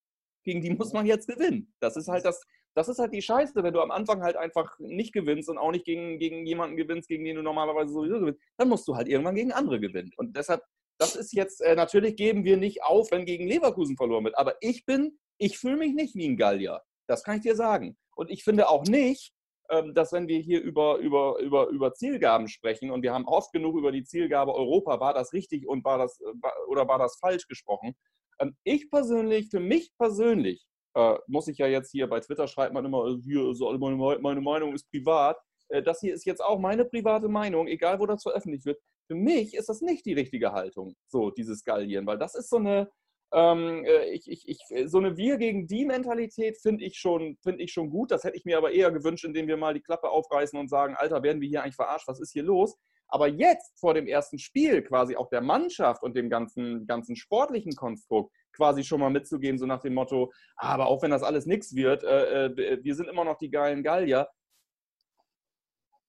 Gegen 0.45 0.63
die 0.63 0.71
muss 0.71 0.93
man 0.93 1.05
jetzt 1.05 1.29
gewinnen. 1.29 1.75
Das 1.81 1.97
ist 1.97 2.09
halt 2.09 2.25
das, 2.25 2.47
das 2.79 2.89
ist 2.89 3.01
halt 3.01 3.13
die 3.13 3.23
Scheiße, 3.23 3.61
wenn 3.65 3.75
du 3.75 3.81
am 3.81 3.91
Anfang 3.91 4.23
halt 4.23 4.37
einfach 4.37 4.79
nicht 4.79 5.13
gewinnst 5.13 5.49
und 5.49 5.59
auch 5.59 5.73
nicht 5.73 5.85
gegen, 5.85 6.21
gegen 6.21 6.47
jemanden 6.47 6.77
gewinnst, 6.77 7.09
gegen 7.09 7.25
den 7.25 7.35
du 7.35 7.43
normalerweise 7.43 7.93
sowieso 7.93 8.21
gewinnst, 8.21 8.41
dann 8.57 8.69
musst 8.69 8.87
du 8.87 8.95
halt 8.95 9.09
irgendwann 9.09 9.35
gegen 9.35 9.51
andere 9.51 9.81
gewinnen. 9.81 10.13
Und 10.17 10.37
deshalb, 10.37 10.63
das 10.97 11.17
ist 11.17 11.33
jetzt, 11.33 11.61
äh, 11.61 11.75
natürlich 11.75 12.15
geben 12.15 12.45
wir 12.45 12.57
nicht 12.57 12.85
auf, 12.85 13.11
wenn 13.11 13.27
gegen 13.27 13.49
Leverkusen 13.49 13.97
verloren 13.97 14.23
wird. 14.23 14.39
Aber 14.39 14.55
ich 14.61 14.87
bin, 14.87 15.19
ich 15.39 15.59
fühle 15.59 15.77
mich 15.77 15.93
nicht 15.93 16.15
wie 16.15 16.29
ein 16.29 16.37
Gallier. 16.37 16.81
Das 17.09 17.25
kann 17.25 17.39
ich 17.39 17.43
dir 17.43 17.57
sagen. 17.57 17.97
Und 18.15 18.31
ich 18.31 18.45
finde 18.45 18.69
auch 18.69 18.85
nicht, 18.85 19.33
ähm, 19.71 19.93
dass 19.93 20.13
wenn 20.13 20.29
wir 20.29 20.39
hier 20.39 20.63
über, 20.63 20.99
über, 20.99 21.41
über, 21.41 21.67
über 21.71 21.95
Zielgaben 21.95 22.47
sprechen 22.47 22.93
und 22.93 23.03
wir 23.03 23.13
haben 23.13 23.27
oft 23.27 23.51
genug 23.53 23.77
über 23.77 23.91
die 23.91 24.05
Zielgabe 24.05 24.55
Europa, 24.55 25.01
war 25.01 25.15
das 25.15 25.33
richtig 25.33 25.67
und 25.67 25.85
war 25.85 25.99
das, 25.99 26.21
äh, 26.21 26.33
oder 26.69 26.87
war 26.87 26.99
das 26.99 27.19
falsch 27.19 27.49
gesprochen? 27.49 27.97
Ähm, 28.39 28.57
Ich 28.63 28.89
persönlich, 28.89 29.49
für 29.51 29.59
mich 29.59 29.91
persönlich, 29.99 30.65
äh, 30.95 31.15
muss 31.27 31.49
ich 31.49 31.59
ja 31.59 31.67
jetzt 31.67 31.91
hier 31.91 32.07
bei 32.09 32.21
Twitter 32.21 32.47
schreibt 32.49 32.75
man 32.75 32.85
immer, 32.85 33.07
äh, 33.07 33.19
hier 33.23 33.41
alle 33.67 33.79
meine, 33.79 33.97
Me- 33.97 34.19
meine 34.21 34.41
Meinung 34.41 34.75
ist 34.75 34.89
privat. 34.91 35.37
Äh, 35.69 35.83
Das 35.83 36.01
hier 36.01 36.15
ist 36.15 36.25
jetzt 36.25 36.43
auch 36.43 36.59
meine 36.59 36.85
private 36.85 37.29
Meinung, 37.29 37.67
egal 37.69 37.99
wo 38.01 38.07
das 38.07 38.23
veröffentlicht 38.23 38.65
wird. 38.67 38.81
Für 39.07 39.15
mich 39.15 39.55
ist 39.55 39.69
das 39.69 39.81
nicht 39.81 40.05
die 40.07 40.13
richtige 40.15 40.53
Haltung, 40.53 40.95
so 41.07 41.31
dieses 41.31 41.65
Gallieren, 41.65 42.07
weil 42.07 42.19
das 42.19 42.35
ist 42.35 42.51
so 42.51 42.57
eine, 42.57 42.91
ähm, 43.33 43.85
äh, 43.85 44.11
ich, 44.11 44.29
ich, 44.29 44.45
ich, 44.47 44.91
so 44.91 44.99
eine 44.99 45.17
Wir 45.17 45.37
gegen 45.39 45.67
die 45.67 45.85
Mentalität 45.85 46.59
finde 46.61 46.85
ich, 46.85 46.99
schon, 46.99 47.37
find 47.43 47.61
ich 47.61 47.73
schon 47.73 47.91
gut. 47.91 48.11
Das 48.11 48.25
hätte 48.25 48.37
ich 48.37 48.45
mir 48.45 48.59
aber 48.59 48.73
eher 48.73 48.91
gewünscht, 48.91 49.25
indem 49.25 49.47
wir 49.49 49.57
mal 49.57 49.75
die 49.75 49.81
Klappe 49.83 50.11
aufreißen 50.11 50.59
und 50.59 50.69
sagen, 50.69 50.95
Alter, 50.97 51.23
werden 51.23 51.41
wir 51.41 51.49
hier 51.49 51.63
eigentlich 51.63 51.77
verarscht? 51.77 52.09
Was 52.09 52.21
ist 52.21 52.33
hier 52.33 52.43
los? 52.43 52.77
Aber 53.11 53.29
jetzt 53.29 53.79
vor 53.81 53.95
dem 53.95 54.07
ersten 54.07 54.39
Spiel 54.39 54.83
quasi 54.83 55.17
auch 55.17 55.31
der 55.31 55.41
Mannschaft 55.41 56.03
und 56.03 56.15
dem 56.15 56.29
ganzen, 56.29 56.87
ganzen 56.87 57.17
sportlichen 57.17 57.73
Konstrukt 57.75 58.35
quasi 58.59 58.83
schon 58.83 59.01
mal 59.01 59.09
mitzugeben, 59.09 59.57
so 59.57 59.67
nach 59.67 59.81
dem 59.81 59.95
Motto, 59.95 60.33
"Ah, 60.57 60.75
aber 60.75 60.89
auch 60.89 61.01
wenn 61.03 61.13
das 61.13 61.23
alles 61.23 61.47
nichts 61.47 61.75
wird, 61.75 62.03
äh, 62.03 62.47
äh, 62.47 62.85
wir 62.85 62.95
sind 62.95 63.09
immer 63.09 63.25
noch 63.25 63.39
die 63.39 63.51
geilen 63.51 63.83
Gallier. 63.83 64.29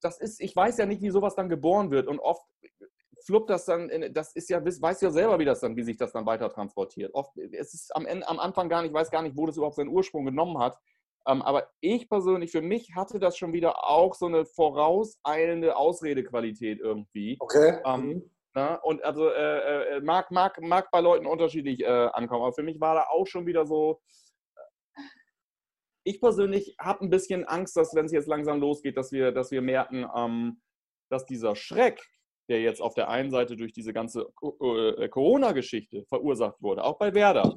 Das 0.02 0.20
ist, 0.20 0.42
ich 0.42 0.56
weiß 0.56 0.78
ja 0.78 0.86
nicht, 0.86 1.02
wie 1.02 1.12
sowas 1.12 1.36
dann 1.36 1.48
geboren 1.48 1.92
wird 1.92 2.08
und 2.08 2.20
oft 2.20 2.44
fluppt 3.26 3.50
das 3.50 3.66
dann, 3.66 3.90
in, 3.90 4.14
das 4.14 4.34
ist 4.34 4.50
ja, 4.50 4.64
weißt 4.64 5.02
du 5.02 5.06
ja 5.08 5.12
selber, 5.12 5.38
wie 5.40 5.46
das 5.46 5.60
dann, 5.60 5.76
wie 5.76 5.84
sich 5.84 5.98
das 5.98 6.12
dann 6.12 6.26
weiter 6.26 6.50
transportiert. 6.50 7.14
Oft, 7.14 7.38
es 7.38 7.74
ist 7.74 7.96
am, 7.96 8.06
Ende, 8.06 8.28
am 8.28 8.40
Anfang 8.40 8.70
gar 8.70 8.82
nicht, 8.82 8.92
ich 8.92 8.96
weiß 8.96 9.12
gar 9.12 9.22
nicht, 9.22 9.38
wo 9.38 9.46
das 9.46 9.58
überhaupt 9.58 9.76
seinen 9.76 9.90
Ursprung 9.90 10.26
genommen 10.26 10.58
hat. 10.58 10.80
Ähm, 11.28 11.42
aber 11.42 11.70
ich 11.82 12.10
persönlich, 12.10 12.52
für 12.52 12.62
mich 12.62 12.96
hatte 12.96 13.20
das 13.20 13.38
schon 13.38 13.54
wieder 13.54 13.88
auch 13.88 14.16
so 14.16 14.26
eine 14.26 14.46
vorauseilende 14.46 15.76
Ausredequalität 15.76 16.80
irgendwie. 16.80 17.38
Okay. 17.40 17.80
Ähm, 17.86 18.32
ne? 18.56 18.80
Und 18.84 19.04
also 19.04 19.30
äh, 19.30 19.98
äh, 19.98 20.02
mag, 20.02 20.32
mag, 20.32 20.62
mag 20.62 20.90
bei 20.92 21.02
Leuten 21.02 21.26
unterschiedlich 21.26 21.82
äh, 21.82 21.86
ankommen, 22.14 22.44
aber 22.44 22.54
für 22.54 22.64
mich 22.64 22.80
war 22.80 22.96
da 22.96 23.04
auch 23.10 23.28
schon 23.28 23.46
wieder 23.46 23.66
so. 23.66 24.02
äh, 24.96 25.02
Ich 26.04 26.20
persönlich 26.22 26.76
habe 26.80 27.06
ein 27.06 27.10
bisschen 27.10 27.46
Angst, 27.46 27.76
dass 27.76 27.94
wenn 27.96 28.06
es 28.06 28.12
jetzt 28.12 28.28
langsam 28.28 28.60
losgeht, 28.60 28.98
dass 28.98 29.12
wir, 29.12 29.32
dass 29.32 29.52
wir 29.52 29.62
merken, 29.62 30.06
ähm, 30.16 30.62
dass 31.10 31.26
dieser 31.26 31.56
Schreck, 31.56 32.02
der 32.50 32.62
jetzt 32.62 32.82
auf 32.82 32.96
der 32.96 33.10
einen 33.10 33.30
Seite 33.32 33.56
durch 33.56 33.74
diese 33.74 33.94
ganze 33.94 34.26
Co- 34.36 34.58
äh, 34.98 35.08
Corona-Geschichte 35.10 36.06
verursacht 36.06 36.62
wurde, 36.62 36.84
auch 36.84 36.98
bei 36.98 37.14
Werder, 37.14 37.56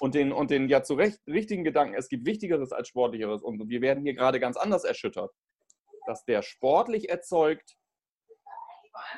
und 0.00 0.14
den, 0.14 0.32
und 0.32 0.50
den 0.50 0.68
ja 0.68 0.82
zu 0.82 0.94
Recht 0.94 1.20
richtigen 1.26 1.64
Gedanken, 1.64 1.94
es 1.94 2.08
gibt 2.08 2.26
Wichtigeres 2.26 2.70
als 2.72 2.88
Sportlicheres 2.88 3.42
und 3.42 3.68
wir 3.68 3.80
werden 3.80 4.04
hier 4.04 4.14
gerade 4.14 4.40
ganz 4.40 4.56
anders 4.58 4.84
erschüttert, 4.84 5.32
dass 6.06 6.24
der 6.24 6.42
sportlich 6.42 7.08
erzeugt, 7.08 7.76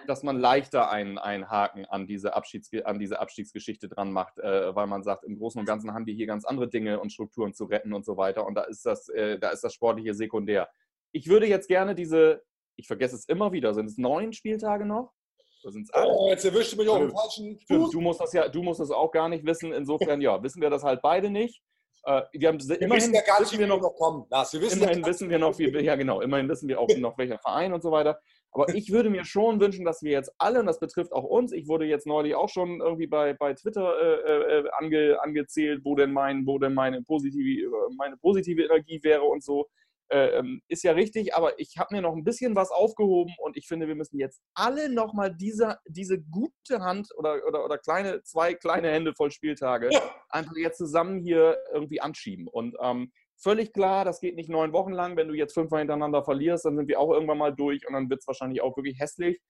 dass 0.07 0.23
man 0.23 0.39
leichter 0.39 0.91
einen, 0.91 1.19
einen 1.19 1.51
Haken 1.51 1.85
an 1.87 2.07
diese, 2.07 2.35
Abschieds, 2.35 2.71
an 2.85 2.99
diese 2.99 3.21
Abstiegsgeschichte 3.21 3.89
dran 3.89 4.13
macht, 4.13 4.39
äh, 4.39 4.75
weil 4.75 4.87
man 4.87 5.03
sagt, 5.03 5.25
im 5.25 5.39
Großen 5.39 5.59
und 5.61 5.67
Ganzen 5.67 5.93
haben 5.95 6.07
wir 6.07 6.15
hier 6.15 6.27
ganz 6.27 6.45
andere 6.45 6.69
Dinge 6.69 7.01
und 7.01 7.13
Strukturen 7.13 7.55
zu 7.55 7.65
retten 7.65 7.93
und 7.93 8.05
so 8.05 8.17
weiter 8.17 8.47
und 8.47 8.55
da 8.55 8.63
ist 8.63 8.85
das, 8.87 9.09
äh, 9.09 9.39
da 9.39 9.51
ist 9.51 9.63
das 9.65 9.75
Sportliche 9.75 10.15
sekundär. 10.15 10.69
Ich 11.13 11.29
würde 11.29 11.47
jetzt 11.47 11.69
gerne 11.69 11.95
diese, 11.95 12.43
ich 12.77 12.87
vergesse 12.87 13.17
es 13.17 13.25
immer 13.27 13.53
wieder, 13.53 13.75
sind 13.75 13.87
es 13.87 13.99
neun 13.99 14.33
Spieltage 14.33 14.87
noch? 14.87 15.13
Oh, 15.95 16.29
jetzt 16.29 16.45
erwischte 16.45 16.77
mich 16.77 16.87
dem 16.87 17.09
Äh, 17.09 17.13
falschen 17.13 17.59
Fuß. 17.59 17.91
du 17.91 18.01
musst 18.01 18.21
das 18.21 18.33
ja, 18.33 18.49
du 18.49 18.63
musst 18.63 18.81
das 18.81 18.91
auch 18.91 19.11
gar 19.11 19.29
nicht 19.29 19.45
wissen. 19.45 19.73
Insofern, 19.73 20.21
ja, 20.21 20.43
wissen 20.43 20.63
wir 20.63 20.71
das 20.71 20.85
halt 20.85 21.03
beide 21.03 21.31
nicht. 21.31 21.61
Äh, 22.05 22.23
wir 22.33 22.49
haben, 22.49 22.61
Wir 22.61 22.81
immerhin 22.81 23.03
wissen 23.03 23.15
ja 23.15 23.23
gar 23.23 23.41
nicht, 23.41 23.53
wie 23.53 23.59
wir 23.59 23.67
wir 23.67 23.75
noch, 23.75 23.83
noch 23.83 23.95
kommen. 23.97 24.27
Lars, 24.31 24.53
wir 24.53 24.61
wissen 24.61 24.81
immerhin 24.83 25.01
ja, 25.01 25.07
wissen 25.07 25.29
wir 25.29 25.39
noch, 25.39 25.59
wie, 25.59 25.69
ja 25.81 25.97
genau, 25.97 26.21
immerhin 26.21 26.49
wissen 26.49 26.69
wir 26.69 26.81
auch 26.81 26.89
noch 26.97 27.19
welcher 27.19 27.39
Verein 27.39 27.73
und 27.73 27.83
so 27.83 27.91
weiter. 27.91 28.21
Aber 28.53 28.75
ich 28.75 28.91
würde 28.91 29.11
mir 29.11 29.25
schon 29.25 29.61
wünschen, 29.61 29.85
dass 29.85 30.03
wir 30.03 30.13
jetzt 30.13 30.33
alle, 30.39 30.61
und 30.61 30.67
das 30.67 30.81
betrifft 30.81 31.13
auch 31.13 31.25
uns, 31.25 31.53
ich 31.53 31.69
wurde 31.69 31.85
jetzt 31.85 32.07
neulich 32.07 32.35
auch 32.35 32.49
schon 32.49 32.81
irgendwie 32.81 33.07
bei, 33.07 33.35
bei 33.35 33.55
Twitter 33.55 33.95
äh, 34.01 34.59
äh, 34.59 34.65
ange, 34.79 35.19
angezählt, 35.23 35.83
wo 35.85 35.95
denn, 35.95 36.13
mein, 36.13 36.47
wo 36.47 36.59
denn 36.59 36.75
meine, 36.75 37.03
positive, 37.03 37.71
meine 37.97 38.17
positive 38.17 38.63
Energie 38.63 39.01
wäre 39.03 39.23
und 39.23 39.45
so. 39.45 39.69
Äh, 40.11 40.39
ähm, 40.39 40.63
ist 40.69 40.85
ja 40.85 40.93
richtig, 40.93 41.35
aber 41.35 41.59
ich 41.61 41.77
habe 41.77 41.95
mir 41.95 42.01
noch 42.01 42.15
ein 42.15 42.25
bisschen 42.25 42.57
was 42.57 42.71
aufgehoben 42.71 43.35
und 43.43 43.59
ich 43.59 43.69
finde, 43.69 43.89
wir 43.89 43.95
müssen 43.95 44.19
jetzt 44.19 44.41
alle 44.55 44.89
nochmal 44.89 45.35
diese, 45.35 45.77
diese 45.87 46.19
gute 46.19 46.81
Hand 46.81 47.11
oder, 47.19 47.47
oder, 47.47 47.63
oder 47.63 47.77
kleine, 47.77 48.23
zwei 48.23 48.55
kleine 48.55 48.91
Hände 48.91 49.13
voll 49.15 49.31
Spieltage 49.31 49.91
ja. 49.93 50.01
einfach 50.31 50.57
jetzt 50.57 50.79
zusammen 50.79 51.21
hier 51.21 51.59
irgendwie 51.75 52.01
anschieben. 52.01 52.49
Und 52.49 52.75
ähm, 52.81 53.13
völlig 53.39 53.73
klar, 53.73 54.05
das 54.05 54.21
geht 54.21 54.37
nicht 54.37 54.51
neun 54.51 54.73
Wochen 54.73 54.93
lang. 54.93 55.17
Wenn 55.17 55.29
du 55.29 55.35
jetzt 55.35 55.55
fünfmal 55.55 55.81
hintereinander 55.81 56.23
verlierst, 56.25 56.65
dann 56.65 56.77
sind 56.77 56.89
wir 56.89 57.01
auch 57.01 57.13
irgendwann 57.13 57.39
mal 57.39 57.55
durch 57.55 57.87
und 57.87 57.95
dann 57.95 58.11
wird 58.11 58.21
es 58.21 58.27
wahrscheinlich 58.27 58.61
auch 58.63 58.77
wirklich 58.77 58.99
hässlich. 59.01 59.41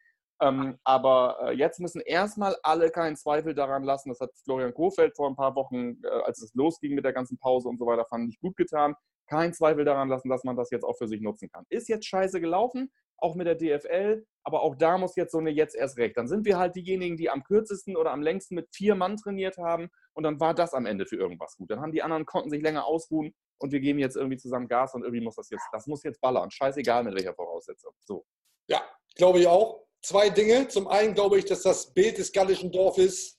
Ähm, 0.41 0.79
aber 0.85 1.39
äh, 1.43 1.53
jetzt 1.53 1.81
müssen 1.81 2.01
erstmal 2.01 2.57
alle 2.63 2.91
keinen 2.91 3.17
Zweifel 3.17 3.55
daran 3.55 3.83
lassen. 3.83 4.09
Das 4.09 4.21
hat 4.21 4.31
Florian 4.45 4.73
Kohfeldt 4.73 5.17
vor 5.17 5.29
ein 5.29 5.35
paar 5.35 5.57
Wochen, 5.57 6.01
äh, 6.05 6.09
als 6.25 6.41
es 6.41 6.55
losging 6.55 6.95
mit 6.95 7.05
der 7.05 7.13
ganzen 7.13 7.39
Pause 7.39 7.69
und 7.69 7.79
so 7.79 7.87
weiter, 7.87 8.07
fand 8.09 8.31
ich 8.31 8.39
gut 8.41 8.57
getan 8.57 8.95
keinen 9.29 9.53
Zweifel 9.53 9.85
daran 9.85 10.09
lassen, 10.09 10.29
dass 10.29 10.43
man 10.43 10.57
das 10.57 10.71
jetzt 10.71 10.85
auch 10.85 10.97
für 10.97 11.07
sich 11.07 11.21
nutzen 11.21 11.49
kann. 11.49 11.65
Ist 11.69 11.89
jetzt 11.89 12.07
scheiße 12.07 12.41
gelaufen, 12.41 12.91
auch 13.19 13.35
mit 13.35 13.47
der 13.47 13.57
DFL, 13.57 14.25
aber 14.43 14.63
auch 14.63 14.75
da 14.75 14.97
muss 14.97 15.17
jetzt 15.17 15.33
so 15.33 15.39
eine 15.39 15.51
jetzt 15.51 15.77
erst 15.77 15.99
recht. 15.99 16.17
Dann 16.17 16.29
sind 16.29 16.45
wir 16.45 16.59
halt 16.59 16.77
diejenigen, 16.77 17.17
die 17.17 17.31
am 17.31 17.45
kürzesten 17.45 17.97
oder 17.97 18.13
am 18.13 18.23
längsten 18.23 18.55
mit 18.55 18.69
vier 18.73 18.95
Mann 18.95 19.17
trainiert 19.17 19.59
haben 19.59 19.91
und 20.15 20.23
dann 20.25 20.41
war 20.41 20.55
das 20.55 20.73
am 20.73 20.87
Ende 20.87 21.07
für 21.07 21.17
irgendwas 21.17 21.57
gut. 21.57 21.71
Dann 21.71 21.81
haben 21.81 21.93
die 21.93 22.03
anderen 22.03 22.27
konnten 22.27 22.51
sich 22.51 22.63
länger 22.63 22.87
ausruhen 22.87 23.35
und 23.59 23.73
wir 23.73 23.81
geben 23.81 23.99
jetzt 23.99 24.17
irgendwie 24.17 24.37
zusammen 24.37 24.69
Gas 24.69 24.95
und 24.95 25.03
irgendwie 25.03 25.23
muss 25.23 25.37
das 25.37 25.51
jetzt, 25.51 25.65
das 25.73 25.87
muss 25.87 26.03
jetzt 26.03 26.21
ballern. 26.21 26.51
Scheißegal 26.51 27.05
mit 27.05 27.15
welcher 27.15 27.35
Voraussetzung. 27.35 27.93
So. 28.05 28.25
Ja, 28.69 28.83
glaube 29.17 29.41
ich 29.41 29.47
auch. 29.47 29.85
Zwei 30.03 30.31
Dinge. 30.31 30.69
Zum 30.69 30.87
einen 30.89 31.15
glaube 31.15 31.39
ich, 31.39 31.45
dass 31.45 31.63
das 31.63 31.93
Bild 31.93 32.19
des 32.19 32.33
gallischen 32.33 32.71
Dorfes 32.71 33.39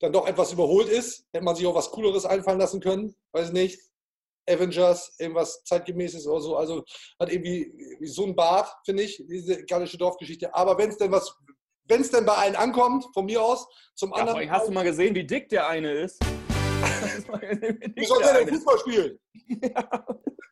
dann 0.00 0.12
doch 0.12 0.26
etwas 0.26 0.52
überholt 0.52 0.88
ist. 0.88 1.26
Hätte 1.32 1.44
man 1.44 1.56
sich 1.56 1.66
auch 1.66 1.74
was 1.74 1.90
Cooleres 1.90 2.26
einfallen 2.26 2.58
lassen 2.58 2.80
können. 2.80 3.14
Weiß 3.32 3.52
nicht. 3.52 3.80
Avengers, 4.48 5.14
irgendwas 5.18 5.62
zeitgemäßes 5.64 6.26
oder 6.26 6.40
so. 6.40 6.56
Also 6.56 6.84
hat 7.20 7.30
irgendwie 7.30 8.06
so 8.06 8.24
ein 8.24 8.34
Bart, 8.34 8.68
finde 8.84 9.02
ich, 9.02 9.22
diese 9.28 9.64
gallische 9.64 9.98
Dorfgeschichte. 9.98 10.54
Aber 10.54 10.78
wenn 10.78 10.90
es 10.90 10.96
denn 10.96 11.12
was, 11.12 11.34
wenn 11.84 12.00
es 12.00 12.10
denn 12.10 12.24
bei 12.24 12.34
allen 12.34 12.56
ankommt, 12.56 13.06
von 13.12 13.26
mir 13.26 13.42
aus, 13.42 13.66
zum 13.94 14.10
ja, 14.10 14.16
anderen. 14.16 14.50
Hast 14.50 14.68
du 14.68 14.72
mal 14.72 14.84
gesehen, 14.84 15.14
wie 15.14 15.26
dick 15.26 15.48
der 15.48 15.68
eine 15.68 15.92
ist? 15.92 16.18
Wie 16.78 18.04
soll 18.04 18.22
der 18.22 18.44
denn 18.44 18.48
Fußball 18.48 18.78
spielen? 18.78 19.18
Ja, 19.62 20.06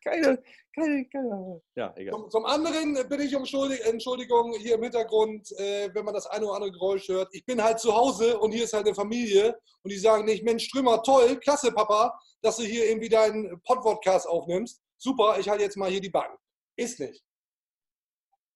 keine, 0.05 0.43
keine, 0.75 1.05
keine. 1.07 1.61
Ja, 1.75 1.93
egal. 1.97 2.15
Zum, 2.15 2.31
zum, 2.31 2.45
anderen 2.47 2.97
bin 3.09 3.21
ich 3.21 3.35
um 3.35 3.45
Entschuldigung 3.45 4.55
hier 4.59 4.77
im 4.77 4.83
Hintergrund, 4.83 5.51
äh, 5.59 5.91
wenn 5.93 6.05
man 6.05 6.15
das 6.15 6.27
eine 6.27 6.47
oder 6.47 6.55
andere 6.55 6.73
Geräusch 6.73 7.09
hört. 7.09 7.29
Ich 7.33 7.45
bin 7.45 7.63
halt 7.63 7.81
zu 7.81 7.95
Hause 7.95 8.39
und 8.39 8.53
hier 8.53 8.65
ist 8.65 8.73
halt 8.73 8.87
eine 8.87 8.95
Familie 8.95 9.59
und 9.83 9.93
die 9.93 9.99
sagen 9.99 10.25
nicht, 10.25 10.45
Mensch, 10.45 10.65
Strömer, 10.65 11.03
toll, 11.03 11.37
klasse, 11.37 11.73
Papa, 11.73 12.19
dass 12.41 12.57
du 12.57 12.63
hier 12.63 12.89
irgendwie 12.89 13.09
deinen 13.09 13.61
Podcast 13.63 14.29
aufnimmst. 14.29 14.81
Super, 14.97 15.37
ich 15.39 15.49
halte 15.49 15.65
jetzt 15.65 15.77
mal 15.77 15.91
hier 15.91 16.01
die 16.01 16.11
Bank. 16.11 16.39
Ist 16.77 17.01
nicht. 17.01 17.23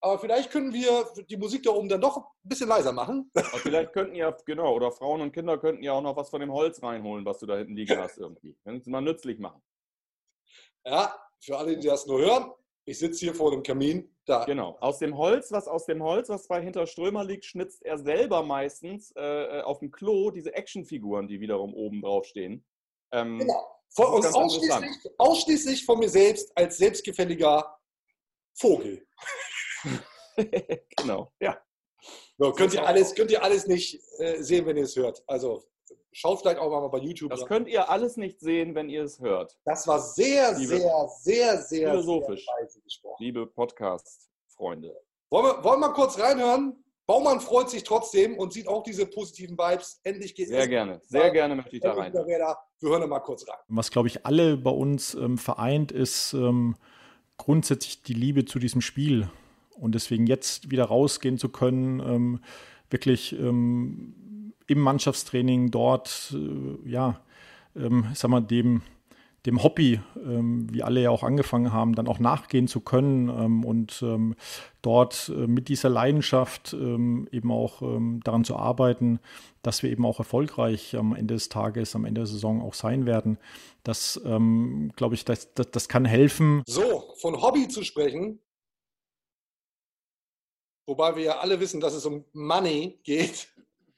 Aber 0.03 0.19
vielleicht 0.19 0.51
können 0.51 0.73
wir 0.73 1.07
die 1.29 1.37
Musik 1.37 1.63
da 1.63 1.71
oben 1.71 1.89
dann 1.89 2.01
doch 2.01 2.17
ein 2.17 2.49
bisschen 2.49 2.69
leiser 2.69 2.93
machen. 2.93 3.31
Aber 3.35 3.59
vielleicht 3.59 3.93
könnten 3.93 4.15
ja, 4.15 4.35
genau, 4.47 4.75
oder 4.75 4.91
Frauen 4.93 5.21
und 5.21 5.33
Kinder 5.33 5.59
könnten 5.59 5.83
ja 5.83 5.93
auch 5.93 6.01
noch 6.01 6.17
was 6.17 6.31
von 6.31 6.41
dem 6.41 6.53
Holz 6.53 6.83
reinholen, 6.83 7.25
was 7.25 7.39
du 7.39 7.47
da 7.47 7.59
hinten 7.59 7.77
liegen 7.77 7.99
hast 7.99 8.17
irgendwie. 8.19 8.57
Können 8.65 8.81
sie 8.81 8.91
mal 8.91 9.03
nützlich 9.03 9.39
machen. 9.39 9.63
Ja, 10.87 11.15
für 11.39 11.59
alle, 11.59 11.77
die 11.77 11.87
das 11.87 12.07
nur 12.07 12.19
hören, 12.19 12.51
ich 12.87 12.99
sitze 12.99 13.21
hier 13.21 13.35
vor 13.35 13.51
dem 13.51 13.63
Kamin. 13.63 14.11
Da. 14.25 14.45
Genau. 14.45 14.77
Aus 14.81 14.99
dem 14.99 15.17
Holz, 15.17 15.51
was 15.51 15.69
aus 15.69 15.87
dem 15.87 16.03
Holz, 16.03 16.29
was 16.29 16.47
bei 16.47 16.63
Hinterströmer 16.63 17.25
liegt, 17.25 17.45
schnitzt 17.45 17.85
er 17.85 17.99
selber 17.99 18.43
meistens 18.43 19.13
äh, 19.17 19.59
äh 19.59 19.63
auf 19.63 19.81
dem 19.81 19.91
Klo 19.91 20.31
diese 20.31 20.55
Actionfiguren, 20.55 21.27
die 21.29 21.41
wiederum 21.41 21.75
oben 21.75 22.01
drauf 22.01 22.27
stehen. 22.27 22.65
Ähm, 23.13 23.39
genau. 23.39 23.67
Von, 23.93 24.07
und 24.07 24.27
ausschließlich, 24.27 25.13
ausschließlich 25.19 25.85
von 25.85 25.99
mir 25.99 26.09
selbst 26.09 26.57
als 26.57 26.79
selbstgefälliger 26.79 27.77
Vogel. 28.55 29.07
genau, 30.97 31.33
ja. 31.41 31.59
So, 32.39 32.53
könnt, 32.53 32.73
ihr 32.73 32.87
alles, 32.87 33.15
könnt 33.15 33.31
ihr 33.31 33.43
alles 33.43 33.67
nicht 33.67 34.01
äh, 34.19 34.43
sehen, 34.43 34.65
wenn 34.67 34.77
ihr 34.77 34.85
es 34.85 34.97
hört. 34.97 35.23
Also 35.27 35.63
schaut 36.13 36.41
vielleicht 36.41 36.59
auch 36.59 36.71
mal 36.71 36.89
bei 36.89 36.99
YouTube. 36.99 37.31
Das 37.31 37.45
könnt 37.45 37.69
ihr 37.69 37.91
alles 37.91 38.17
nicht 38.17 38.41
sehen, 38.41 38.75
wenn 38.75 38.89
ihr 38.89 39.05
es 39.05 39.21
hört. 39.21 39.59
Das 39.65 39.87
war 39.87 40.01
sehr, 40.01 40.57
Liebe, 40.57 40.79
sehr, 40.79 41.09
sehr, 41.21 41.59
sehr 41.59 41.91
philosophisch. 41.91 42.47
Sehr 42.47 42.83
gesprochen. 42.83 43.17
Liebe 43.23 43.47
Podcast-Freunde. 43.47 44.97
Wollen 45.29 45.47
wir, 45.47 45.65
wollen 45.65 45.81
wir 45.81 45.93
kurz 45.93 46.19
reinhören? 46.19 46.83
Baumann 47.07 47.41
freut 47.41 47.69
sich 47.69 47.83
trotzdem 47.83 48.39
und 48.39 48.53
sieht 48.53 48.69
auch 48.69 48.85
diese 48.85 49.05
positiven 49.05 49.59
Vibes. 49.59 50.01
Endlich 50.05 50.33
geht 50.35 50.47
Sehr 50.47 50.69
gerne, 50.69 51.01
sehr 51.03 51.33
gerne 51.33 51.57
möchte 51.57 51.75
ich 51.75 51.83
da 51.83 51.93
rein. 51.93 52.13
Wir 52.13 52.57
hören 52.83 53.09
mal 53.09 53.19
kurz 53.19 53.49
rein. 53.49 53.59
Was, 53.67 53.91
glaube 53.91 54.07
ich, 54.07 54.25
alle 54.25 54.57
bei 54.57 54.71
uns 54.71 55.15
ähm, 55.15 55.37
vereint, 55.37 55.91
ist 55.91 56.35
ähm, 56.35 56.77
grundsätzlich 57.37 58.03
die 58.05 58.15
Liebe 58.15 58.45
zu 58.45 58.61
diesem 58.61 58.81
Spiel. 58.81 59.29
Und 59.81 59.95
deswegen 59.95 60.27
jetzt 60.27 60.71
wieder 60.71 60.85
rausgehen 60.85 61.39
zu 61.39 61.49
können, 61.49 62.01
ähm, 62.01 62.41
wirklich 62.91 63.33
ähm, 63.39 64.53
im 64.67 64.81
Mannschaftstraining 64.81 65.71
dort, 65.71 66.35
äh, 66.35 66.89
ja, 66.89 67.21
ähm, 67.75 68.07
sag 68.15 68.31
mal, 68.31 68.41
dem, 68.41 68.83
dem 69.47 69.63
Hobby, 69.63 70.01
ähm, 70.17 70.69
wie 70.71 70.83
alle 70.83 71.01
ja 71.01 71.11
auch 71.11 71.23
angefangen 71.23 71.73
haben, 71.73 71.95
dann 71.95 72.07
auch 72.07 72.19
nachgehen 72.19 72.69
zu 72.69 72.81
können 72.81 73.29
ähm, 73.29 73.65
und 73.65 74.03
ähm, 74.03 74.37
dort 74.83 75.33
äh, 75.35 75.47
mit 75.47 75.69
dieser 75.69 75.89
Leidenschaft 75.89 76.75
eben 76.75 77.51
auch 77.51 77.83
daran 78.23 78.45
zu 78.45 78.57
arbeiten, 78.57 79.19
dass 79.63 79.83
wir 79.83 79.91
eben 79.91 80.05
auch 80.05 80.19
erfolgreich 80.19 80.97
am 80.97 81.15
Ende 81.15 81.35
des 81.35 81.49
Tages, 81.49 81.95
am 81.95 82.05
Ende 82.05 82.21
der 82.21 82.27
Saison 82.27 82.63
auch 82.63 82.75
sein 82.75 83.07
werden. 83.07 83.39
Das, 83.83 84.21
glaube 84.23 85.15
ich, 85.15 85.25
das, 85.25 85.53
das, 85.55 85.71
das 85.71 85.89
kann 85.89 86.05
helfen. 86.05 86.63
So, 86.67 87.15
von 87.17 87.41
Hobby 87.41 87.69
zu 87.69 87.83
sprechen, 87.83 88.39
wobei 90.91 91.15
wir 91.15 91.23
ja 91.23 91.39
alle 91.39 91.61
wissen, 91.61 91.81
dass 91.81 91.95
es 91.95 92.05
um 92.05 92.25
Money 92.33 92.99
geht, 93.05 93.49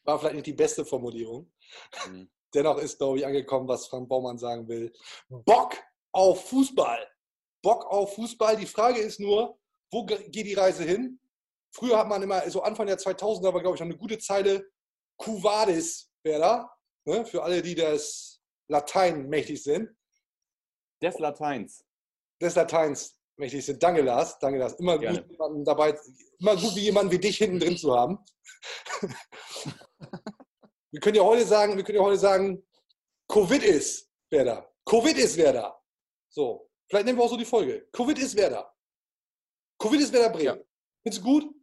war 0.05 0.19
vielleicht 0.19 0.35
nicht 0.35 0.47
die 0.47 0.53
beste 0.53 0.85
Formulierung. 0.85 1.51
Mhm. 2.07 2.31
Dennoch 2.53 2.77
ist, 2.77 2.99
glaube 2.99 3.19
ich, 3.19 3.25
angekommen, 3.25 3.67
was 3.67 3.87
Frank 3.87 4.11
Baumann 4.11 4.37
sagen 4.37 4.69
will. 4.69 4.93
Bock 5.31 5.75
auf 6.13 6.51
Fußball. 6.51 7.09
Bock 7.63 7.87
auf 7.87 8.15
Fußball. 8.15 8.59
Die 8.59 8.67
Frage 8.67 9.01
ist 9.01 9.21
nur, 9.21 9.59
wo 9.91 10.05
geht 10.05 10.35
die 10.35 10.53
Reise 10.53 10.85
hin? 10.85 11.19
Früher 11.71 11.97
hat 11.97 12.09
man 12.09 12.23
immer, 12.23 12.49
so 12.51 12.61
Anfang 12.63 12.87
der 12.87 12.99
2000er 12.99 13.55
war, 13.55 13.63
glaube 13.63 13.77
ich, 13.77 13.81
noch 13.81 13.87
eine 13.87 13.97
gute 13.97 14.19
Zeile, 14.19 14.71
Cuvadis 15.17 16.11
wäre 16.23 16.41
da, 16.41 16.77
ne? 17.07 17.25
für 17.25 17.43
alle, 17.43 17.63
die 17.63 17.75
des 17.75 18.43
Latein 18.69 19.31
mächtig 19.31 19.63
sind. 19.63 19.89
Des 21.01 21.19
Lateins. 21.19 21.87
Des 22.39 22.55
Lateins 22.55 23.19
mächtig 23.37 23.65
sind. 23.65 23.83
Danke, 23.83 24.03
Lars. 24.03 24.39
Danke, 24.39 24.59
Lars. 24.59 24.75
Immer 24.75 24.99
Gerne. 24.99 25.23
gut, 25.23 25.31
jemanden 25.31 25.65
dabei, 25.65 25.99
immer 26.39 26.57
gut, 26.57 26.75
wie 26.77 26.81
jemanden 26.81 27.13
wie 27.13 27.19
dich 27.19 27.39
hinten 27.39 27.61
drin 27.61 27.77
zu 27.77 27.95
haben. 27.95 28.19
wir 30.91 31.01
können 31.01 31.17
ja 31.17 31.23
heute 31.23 31.45
sagen, 31.45 31.77
wir 31.77 31.85
können 31.85 31.99
ja 31.99 32.05
heute 32.05 32.19
sagen, 32.19 32.65
Covid 33.29 33.63
ist, 33.63 34.11
wer 34.31 34.45
da. 34.45 34.69
Covid 34.85 35.17
ist, 35.19 35.37
wer 35.37 35.53
da. 35.53 35.83
So, 36.29 36.71
vielleicht 36.89 37.07
nehmen 37.07 37.19
wir 37.19 37.25
auch 37.25 37.31
so 37.31 37.37
die 37.37 37.45
Folge. 37.45 37.89
Covid 37.93 38.19
ist, 38.19 38.37
wer 38.37 38.51
da. 38.51 38.75
Covid 39.79 40.01
ist, 40.01 40.13
wer 40.13 40.23
da 40.23 40.29
Bremen. 40.29 40.59
Ja. 40.59 40.65
Findest 41.03 41.25
du 41.25 41.25
gut? 41.25 41.55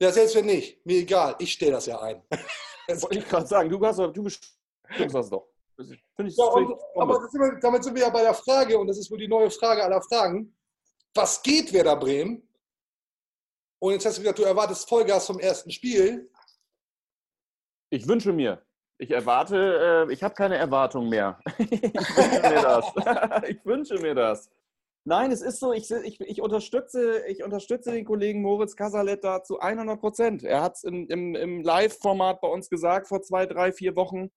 Ja, 0.00 0.10
selbst 0.10 0.34
wenn 0.34 0.46
nicht. 0.46 0.84
Mir 0.84 0.98
egal. 0.98 1.36
Ich 1.38 1.52
stelle 1.52 1.72
das 1.72 1.86
ja 1.86 2.00
ein. 2.00 2.22
Wollte 2.88 3.18
ich 3.18 3.28
gerade 3.28 3.46
sagen. 3.46 3.70
Du, 3.70 3.84
hast, 3.86 3.98
du 3.98 4.22
bestimmst 4.22 4.58
das 5.14 5.30
doch. 5.30 5.51
Ich, 5.78 6.36
ja, 6.36 6.44
und, 6.44 6.78
aber 6.96 7.28
sind 7.28 7.40
wir, 7.40 7.58
damit 7.60 7.84
sind 7.84 7.94
wir 7.94 8.02
ja 8.02 8.10
bei 8.10 8.22
der 8.22 8.34
Frage, 8.34 8.78
und 8.78 8.86
das 8.86 8.98
ist 8.98 9.10
wohl 9.10 9.18
die 9.18 9.28
neue 9.28 9.50
Frage 9.50 9.82
aller 9.82 10.02
Fragen. 10.02 10.54
Was 11.14 11.42
geht 11.42 11.72
Werder 11.72 11.96
Bremen? 11.96 12.48
Und 13.80 13.92
jetzt 13.92 14.06
hast 14.06 14.18
du 14.18 14.22
gesagt, 14.22 14.38
du 14.38 14.44
erwartest 14.44 14.88
Vollgas 14.88 15.26
vom 15.26 15.38
ersten 15.38 15.70
Spiel. 15.70 16.30
Ich 17.90 18.06
wünsche 18.06 18.32
mir. 18.32 18.64
Ich 18.98 19.10
erwarte, 19.10 20.06
äh, 20.08 20.12
ich 20.12 20.22
habe 20.22 20.34
keine 20.34 20.56
Erwartung 20.56 21.08
mehr. 21.08 21.40
ich 21.58 21.82
wünsche 21.82 22.42
mir 22.42 22.62
das. 22.62 23.42
ich 23.48 23.64
wünsche 23.64 23.94
mir 23.98 24.14
das. 24.14 24.50
Nein, 25.04 25.32
es 25.32 25.42
ist 25.42 25.58
so, 25.58 25.72
ich, 25.72 25.90
ich, 25.90 26.20
ich, 26.20 26.40
unterstütze, 26.40 27.26
ich 27.26 27.42
unterstütze 27.42 27.90
den 27.90 28.04
Kollegen 28.04 28.40
Moritz 28.40 28.76
Casalet 28.76 29.24
da 29.24 29.42
zu 29.42 29.58
100 29.58 29.98
Prozent. 29.98 30.44
Er 30.44 30.62
hat 30.62 30.76
es 30.76 30.84
im, 30.84 31.08
im, 31.08 31.34
im 31.34 31.62
Live-Format 31.62 32.40
bei 32.40 32.46
uns 32.46 32.70
gesagt 32.70 33.08
vor 33.08 33.20
zwei, 33.20 33.46
drei, 33.46 33.72
vier 33.72 33.96
Wochen. 33.96 34.30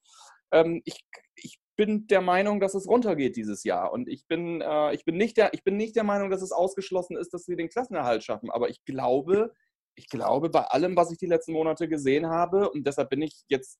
Ähm, 0.51 0.81
ich, 0.86 1.05
ich 1.36 1.60
bin 1.75 2.08
der 2.08 2.21
Meinung, 2.21 2.60
dass 2.60 2.73
es 2.75 2.88
runtergeht 2.88 3.36
dieses 3.36 3.63
Jahr. 3.63 3.91
Und 3.91 4.08
ich 4.08 4.27
bin, 4.27 4.62
äh, 4.62 4.93
ich, 4.93 5.05
bin 5.05 5.17
nicht 5.17 5.38
der, 5.38 5.53
ich 5.53 5.63
bin 5.63 5.77
nicht 5.77 5.95
der 5.95 6.03
Meinung, 6.03 6.29
dass 6.29 6.41
es 6.41 6.51
ausgeschlossen 6.51 7.17
ist, 7.17 7.34
dass 7.34 7.47
wir 7.47 7.58
den 7.58 7.69
Klassenerhalt 7.69 8.23
schaffen. 8.23 8.49
Aber 8.51 8.69
ich 8.69 8.84
glaube, 8.86 9.53
ich 9.95 10.08
glaube, 10.10 10.49
bei 10.49 10.62
allem, 10.62 10.95
was 10.95 11.12
ich 11.12 11.17
die 11.17 11.25
letzten 11.25 11.53
Monate 11.53 11.88
gesehen 11.88 12.27
habe, 12.27 12.69
und 12.69 12.86
deshalb 12.86 13.10
bin 13.10 13.21
ich 13.21 13.43
jetzt 13.47 13.79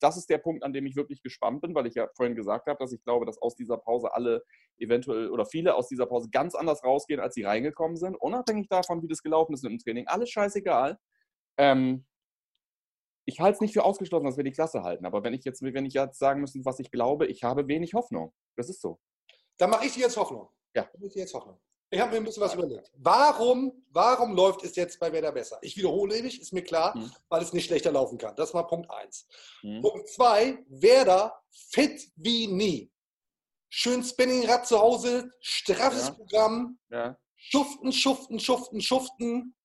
das 0.00 0.16
ist 0.16 0.30
der 0.30 0.38
Punkt, 0.38 0.64
an 0.64 0.72
dem 0.72 0.86
ich 0.86 0.96
wirklich 0.96 1.22
gespannt 1.22 1.60
bin, 1.60 1.74
weil 1.74 1.86
ich 1.86 1.94
ja 1.94 2.08
vorhin 2.16 2.34
gesagt 2.34 2.66
habe, 2.66 2.78
dass 2.78 2.92
ich 2.92 3.02
glaube, 3.04 3.26
dass 3.26 3.40
aus 3.40 3.54
dieser 3.54 3.76
Pause 3.76 4.12
alle 4.12 4.42
eventuell 4.78 5.30
oder 5.30 5.46
viele 5.46 5.74
aus 5.74 5.88
dieser 5.88 6.06
Pause 6.06 6.28
ganz 6.30 6.54
anders 6.54 6.82
rausgehen, 6.82 7.20
als 7.20 7.34
sie 7.34 7.44
reingekommen 7.44 7.96
sind, 7.96 8.16
unabhängig 8.16 8.68
davon, 8.68 9.02
wie 9.02 9.08
das 9.08 9.22
gelaufen 9.22 9.54
ist 9.54 9.62
mit 9.62 9.72
dem 9.72 9.78
Training. 9.78 10.06
Alles 10.08 10.30
scheißegal. 10.30 10.98
Ähm, 11.58 12.06
ich 13.24 13.40
halte 13.40 13.56
es 13.56 13.60
nicht 13.60 13.72
für 13.74 13.84
ausgeschlossen, 13.84 14.24
dass 14.26 14.36
wir 14.36 14.44
die 14.44 14.52
Klasse 14.52 14.82
halten. 14.82 15.06
Aber 15.06 15.22
wenn 15.22 15.34
ich 15.34 15.44
jetzt, 15.44 15.62
wenn 15.62 15.86
ich 15.86 15.94
jetzt 15.94 16.18
sagen 16.18 16.40
müsste, 16.40 16.60
was 16.64 16.78
ich 16.78 16.90
glaube, 16.90 17.26
ich 17.26 17.42
habe 17.44 17.66
wenig 17.68 17.94
Hoffnung. 17.94 18.32
Das 18.56 18.68
ist 18.68 18.80
so. 18.80 18.98
Dann 19.58 19.70
mache 19.70 19.86
ich 19.86 19.92
dir 19.94 20.00
jetzt 20.00 20.16
Hoffnung. 20.16 20.48
Ja. 20.74 20.82
Dann 20.84 20.92
mache 21.00 21.06
ich 21.08 21.12
dir 21.14 21.20
jetzt 21.20 21.34
Hoffnung. 21.34 21.60
Ich 21.92 22.00
habe 22.00 22.12
mir 22.12 22.18
ein 22.18 22.24
bisschen 22.24 22.42
was 22.42 22.54
überlegt. 22.54 22.90
Warum, 22.94 23.84
warum 23.90 24.34
läuft 24.36 24.62
es 24.62 24.76
jetzt 24.76 25.00
bei 25.00 25.12
Werder 25.12 25.32
besser? 25.32 25.58
Ich 25.60 25.76
wiederhole 25.76 26.22
mich, 26.22 26.40
ist 26.40 26.52
mir 26.52 26.62
klar, 26.62 26.96
Mhm. 26.96 27.10
weil 27.28 27.42
es 27.42 27.52
nicht 27.52 27.66
schlechter 27.66 27.90
laufen 27.90 28.16
kann. 28.16 28.36
Das 28.36 28.54
war 28.54 28.66
Punkt 28.68 28.88
1. 28.90 29.26
Mhm. 29.62 29.82
Punkt 29.82 30.08
2, 30.08 30.58
Werder 30.68 31.42
fit 31.50 32.10
wie 32.14 32.46
nie. 32.46 32.92
Schön 33.68 34.02
Spinningrad 34.04 34.66
zu 34.68 34.78
Hause, 34.78 35.30
straffes 35.40 36.08
Ja. 36.08 36.14
Programm, 36.14 36.78
Ja. 36.90 37.18
schuften, 37.36 37.92
schuften, 37.92 38.38
schuften, 38.38 38.80
schuften. 38.80 39.56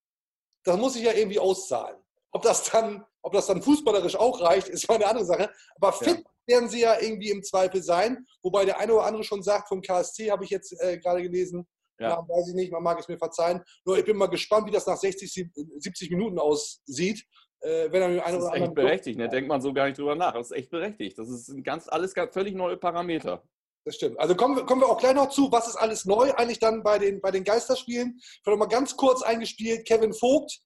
Das 0.63 0.77
muss 0.77 0.93
sich 0.93 1.03
ja 1.03 1.13
irgendwie 1.13 1.39
auszahlen. 1.39 1.97
Ob 2.31 2.41
das 2.41 2.63
dann, 2.71 3.05
ob 3.25 3.33
das 3.33 3.47
dann 3.47 3.61
fußballerisch 3.61 4.15
auch 4.15 4.39
reicht, 4.39 4.69
ist 4.69 4.87
mal 4.87 4.95
eine 4.95 5.07
andere 5.07 5.25
Sache. 5.25 5.49
Aber 5.77 5.91
fit 5.91 6.23
werden 6.45 6.69
sie 6.69 6.81
ja 6.81 6.95
irgendwie 7.01 7.31
im 7.31 7.41
Zweifel 7.41 7.81
sein. 7.81 8.23
Wobei 8.43 8.65
der 8.65 8.79
eine 8.79 8.93
oder 8.93 9.05
andere 9.05 9.23
schon 9.23 9.41
sagt, 9.41 9.67
vom 9.67 9.81
KSC 9.81 10.29
habe 10.29 10.43
ich 10.43 10.51
jetzt 10.51 10.79
äh, 10.79 10.99
gerade 10.99 11.23
gelesen, 11.23 11.67
Ja. 11.99 12.09
ja. 12.09 12.17
weiß 12.17 12.49
ich 12.49 12.53
nicht, 12.53 12.71
man 12.71 12.83
mag 12.83 12.99
es 12.99 13.07
mir 13.07 13.17
verzeihen. 13.17 13.63
Nur 13.83 13.97
ich 13.97 14.05
bin 14.05 14.15
mal 14.15 14.27
gespannt, 14.27 14.67
wie 14.67 14.71
das 14.71 14.85
nach 14.85 14.97
60, 14.97 15.49
70 15.77 16.11
Minuten 16.11 16.37
aussieht. 16.37 17.25
Äh, 17.61 17.91
wenn 17.91 18.03
er 18.03 18.09
mit 18.09 18.23
einem 18.23 18.35
Das 18.35 18.35
oder 18.35 18.37
ist 18.37 18.45
echt 18.45 18.53
anderen 18.53 18.73
berechtigt, 18.75 19.17
ne? 19.17 19.27
denkt 19.27 19.49
man 19.49 19.59
so 19.59 19.73
gar 19.73 19.87
nicht 19.87 19.97
drüber 19.97 20.13
nach. 20.13 20.33
Das 20.33 20.51
ist 20.51 20.57
echt 20.57 20.69
berechtigt. 20.69 21.17
Das 21.17 21.27
ist 21.27 21.51
ganz, 21.63 21.87
alles 21.87 22.13
ganz, 22.13 22.31
völlig 22.31 22.53
neue 22.53 22.77
Parameter. 22.77 23.41
Das 23.85 23.95
stimmt. 23.95 24.19
Also 24.19 24.35
kommen 24.35 24.55
wir, 24.55 24.65
kommen 24.67 24.81
wir 24.81 24.89
auch 24.89 24.99
gleich 24.99 25.15
noch 25.15 25.29
zu, 25.29 25.51
was 25.51 25.67
ist 25.67 25.77
alles 25.77 26.05
neu 26.05 26.31
eigentlich 26.33 26.59
dann 26.59 26.83
bei 26.83 26.99
den, 26.99 27.21
bei 27.21 27.31
den 27.31 27.43
Geisterspielen. 27.43 28.19
Ich 28.19 28.41
habe 28.45 28.51
noch 28.55 28.67
mal 28.67 28.71
ganz 28.71 28.95
kurz 28.95 29.23
eingespielt, 29.23 29.87
Kevin 29.87 30.13
Vogt, 30.13 30.59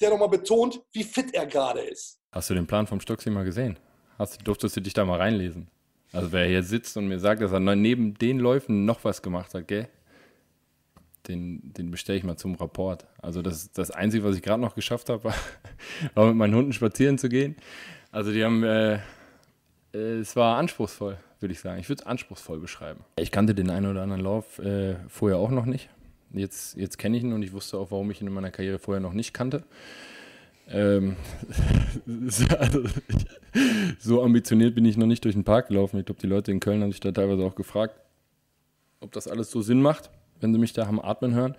der 0.00 0.10
nochmal 0.10 0.28
betont, 0.28 0.80
wie 0.92 1.04
fit 1.04 1.34
er 1.34 1.46
gerade 1.46 1.80
ist. 1.80 2.18
Hast 2.32 2.50
du 2.50 2.54
den 2.54 2.66
Plan 2.66 2.86
vom 2.86 3.00
Stocksy 3.00 3.30
mal 3.30 3.44
gesehen? 3.44 3.78
Hast, 4.18 4.46
durftest 4.46 4.76
du 4.76 4.80
dich 4.80 4.94
da 4.94 5.04
mal 5.04 5.18
reinlesen? 5.18 5.68
Also 6.12 6.32
wer 6.32 6.46
hier 6.46 6.62
sitzt 6.62 6.96
und 6.96 7.08
mir 7.08 7.18
sagt, 7.18 7.40
dass 7.40 7.52
er 7.52 7.60
neben 7.60 8.14
den 8.14 8.38
Läufen 8.38 8.84
noch 8.84 9.04
was 9.04 9.22
gemacht 9.22 9.54
hat, 9.54 9.68
gell? 9.68 9.88
Den, 11.28 11.72
den 11.74 11.90
bestelle 11.90 12.18
ich 12.18 12.24
mal 12.24 12.36
zum 12.36 12.54
Rapport. 12.54 13.06
Also 13.20 13.42
das, 13.42 13.72
das 13.72 13.90
Einzige, 13.90 14.24
was 14.24 14.36
ich 14.36 14.42
gerade 14.42 14.60
noch 14.60 14.74
geschafft 14.74 15.08
habe, 15.08 15.24
war, 15.24 15.34
war 16.14 16.26
mit 16.26 16.36
meinen 16.36 16.54
Hunden 16.54 16.72
spazieren 16.72 17.18
zu 17.18 17.28
gehen. 17.28 17.56
Also 18.10 18.32
die 18.32 18.44
haben, 18.44 18.64
äh, 18.64 18.94
äh, 19.92 20.18
es 20.18 20.34
war 20.34 20.56
anspruchsvoll, 20.56 21.18
würde 21.38 21.52
ich 21.52 21.60
sagen. 21.60 21.78
Ich 21.78 21.88
würde 21.88 22.02
es 22.02 22.06
anspruchsvoll 22.06 22.58
beschreiben. 22.58 23.04
Ich 23.16 23.30
kannte 23.30 23.54
den 23.54 23.70
einen 23.70 23.86
oder 23.86 24.02
anderen 24.02 24.22
Lauf 24.22 24.58
äh, 24.58 24.96
vorher 25.08 25.38
auch 25.38 25.50
noch 25.50 25.66
nicht. 25.66 25.88
Jetzt, 26.32 26.76
jetzt 26.76 26.98
kenne 26.98 27.16
ich 27.16 27.24
ihn 27.24 27.32
und 27.32 27.42
ich 27.42 27.52
wusste 27.52 27.78
auch, 27.78 27.90
warum 27.90 28.10
ich 28.10 28.20
ihn 28.20 28.26
in 28.26 28.32
meiner 28.32 28.50
Karriere 28.50 28.78
vorher 28.78 29.00
noch 29.00 29.12
nicht 29.12 29.32
kannte. 29.32 29.64
Ähm, 30.68 31.16
also, 32.58 32.84
so 33.98 34.22
ambitioniert 34.22 34.74
bin 34.74 34.84
ich 34.84 34.96
noch 34.96 35.06
nicht 35.06 35.24
durch 35.24 35.34
den 35.34 35.44
Park 35.44 35.68
gelaufen. 35.68 35.98
Ich 35.98 36.06
glaube, 36.06 36.20
die 36.20 36.28
Leute 36.28 36.52
in 36.52 36.60
Köln 36.60 36.82
haben 36.82 36.92
sich 36.92 37.00
da 37.00 37.10
teilweise 37.10 37.42
auch 37.42 37.56
gefragt, 37.56 38.00
ob 39.00 39.12
das 39.12 39.26
alles 39.26 39.50
so 39.50 39.62
Sinn 39.62 39.82
macht, 39.82 40.10
wenn 40.40 40.52
sie 40.52 40.60
mich 40.60 40.72
da 40.72 40.86
haben 40.86 41.02
atmen 41.02 41.34
hören. 41.34 41.56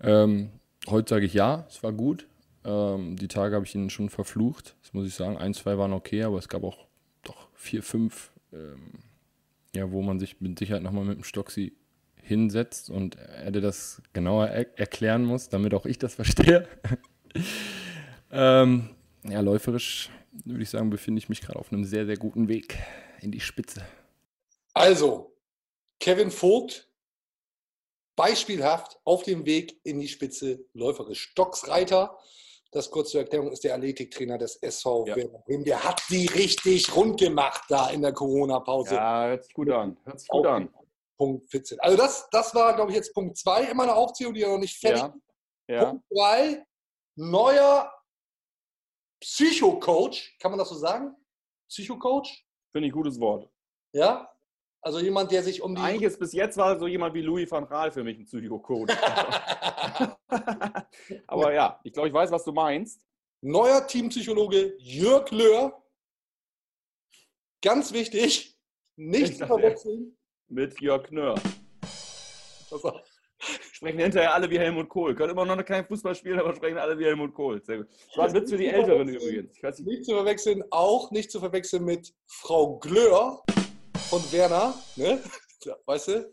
Ähm, 0.00 0.50
heute 0.88 1.08
sage 1.08 1.26
ich 1.26 1.34
ja, 1.34 1.64
es 1.68 1.82
war 1.82 1.92
gut. 1.92 2.26
Ähm, 2.64 3.16
die 3.16 3.28
Tage 3.28 3.54
habe 3.54 3.64
ich 3.64 3.74
ihnen 3.74 3.90
schon 3.90 4.08
verflucht, 4.08 4.74
das 4.82 4.92
muss 4.92 5.06
ich 5.06 5.14
sagen. 5.14 5.36
Ein, 5.36 5.54
zwei 5.54 5.78
waren 5.78 5.92
okay, 5.92 6.22
aber 6.24 6.38
es 6.38 6.48
gab 6.48 6.64
auch 6.64 6.86
doch 7.22 7.48
vier, 7.54 7.82
fünf, 7.82 8.32
ähm, 8.52 8.94
ja, 9.74 9.90
wo 9.92 10.02
man 10.02 10.18
sich 10.18 10.40
mit 10.40 10.58
Sicherheit 10.58 10.82
nochmal 10.82 11.04
mit 11.04 11.18
dem 11.18 11.24
Stocksy 11.24 11.74
hinsetzt 12.24 12.90
und 12.90 13.16
er 13.16 13.50
dir 13.50 13.60
das 13.60 14.02
genauer 14.12 14.48
er 14.48 14.78
erklären 14.78 15.24
muss, 15.24 15.48
damit 15.48 15.74
auch 15.74 15.86
ich 15.86 15.98
das 15.98 16.14
verstehe. 16.16 16.66
ähm, 18.32 18.90
ja, 19.24 19.40
läuferisch 19.40 20.10
würde 20.44 20.62
ich 20.62 20.70
sagen, 20.70 20.90
befinde 20.90 21.18
ich 21.18 21.28
mich 21.28 21.40
gerade 21.40 21.58
auf 21.58 21.72
einem 21.72 21.84
sehr, 21.84 22.06
sehr 22.06 22.16
guten 22.16 22.48
Weg 22.48 22.78
in 23.20 23.30
die 23.30 23.40
Spitze. 23.40 23.82
Also, 24.72 25.36
Kevin 26.00 26.30
Vogt, 26.30 26.88
beispielhaft 28.16 28.98
auf 29.04 29.22
dem 29.22 29.46
Weg 29.46 29.78
in 29.84 30.00
die 30.00 30.08
Spitze 30.08 30.64
läuferisch. 30.72 31.28
Stocksreiter, 31.30 32.18
das 32.72 32.90
kurz 32.90 33.10
zur 33.10 33.20
Erklärung, 33.20 33.52
ist 33.52 33.62
der 33.62 33.74
Athletiktrainer 33.74 34.38
des 34.38 34.56
SV 34.56 35.06
Ja. 35.06 35.14
Bremen. 35.14 35.64
Der 35.64 35.84
hat 35.84 36.02
die 36.10 36.26
richtig 36.26 36.94
rund 36.96 37.20
gemacht 37.20 37.62
da 37.68 37.90
in 37.90 38.02
der 38.02 38.12
Corona-Pause. 38.12 38.96
Ja, 38.96 39.26
hört 39.28 39.44
sich 39.44 39.54
gut 39.54 39.70
an. 39.70 39.96
Hört 40.04 40.18
sich 40.20 40.28
gut 40.28 40.46
an. 40.46 40.68
Punkt 41.16 41.48
14. 41.50 41.80
Also 41.80 41.96
das, 41.96 42.28
das 42.30 42.54
war, 42.54 42.74
glaube 42.74 42.90
ich, 42.90 42.96
jetzt 42.96 43.14
Punkt 43.14 43.36
2 43.36 43.64
in 43.64 43.76
meiner 43.76 43.96
Aufzählung, 43.96 44.34
die 44.34 44.40
ja 44.40 44.48
noch 44.48 44.58
nicht 44.58 44.78
fertig 44.78 45.02
Ja. 45.02 45.14
Ja. 45.68 45.84
Punkt 45.86 46.04
3, 46.14 46.66
neuer 47.16 47.92
Psychocoach, 49.20 50.36
kann 50.38 50.50
man 50.50 50.58
das 50.58 50.68
so 50.68 50.74
sagen? 50.74 51.16
Psychocoach? 51.68 52.44
Finde 52.72 52.88
ich 52.88 52.92
ein 52.92 52.96
gutes 52.96 53.18
Wort. 53.20 53.48
Ja? 53.92 54.30
Also 54.82 55.00
jemand, 55.00 55.32
der 55.32 55.42
sich 55.42 55.62
um 55.62 55.74
die... 55.74 55.80
Eigentlich 55.80 56.02
ist 56.02 56.18
bis 56.18 56.34
jetzt 56.34 56.58
war 56.58 56.78
so 56.78 56.86
jemand 56.86 57.14
wie 57.14 57.22
Louis 57.22 57.50
van 57.50 57.64
Raal 57.64 57.90
für 57.90 58.04
mich 58.04 58.18
ein 58.18 58.26
Psychocoach. 58.26 58.90
Aber 61.26 61.54
ja, 61.54 61.80
ich 61.84 61.92
glaube, 61.92 62.08
ich 62.08 62.14
weiß, 62.14 62.30
was 62.30 62.44
du 62.44 62.52
meinst. 62.52 63.00
Neuer 63.40 63.86
Teampsychologe 63.86 64.76
Jörg 64.78 65.30
Löhr. 65.30 65.82
Ganz 67.62 67.94
wichtig, 67.94 68.58
nicht 68.96 69.38
verwechseln. 69.38 70.18
Mit 70.54 70.80
Jörg 70.80 71.02
Knörr. 71.08 71.34
Pass 72.70 72.84
auf. 72.84 73.00
Sprechen 73.72 73.98
hinterher 73.98 74.32
alle 74.32 74.48
wie 74.48 74.56
Helmut 74.58 74.88
Kohl. 74.88 75.12
Können 75.16 75.32
immer 75.32 75.44
noch 75.44 75.64
kein 75.64 75.84
Fußball 75.84 76.14
spielen, 76.14 76.38
aber 76.38 76.54
sprechen 76.54 76.78
alle 76.78 76.96
wie 76.96 77.06
Helmut 77.06 77.34
Kohl. 77.34 77.60
Sehr 77.64 77.78
gut. 77.78 77.88
Das 77.90 78.16
war 78.16 78.28
ein 78.28 78.34
Witz 78.34 78.50
für 78.50 78.56
die 78.56 78.68
Älteren 78.68 79.08
übrigens. 79.08 79.60
Nicht, 79.60 79.80
Nicht 79.80 80.04
zu 80.04 80.12
verwechseln, 80.14 80.62
auch 80.70 81.10
nicht 81.10 81.32
zu 81.32 81.40
verwechseln 81.40 81.84
mit 81.84 82.14
Frau 82.28 82.78
Glör 82.78 83.42
von 84.08 84.22
Werner. 84.30 84.74
Ne? 84.94 85.20
Weißt 85.86 86.06
du? 86.08 86.32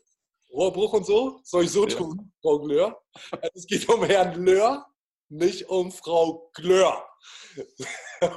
Rohrbruch 0.53 0.93
und 0.93 1.05
so. 1.07 1.39
Soll 1.43 1.63
ich 1.63 1.71
so 1.71 1.87
Ja. 1.87 1.97
tun, 1.97 2.31
Frau 2.43 2.59
Glör? 2.59 3.01
Also 3.31 3.49
es 3.55 3.65
geht 3.65 3.89
um 3.89 4.03
Herrn 4.03 4.39
Löhr, 4.45 4.85
nicht 5.29 5.67
um 5.67 5.91
Frau 5.91 6.51
Glör. 6.53 7.03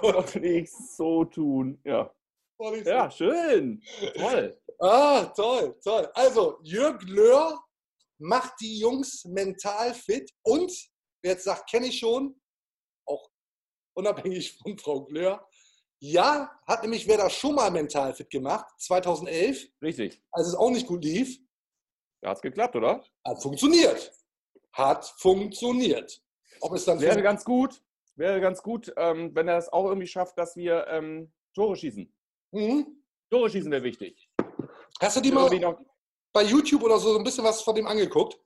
was 0.01 0.35
ich 0.37 0.71
so 0.97 1.27
tun. 1.27 1.79
Ja. 1.85 2.11
ja, 2.87 3.11
schön. 3.11 3.83
Toll. 4.17 4.59
Ah, 4.81 5.27
toll, 5.37 5.79
toll. 5.83 6.11
Also, 6.15 6.59
Jörg 6.63 7.03
Löhr 7.05 7.63
macht 8.19 8.61
die 8.61 8.79
Jungs 8.79 9.25
mental 9.25 9.95
fit 9.95 10.31
und, 10.43 10.73
wer 11.23 11.33
jetzt 11.33 11.45
sagt, 11.45 11.69
kenne 11.71 11.87
ich 11.87 11.99
schon, 11.99 12.41
auch 13.07 13.31
unabhängig 13.97 14.57
von 14.59 14.79
Frau 14.79 15.05
Glör, 15.05 15.47
ja, 16.01 16.51
hat 16.67 16.83
nämlich 16.83 17.07
wer 17.09 17.17
das 17.19 17.33
schon 17.33 17.55
mal 17.55 17.71
mental 17.71 18.15
fit 18.15 18.29
gemacht, 18.31 18.67
2011, 18.79 19.69
Richtig. 19.83 20.23
als 20.33 20.49
es 20.49 20.55
auch 20.55 20.71
nicht 20.71 20.87
gut 20.87 21.05
lief, 21.05 21.39
Da 22.21 22.31
hat 22.31 22.37
es 22.37 22.43
geklappt, 22.43 22.77
oder? 22.77 23.03
hat 23.27 23.43
funktioniert. 23.43 24.13
Hat 24.73 25.07
funktioniert. 25.19 26.23
Ob 26.61 26.73
es 26.73 26.85
dann 26.85 27.01
Wäre 27.01 27.23
ganz 27.23 27.45
gut, 27.45 27.83
wäre 28.17 28.41
ganz 28.41 28.63
gut, 28.63 28.93
ähm, 28.97 29.35
wenn 29.35 29.49
er 29.49 29.59
es 29.59 29.69
auch 29.73 29.87
irgendwie 29.87 30.07
schafft, 30.07 30.37
dass 30.39 30.57
wir 30.57 30.87
ähm, 30.89 31.33
Tore 31.55 31.77
schießen. 31.77 32.13
Mhm. 32.53 33.05
Tore 33.31 33.51
schießen 33.51 33.71
wäre 33.71 33.83
wichtig. 33.83 34.24
Hast 35.01 35.17
du 35.17 35.21
die 35.21 35.33
mal 35.33 35.45
Irgendwie 35.45 35.61
noch, 35.65 35.79
bei 36.33 36.43
YouTube 36.43 36.83
oder 36.83 36.99
so 36.99 37.17
ein 37.17 37.25
bisschen 37.25 37.45
was 37.45 37.63
von 37.63 37.75
dem 37.75 37.87
angeguckt? 37.87 38.39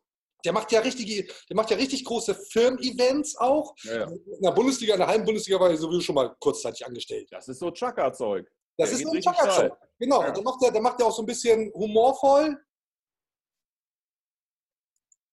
Der 0.44 0.52
macht 0.52 0.70
ja 0.70 0.80
richtige, 0.80 1.24
der 1.48 1.56
macht 1.56 1.70
ja 1.70 1.76
richtig 1.76 2.04
große 2.04 2.34
Firmen-Events 2.34 3.36
auch. 3.38 3.74
ja, 3.82 3.98
ja. 4.00 4.06
In 4.06 4.40
der 4.42 4.52
Bundesliga, 4.52 4.94
in 4.94 5.00
der 5.00 5.08
halben 5.08 5.24
Bundesliga 5.24 5.58
war 5.58 5.70
er 5.70 5.76
sowieso 5.76 6.00
schon 6.00 6.14
mal 6.14 6.34
kurzzeitig 6.38 6.86
angestellt. 6.86 7.26
Das 7.30 7.48
ist 7.48 7.58
so 7.58 7.70
Chaka-Zeug. 7.72 8.46
Das 8.76 8.90
Der 8.90 8.98
ist 8.98 9.04
so 9.04 9.10
ein 9.12 9.22
steil. 9.22 9.72
Genau, 9.98 10.22
Ja. 10.22 10.30
da 10.30 10.40
macht, 10.40 10.62
er, 10.62 10.70
da 10.70 10.80
macht 10.80 11.00
er 11.00 11.06
auch 11.06 11.12
so 11.14 11.22
ein 11.22 11.26
bisschen 11.26 11.72
humorvoll. 11.74 12.56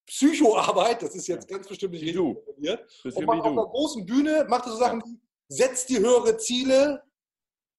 Psychoarbeit, 0.08 1.02
das 1.02 1.14
ist 1.14 1.26
jetzt 1.28 1.46
ganz 1.48 1.66
bestimmt 1.68 1.92
nicht 1.92 2.04
Wie 2.04 2.12
du. 2.12 2.30
Und 2.30 3.24
macht 3.26 3.40
auf 3.40 3.46
einer 3.46 3.66
großen 3.66 4.06
Bühne, 4.06 4.44
macht 4.48 4.66
er 4.66 4.72
so 4.72 4.78
Sachen 4.78 5.02
wie, 5.04 5.20
setzt 5.48 5.88
die 5.88 5.98
höhere 5.98 6.36
Ziele. 6.36 7.02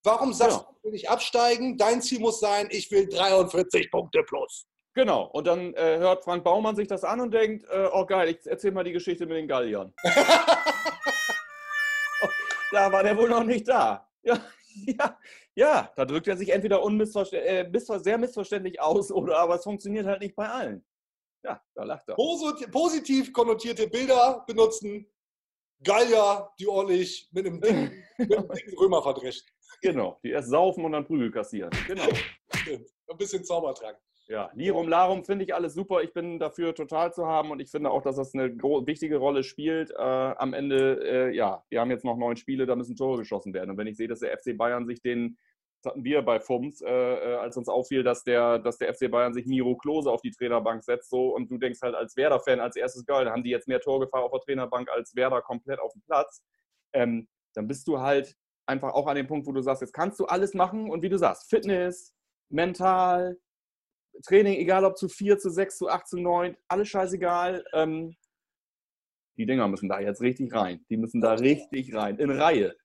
Warum 0.04 0.34
sagst 0.34 0.58
Ja. 0.58 0.64
du, 0.64 0.76
ich 0.78 0.84
will 0.84 0.92
nicht 0.92 1.10
absteigen? 1.10 1.78
Dein 1.78 2.02
Ziel 2.02 2.20
muss 2.20 2.40
sein, 2.40 2.68
ich 2.72 2.90
will 2.92 3.08
43 3.10 3.92
Punkte 3.92 4.24
plus. 4.24 4.68
Genau. 4.94 5.26
Und 5.26 5.46
dann 5.48 5.74
äh, 5.76 5.98
hört 5.98 6.24
Frank 6.24 6.44
Baumann 6.44 6.76
sich 6.76 6.88
das 6.88 7.04
an 7.04 7.20
und 7.22 7.32
denkt, 7.34 7.66
äh, 7.70 7.88
oh 7.92 8.06
geil, 8.06 8.30
ich 8.30 8.46
erzähl 8.48 8.72
mal 8.72 8.84
die 8.84 8.94
Geschichte 8.94 9.26
mit 9.26 9.38
den 9.38 9.48
Galliern. 9.48 9.94
da 12.72 12.92
war 12.92 13.04
der 13.04 13.18
wohl 13.18 13.30
noch 13.30 13.44
nicht 13.44 13.68
da. 13.68 14.10
Ja, 14.24 14.40
ja, 14.86 15.18
ja. 15.56 15.92
Da 15.96 16.06
drückt 16.06 16.28
er 16.28 16.38
sich 16.38 16.50
entweder 16.50 16.82
äh, 16.84 17.64
missver 17.70 18.00
sehr 18.00 18.18
missverständlich 18.18 18.80
aus 18.82 19.12
oder 19.12 19.38
aber 19.40 19.56
es 19.56 19.64
funktioniert 19.64 20.06
halt 20.06 20.22
nicht 20.22 20.36
bei 20.36 20.48
allen. 20.50 20.86
Ja, 21.44 21.62
da 21.76 21.84
lacht 21.84 22.08
er. 22.10 22.16
Posit- 22.16 22.72
Positiv 22.72 23.32
konnotierte 23.32 23.88
Bilder 23.88 24.44
benutzen. 24.48 25.08
Gallier, 25.84 26.50
die 26.60 26.68
ordentlich 26.68 27.30
mit 27.32 27.46
einem 27.46 27.62
dicken, 27.62 28.04
mit 28.18 28.36
einem 28.36 28.50
dicken 28.50 28.78
Römer 28.80 29.04
verdrescht. 29.04 29.46
Genau, 29.82 30.20
die 30.24 30.32
erst 30.32 30.50
saufen 30.50 30.86
und 30.86 30.92
dann 30.92 31.06
Prügel 31.06 31.32
kassieren. 31.32 31.72
Genau. 31.88 32.08
Stimmt. 32.56 32.88
Ein 33.10 33.18
bisschen 33.18 33.44
Zaubertrank. 33.44 33.98
Ja, 34.30 34.52
Lirum 34.56 34.90
Larum 34.90 35.24
finde 35.24 35.46
ich 35.46 35.56
alles 35.56 35.74
super. 35.74 36.04
Ich 36.04 36.12
bin 36.12 36.38
dafür 36.38 36.76
total 36.76 37.14
zu 37.14 37.26
haben 37.26 37.50
und 37.50 37.62
ich 37.62 37.72
finde 37.72 37.92
auch, 37.92 38.02
dass 38.02 38.18
das 38.18 38.34
eine 38.34 38.50
wichtige 38.50 39.18
Rolle 39.18 39.44
spielt. 39.44 39.92
Äh, 39.92 39.96
am 39.96 40.54
Ende, 40.54 41.00
äh, 41.02 41.36
ja, 41.36 41.64
wir 41.70 41.80
haben 41.80 41.92
jetzt 41.92 42.04
noch 42.04 42.18
neun 42.18 42.36
Spiele, 42.36 42.66
da 42.66 42.76
müssen 42.76 42.98
Tore 42.98 43.20
geschossen 43.20 43.54
werden. 43.54 43.72
Und 43.72 43.78
wenn 43.78 43.88
ich 43.88 43.96
sehe, 43.96 44.10
dass 44.10 44.20
der 44.20 44.38
FC 44.38 44.58
Bayern 44.58 44.86
sich 44.86 45.02
den, 45.02 45.38
das 45.82 45.92
hatten 45.92 46.04
wir 46.04 46.24
bei 46.24 46.42
FUMS, 46.42 46.82
äh, 46.82 46.90
äh, 46.90 47.36
als 47.36 47.56
uns 47.56 47.70
auffiel, 47.70 48.04
dass 48.04 48.26
der, 48.26 48.60
dass 48.60 48.78
der 48.78 48.94
FC 48.94 49.10
Bayern 49.10 49.34
sich 49.34 49.46
Miro 49.46 49.78
Klose 49.78 50.12
auf 50.12 50.22
die 50.22 50.32
Trainerbank 50.32 50.84
setzt, 50.84 51.10
so 51.10 51.34
und 51.34 51.50
du 51.50 51.58
denkst 51.58 51.80
halt 51.82 51.96
als 51.96 52.18
Werder-Fan 52.18 52.60
als 52.60 52.76
erstes 52.76 53.06
geil, 53.06 53.24
da 53.24 53.32
haben 53.32 53.44
die 53.44 53.52
jetzt 53.52 53.70
mehr 53.70 53.80
Torgefahr 53.80 54.24
auf 54.24 54.32
der 54.32 54.42
Trainerbank 54.42 54.90
als 54.90 55.16
Werder 55.16 55.42
komplett 55.42 55.80
auf 55.80 55.94
dem 55.94 56.02
Platz. 56.02 56.44
Ähm, 56.92 57.30
dann 57.54 57.68
bist 57.68 57.88
du 57.88 58.00
halt 58.00 58.36
einfach 58.68 58.94
auch 58.94 59.08
an 59.08 59.16
dem 59.16 59.28
Punkt, 59.28 59.48
wo 59.48 59.52
du 59.52 59.62
sagst, 59.62 59.82
jetzt 59.82 59.94
kannst 59.94 60.20
du 60.20 60.26
alles 60.26 60.54
machen 60.54 60.90
und 60.90 61.02
wie 61.02 61.10
du 61.10 61.18
sagst, 61.18 61.50
Fitness, 61.50 62.14
mental, 62.50 63.38
Training, 64.26 64.60
egal 64.60 64.86
ob 64.86 64.98
zu 64.98 65.10
4, 65.10 65.38
zu 65.38 65.50
6, 65.50 65.78
zu 65.78 65.90
8, 65.90 66.08
zu 66.08 66.18
9, 66.18 66.58
alles 66.68 66.88
scheißegal. 66.90 67.64
Ähm, 67.74 68.16
die 69.38 69.46
Dinger 69.46 69.68
müssen 69.68 69.90
da 69.90 70.00
jetzt 70.00 70.22
richtig 70.22 70.54
rein. 70.54 70.84
Die 70.90 70.98
müssen 70.98 71.22
da 71.22 71.34
richtig 71.34 71.94
rein, 71.94 72.18
in 72.18 72.32
Reihe. 72.32 72.76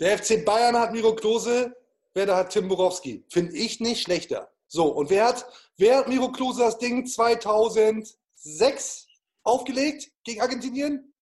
Der 0.00 0.18
FC 0.18 0.44
Bayern 0.44 0.76
hat 0.76 0.92
Miro 0.92 1.14
Klose, 1.14 1.76
wer 2.14 2.34
hat 2.34 2.50
Tim 2.50 2.66
Borowski. 2.68 3.24
Finde 3.28 3.56
ich 3.56 3.78
nicht 3.80 4.02
schlechter. 4.02 4.52
So, 4.66 4.88
und 4.88 5.10
wer 5.10 5.28
hat, 5.28 5.46
wer 5.76 5.98
hat 5.98 6.08
Miro 6.08 6.32
Klose 6.32 6.62
das 6.62 6.78
Ding 6.78 7.06
2006 7.06 9.06
aufgelegt 9.44 10.10
gegen 10.24 10.40
Argentinien? 10.40 11.14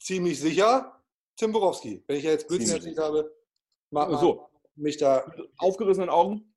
Ziemlich 0.00 0.40
sicher 0.40 0.99
Tim 1.40 1.52
Borowski. 1.52 2.04
Wenn 2.06 2.18
ich 2.18 2.24
ja 2.24 2.32
jetzt 2.32 2.48
Blödsinn 2.48 2.76
erzählt 2.76 2.98
habe, 2.98 3.34
mag 3.90 4.10
so. 4.20 4.46
mich 4.76 4.98
da. 4.98 5.24
Aufgerissenen 5.56 6.10
Augen? 6.10 6.54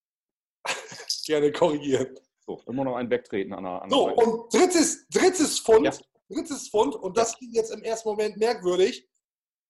gerne 1.25 1.53
korrigieren. 1.53 2.19
So, 2.45 2.61
immer 2.67 2.83
noch 2.83 2.97
ein 2.97 3.09
Wegtreten 3.09 3.53
an 3.53 3.63
der, 3.63 3.81
an 3.81 3.89
So, 3.89 4.09
Seite. 4.09 4.15
und 4.17 4.53
drittes, 4.53 5.07
drittes 5.07 5.59
Fund, 5.59 5.85
ja. 5.85 5.93
drittes 6.27 6.67
Fund, 6.67 6.95
und 6.95 7.17
das 7.17 7.37
klingt 7.37 7.55
jetzt 7.55 7.71
im 7.71 7.81
ersten 7.81 8.09
Moment 8.09 8.35
merkwürdig, 8.35 9.07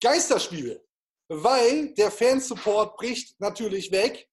Geisterspiele. 0.01 0.83
Weil 1.27 1.93
der 1.93 2.09
Fansupport 2.09 2.95
bricht 2.95 3.39
natürlich 3.39 3.91
weg. 3.91 4.27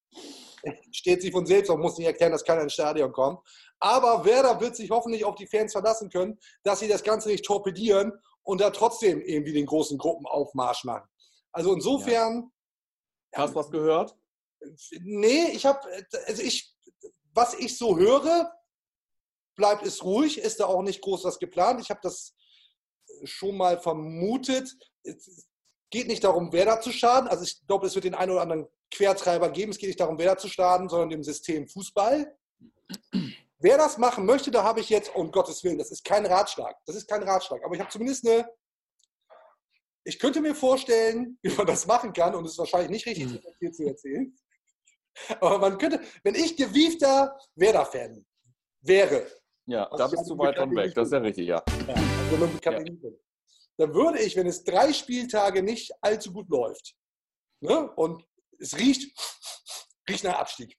Steht 0.92 1.20
sich 1.20 1.30
von 1.30 1.44
selbst 1.44 1.68
und 1.68 1.80
muss 1.80 1.98
nicht 1.98 2.06
erklären, 2.06 2.32
dass 2.32 2.44
keiner 2.44 2.62
ins 2.62 2.72
Stadion 2.72 3.12
kommt. 3.12 3.38
Aber 3.80 4.24
Werder 4.24 4.58
wird 4.60 4.76
sich 4.76 4.90
hoffentlich 4.90 5.26
auf 5.26 5.34
die 5.34 5.46
Fans 5.46 5.72
verlassen 5.72 6.08
können, 6.08 6.38
dass 6.62 6.80
sie 6.80 6.88
das 6.88 7.02
Ganze 7.02 7.28
nicht 7.28 7.44
torpedieren 7.44 8.12
und 8.42 8.60
da 8.60 8.70
trotzdem 8.70 9.20
irgendwie 9.20 9.52
den 9.52 9.66
großen 9.66 9.98
Gruppenaufmarsch 9.98 10.84
machen. 10.84 11.08
Also 11.52 11.72
insofern. 11.74 12.50
Ja. 13.32 13.42
Hast 13.42 13.54
du 13.54 13.58
was 13.58 13.70
gehört? 13.70 14.16
Nee, 15.00 15.50
ich 15.52 15.64
habe, 15.64 15.80
also 16.26 16.42
ich 16.42 16.74
was 17.34 17.54
ich 17.54 17.78
so 17.78 17.96
höre, 17.96 18.52
bleibt 19.56 19.86
es 19.86 20.04
ruhig, 20.04 20.38
ist 20.38 20.60
da 20.60 20.66
auch 20.66 20.82
nicht 20.82 21.00
groß 21.00 21.24
was 21.24 21.38
geplant. 21.38 21.80
Ich 21.80 21.90
habe 21.90 22.00
das 22.02 22.34
schon 23.24 23.56
mal 23.56 23.78
vermutet. 23.78 24.74
Es 25.02 25.48
geht 25.90 26.08
nicht 26.08 26.24
darum, 26.24 26.52
wer 26.52 26.64
da 26.64 26.80
zu 26.80 26.92
schaden. 26.92 27.28
Also 27.28 27.44
ich 27.44 27.66
glaube, 27.66 27.86
es 27.86 27.94
wird 27.94 28.04
den 28.04 28.14
einen 28.14 28.32
oder 28.32 28.42
anderen 28.42 28.66
Quertreiber 28.90 29.50
geben. 29.50 29.72
Es 29.72 29.78
geht 29.78 29.88
nicht 29.88 30.00
darum, 30.00 30.18
wer 30.18 30.34
da 30.34 30.38
zu 30.38 30.48
schaden, 30.48 30.88
sondern 30.88 31.10
dem 31.10 31.22
System 31.22 31.68
Fußball. 31.68 32.36
Wer 33.62 33.76
das 33.76 33.98
machen 33.98 34.24
möchte, 34.24 34.50
da 34.50 34.64
habe 34.64 34.80
ich 34.80 34.88
jetzt, 34.88 35.14
um 35.14 35.30
Gottes 35.30 35.62
Willen, 35.62 35.76
das 35.76 35.90
ist 35.90 36.02
kein 36.02 36.24
Ratschlag. 36.24 36.76
Das 36.86 36.96
ist 36.96 37.06
kein 37.06 37.22
Ratschlag. 37.22 37.62
Aber 37.62 37.74
ich 37.74 37.80
habe 37.80 37.90
zumindest 37.90 38.26
eine. 38.26 38.48
Ich 40.04 40.18
könnte 40.18 40.40
mir 40.40 40.54
vorstellen, 40.54 41.38
wie 41.42 41.54
man 41.54 41.66
das 41.66 41.86
machen 41.86 42.12
kann, 42.12 42.34
und 42.34 42.46
es 42.46 42.52
ist 42.52 42.58
wahrscheinlich 42.58 42.90
nicht 42.90 43.06
richtig, 43.06 43.26
mhm. 43.26 43.40
hier 43.58 43.72
zu 43.72 43.84
erzählen. 43.84 44.34
Aber 45.40 45.58
man 45.58 45.76
könnte, 45.76 46.00
wenn 46.22 46.34
ich 46.34 46.56
gewiefter 46.56 47.38
Werder-Fan 47.54 48.24
wäre. 48.80 49.26
Ja, 49.66 49.88
da 49.96 50.08
bist 50.08 50.28
du 50.28 50.38
weit 50.38 50.56
von 50.56 50.74
weg, 50.74 50.94
das 50.94 51.08
ist 51.08 51.12
ja 51.12 51.18
richtig, 51.18 51.46
ja. 51.46 51.62
ja, 51.86 51.94
also 51.94 52.58
ja. 52.64 53.10
Dann 53.76 53.94
würde 53.94 54.20
ich, 54.20 54.36
wenn 54.36 54.46
es 54.46 54.64
drei 54.64 54.92
Spieltage 54.92 55.62
nicht 55.62 55.92
allzu 56.00 56.32
gut 56.32 56.48
läuft 56.48 56.94
ne, 57.60 57.90
und 57.92 58.24
es 58.58 58.76
riecht, 58.78 59.16
riecht 60.08 60.24
nach 60.24 60.38
Abstieg, 60.38 60.76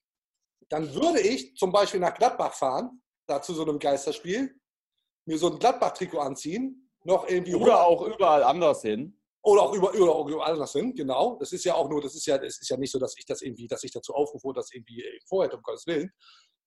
dann 0.72 0.94
würde 0.94 1.20
ich 1.20 1.54
zum 1.56 1.70
Beispiel 1.70 2.00
nach 2.00 2.14
Gladbach 2.14 2.54
fahren, 2.54 3.02
da 3.28 3.42
zu 3.42 3.52
so 3.52 3.62
einem 3.62 3.78
Geisterspiel, 3.78 4.58
mir 5.26 5.38
so 5.38 5.52
ein 5.52 5.58
Gladbach-Trikot 5.58 6.18
anziehen, 6.18 6.90
noch 7.04 7.28
irgendwie. 7.28 7.54
Oder 7.54 7.84
auch 7.84 8.00
überall 8.00 8.42
anders 8.42 8.80
hin. 8.80 9.20
Oder 9.42 9.62
auch 9.62 9.74
über, 9.74 9.92
oder 9.92 10.14
auch 10.14 10.26
über 10.26 10.46
alles 10.46 10.72
sind, 10.72 10.96
genau. 10.96 11.36
Das 11.38 11.52
ist 11.52 11.64
ja 11.64 11.74
auch 11.74 11.90
nur, 11.90 12.00
das 12.00 12.14
ist 12.14 12.24
ja, 12.24 12.36
es 12.36 12.58
ist 12.58 12.70
ja 12.70 12.78
nicht 12.78 12.90
so, 12.90 12.98
dass 12.98 13.14
ich 13.18 13.26
das 13.26 13.42
irgendwie, 13.42 13.66
dass 13.66 13.84
ich 13.84 13.90
dazu 13.90 14.14
aufrufe, 14.14 14.52
das 14.54 14.72
irgendwie 14.72 15.02
äh, 15.02 15.18
vorher, 15.28 15.52
um 15.52 15.60
Gottes 15.62 15.86
Willen. 15.86 16.10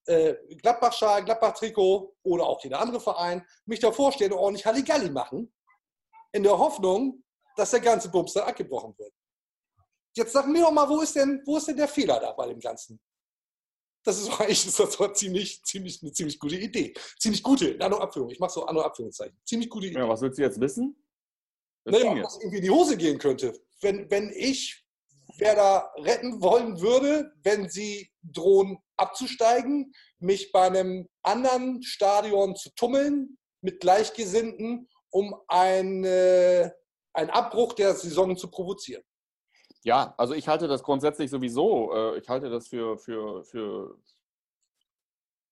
Äh, 0.06 0.36
Gladbach-Schal, 0.58 1.26
Gladbach-Trikot 1.26 2.16
oder 2.24 2.46
auch 2.46 2.64
jeder 2.64 2.80
andere 2.82 3.00
Verein, 3.00 3.44
mich 3.66 3.80
da 3.80 3.92
vorstellen 3.92 4.34
und 4.34 4.40
ordentlich 4.40 4.66
Halligalli 4.68 5.10
machen, 5.10 5.52
in 6.32 6.44
der 6.44 6.60
Hoffnung, 6.60 7.24
dass 7.56 7.72
der 7.72 7.80
ganze 7.80 8.12
Bums 8.12 8.34
dann 8.34 8.44
abgebrochen 8.44 8.94
wird. 9.00 9.14
Jetzt 10.16 10.34
sag 10.34 10.46
mir 10.48 10.62
doch 10.62 10.72
mal, 10.72 10.88
wo 10.88 11.02
ist 11.02 11.16
denn, 11.16 11.42
wo 11.46 11.58
ist 11.58 11.68
denn 11.70 11.78
der 11.78 11.88
Fehler 11.88 12.20
da 12.20 12.34
bei 12.34 12.48
dem 12.48 12.60
Ganzen? 12.60 13.00
Das 14.06 14.20
ist 14.20 14.30
eigentlich 14.40 14.64
das 14.66 14.80
ist 14.80 15.18
ziemlich, 15.18 15.64
ziemlich, 15.64 16.02
eine 16.02 16.14
ziemlich 16.14 16.40
gute 16.40 16.56
Idee. 16.56 16.94
Ziemlich 17.20 17.44
gute, 17.44 17.70
in 17.70 17.82
Abführung. 17.82 18.30
Ich 18.30 18.40
mache 18.40 18.54
so 18.54 18.66
andere 18.66 18.86
Abführungszeichen. 18.86 19.38
Ziemlich 19.44 19.70
gute 19.70 19.88
Idee. 19.88 19.98
Ja, 19.98 20.08
was 20.08 20.22
willst 20.22 20.38
du 20.38 20.44
jetzt 20.44 20.60
wissen? 20.62 20.96
naja, 21.86 22.24
was 22.24 22.38
irgendwie 22.38 22.58
in 22.58 22.64
die 22.64 22.70
Hose 22.70 22.98
gehen 22.98 23.18
könnte. 23.20 23.54
Wenn, 23.82 24.10
wenn 24.10 24.32
ich 24.36 24.86
wer 25.38 25.56
da 25.56 25.92
retten 25.98 26.42
wollen 26.42 26.80
würde, 26.82 27.32
wenn 27.44 27.70
sie 27.70 28.12
drohen 28.24 28.78
abzusteigen, 28.98 29.94
mich 30.20 30.52
bei 30.52 30.68
einem 30.68 31.08
anderen 31.24 31.84
Stadion 31.84 32.56
zu 32.56 32.70
tummeln 32.76 33.38
mit 33.62 33.80
Gleichgesinnten, 33.80 34.90
um 35.10 35.36
eine, 35.48 36.76
einen 37.14 37.30
Abbruch 37.30 37.74
der 37.74 37.94
Saison 37.96 38.38
zu 38.38 38.50
provozieren. 38.50 39.04
Ja, 39.86 40.16
also 40.18 40.34
ich 40.34 40.48
halte 40.48 40.68
das 40.68 40.82
grundsätzlich 40.82 41.30
sowieso, 41.30 41.94
äh, 41.94 42.18
ich 42.18 42.28
halte 42.28 42.50
das 42.50 42.68
für, 42.68 42.98
für, 42.98 43.44
für, 43.44 43.96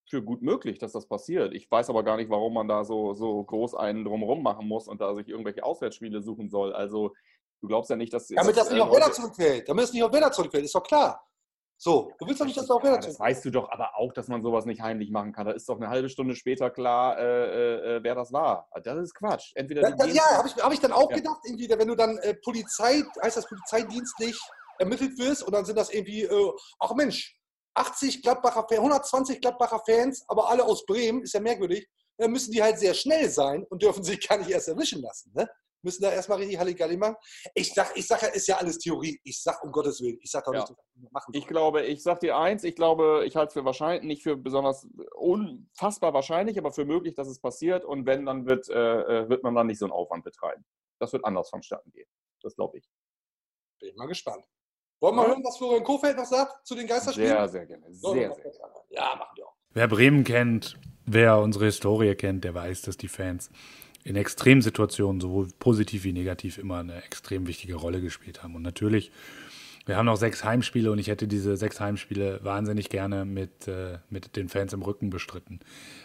für 0.09 0.23
gut 0.23 0.41
möglich, 0.41 0.79
dass 0.79 0.91
das 0.91 1.07
passiert. 1.07 1.53
Ich 1.53 1.69
weiß 1.69 1.91
aber 1.91 2.01
gar 2.01 2.17
nicht, 2.17 2.31
warum 2.31 2.55
man 2.55 2.67
da 2.67 2.84
so, 2.84 3.13
so 3.13 3.43
groß 3.43 3.75
einen 3.75 4.03
drumherum 4.03 4.41
machen 4.41 4.67
muss 4.67 4.88
und 4.88 5.01
da 5.01 5.13
sich 5.13 5.27
irgendwelche 5.27 5.63
Auswärtsspiele 5.63 6.23
suchen 6.23 6.49
soll. 6.49 6.73
Also 6.73 7.13
du 7.61 7.67
glaubst 7.67 7.91
ja 7.91 7.95
nicht, 7.95 8.11
dass... 8.11 8.27
Damit 8.27 8.57
das, 8.57 8.63
das 8.63 8.73
nicht 8.73 8.81
auf 8.81 8.91
Werder 8.91 9.11
zurückfällt. 9.11 9.69
Damit 9.69 9.84
es 9.86 9.93
nicht 9.93 10.03
auf 10.03 10.11
Werder 10.11 10.31
zurückfällt, 10.31 10.65
ist 10.65 10.73
doch 10.73 10.84
klar. 10.84 11.23
So, 11.84 12.13
du 12.17 12.25
willst 12.25 12.39
doch 12.39 12.45
nicht, 12.45 12.57
dass 12.57 12.67
du 12.67 12.75
auf 12.75 12.81
zurückfällt. 12.81 13.09
Das 13.09 13.19
weißt 13.19 13.43
du 13.43 13.49
doch 13.49 13.69
aber 13.69 13.97
auch, 13.97 14.13
dass 14.13 14.29
man 14.29 14.41
sowas 14.41 14.63
nicht 14.63 14.79
heimlich 14.79 15.11
machen 15.11 15.34
kann. 15.34 15.45
Da 15.45 15.51
ist 15.51 15.67
doch 15.67 15.75
eine 15.75 15.89
halbe 15.89 16.07
Stunde 16.07 16.34
später 16.34 16.69
klar, 16.69 17.19
äh, 17.19 17.23
äh, 17.23 17.97
äh 17.97 18.03
wer 18.03 18.15
das 18.15 18.31
war. 18.31 18.69
Das 18.86 18.97
ist 18.99 19.13
Quatsch. 19.13 19.51
Entweder 19.55 19.81
ja, 19.81 19.91
das, 19.93 20.13
ja 20.13 20.23
habe 20.38 20.47
ich, 20.47 20.55
hab 20.63 20.71
ich 20.71 20.79
dann 20.79 20.93
auch 20.93 21.09
ja. 21.09 21.17
gedacht, 21.17 21.41
irgendwie, 21.43 21.67
wenn 21.67 21.89
du 21.89 21.95
dann 21.95 22.17
äh, 22.19 22.36
Polizei, 22.36 23.03
heißt 23.21 23.36
das 23.36 23.49
polizeidienstlich 23.49 24.39
ermittelt 24.79 25.19
wirst 25.19 25.43
und 25.43 25.53
dann 25.53 25.65
sind 25.65 25.77
das 25.77 25.89
irgendwie, 25.89 26.23
äh, 26.23 26.51
ach 26.79 26.93
Mensch, 26.93 27.38
80 27.73 28.21
Gladbacher 28.21 28.65
Fans, 28.69 28.79
120 28.79 29.41
Gladbacher 29.41 29.81
Fans, 29.86 30.23
aber 30.29 30.49
alle 30.49 30.63
aus 30.63 30.86
Bremen, 30.86 31.23
ist 31.23 31.34
ja 31.34 31.41
merkwürdig, 31.41 31.86
dann 32.17 32.31
müssen 32.31 32.53
die 32.53 32.63
halt 32.63 32.79
sehr 32.79 32.93
schnell 32.93 33.27
sein 33.27 33.65
und 33.69 33.81
dürfen 33.81 34.05
sich 34.05 34.25
gar 34.25 34.38
nicht 34.38 34.51
erst 34.51 34.69
erwischen 34.69 35.01
lassen. 35.01 35.34
Ne? 35.36 35.49
Müssen 35.84 36.01
da 36.01 36.11
erstmal 36.11 36.39
richtig 36.39 36.57
Halligalli 36.57 36.97
machen. 36.97 37.15
Ich 37.53 37.73
sag, 37.73 37.95
ich 37.95 38.07
sag 38.07 38.21
ja, 38.21 38.29
ist 38.29 38.47
ja 38.47 38.57
alles 38.57 38.79
Theorie. 38.79 39.19
Ich 39.23 39.41
sag 39.43 39.63
um 39.63 39.71
Gottes 39.71 40.01
Willen, 40.01 40.17
ich 40.21 40.31
sag 40.31 40.45
doch 40.45 40.53
nicht, 40.53 40.69
ja. 40.69 41.09
machen 41.11 41.34
Ich 41.36 41.45
glaube, 41.45 41.84
ich 41.84 42.01
sag 42.01 42.21
dir 42.21 42.38
eins, 42.38 42.63
ich 42.63 42.75
glaube, 42.75 43.23
ich 43.25 43.36
halte 43.36 43.49
es 43.49 43.53
für 43.53 43.65
wahrscheinlich, 43.65 44.03
nicht 44.03 44.23
für 44.23 44.38
besonders 44.38 44.88
unfassbar 45.13 46.13
wahrscheinlich, 46.13 46.57
aber 46.57 46.71
für 46.71 46.86
möglich, 46.86 47.15
dass 47.15 47.27
es 47.27 47.39
passiert. 47.39 47.84
Und 47.84 48.05
wenn, 48.05 48.25
dann 48.25 48.45
wird, 48.47 48.69
äh, 48.69 49.23
äh 49.23 49.29
wird 49.29 49.43
man 49.43 49.53
dann 49.55 49.67
nicht 49.67 49.79
so 49.79 49.86
einen 49.86 49.91
Aufwand 49.91 50.23
betreiben. 50.23 50.65
Das 50.99 51.11
wird 51.11 51.25
anders 51.25 51.49
vonstatten 51.49 51.91
gehen. 51.91 52.07
Das 52.41 52.55
glaube 52.55 52.77
ich. 52.77 52.89
Bin 53.79 53.89
ich 53.89 53.95
mal 53.95 54.07
gespannt. 54.07 54.45
Wollen 55.01 55.15
wir 55.17 55.27
hören, 55.27 55.43
was 55.43 55.57
Florian 55.57 55.84
Kofeld 55.84 56.15
noch 56.15 56.25
sagt 56.25 56.65
zu 56.65 56.75
den 56.75 56.88
Geisterspielen? 56.88 57.29
Sehr, 57.29 57.49
sehr 57.49 57.65
gerne. 57.65 57.93
Sehr, 57.93 58.13
sehr, 58.13 58.36
sehr 58.36 58.51
gerne. 58.51 58.73
Ja, 58.89 59.15
machen 59.17 59.36
wir 59.36 59.47
auch. 59.47 59.55
Wer 59.71 59.88
Bremen 59.89 60.23
kennt, 60.23 60.79
wer 61.05 61.39
unsere 61.39 61.65
Historie 61.65 62.15
kennt, 62.15 62.45
der 62.45 62.53
weiß, 62.53 62.84
dass 62.84 62.95
die 62.95 63.09
Fans 63.09 63.49
in 64.04 64.16
Extremsituationen, 64.16 65.22
sowohl 65.22 65.47
positiv 65.60 66.04
wie 66.04 66.14
negativ, 66.14 66.58
immer 66.58 66.80
eine 66.80 67.04
extrem 67.04 67.47
wichtige 67.47 67.76
Rolle 67.76 68.01
gespielt 68.01 68.43
haben. 68.43 68.56
Und 68.56 68.62
natürlich, 68.62 69.12
wir 69.86 69.97
haben 69.97 70.05
noch 70.05 70.15
sechs 70.15 70.43
Heimspiele 70.43 70.91
und 70.91 70.99
ich 70.99 71.07
hätte 71.07 71.27
diese 71.27 71.57
sechs 71.57 71.79
Heimspiele 71.79 72.39
wahnsinnig 72.41 72.89
gerne 72.89 73.25
mit, 73.25 73.67
äh, 73.67 73.97
mit 74.09 74.36
den 74.38 74.47
Fans 74.47 74.71
im 74.71 74.81
Rücken 74.81 75.09
bestritten. 75.09 75.59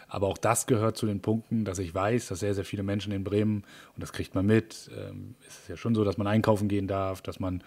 Aber 0.08 0.26
auch 0.26 0.38
das 0.38 0.66
gehört 0.66 0.96
zu 0.96 1.06
den 1.06 1.20
Punkten, 1.20 1.64
dass 1.64 1.78
ich 1.78 1.94
weiß, 1.94 2.28
dass 2.28 2.40
sehr, 2.40 2.54
sehr 2.54 2.64
viele 2.64 2.82
Menschen 2.82 3.12
in 3.12 3.22
Bremen, 3.22 3.64
und 3.94 4.02
das 4.02 4.12
kriegt 4.12 4.34
man 4.34 4.46
mit, 4.46 4.90
ähm, 4.98 5.36
ist 5.46 5.60
es 5.62 5.68
ja 5.68 5.76
schon 5.76 5.94
so, 5.94 6.02
dass 6.02 6.18
man 6.18 6.26
einkaufen 6.26 6.66
gehen 6.68 6.88
darf, 6.88 7.22
dass 7.22 7.38
man 7.38 7.62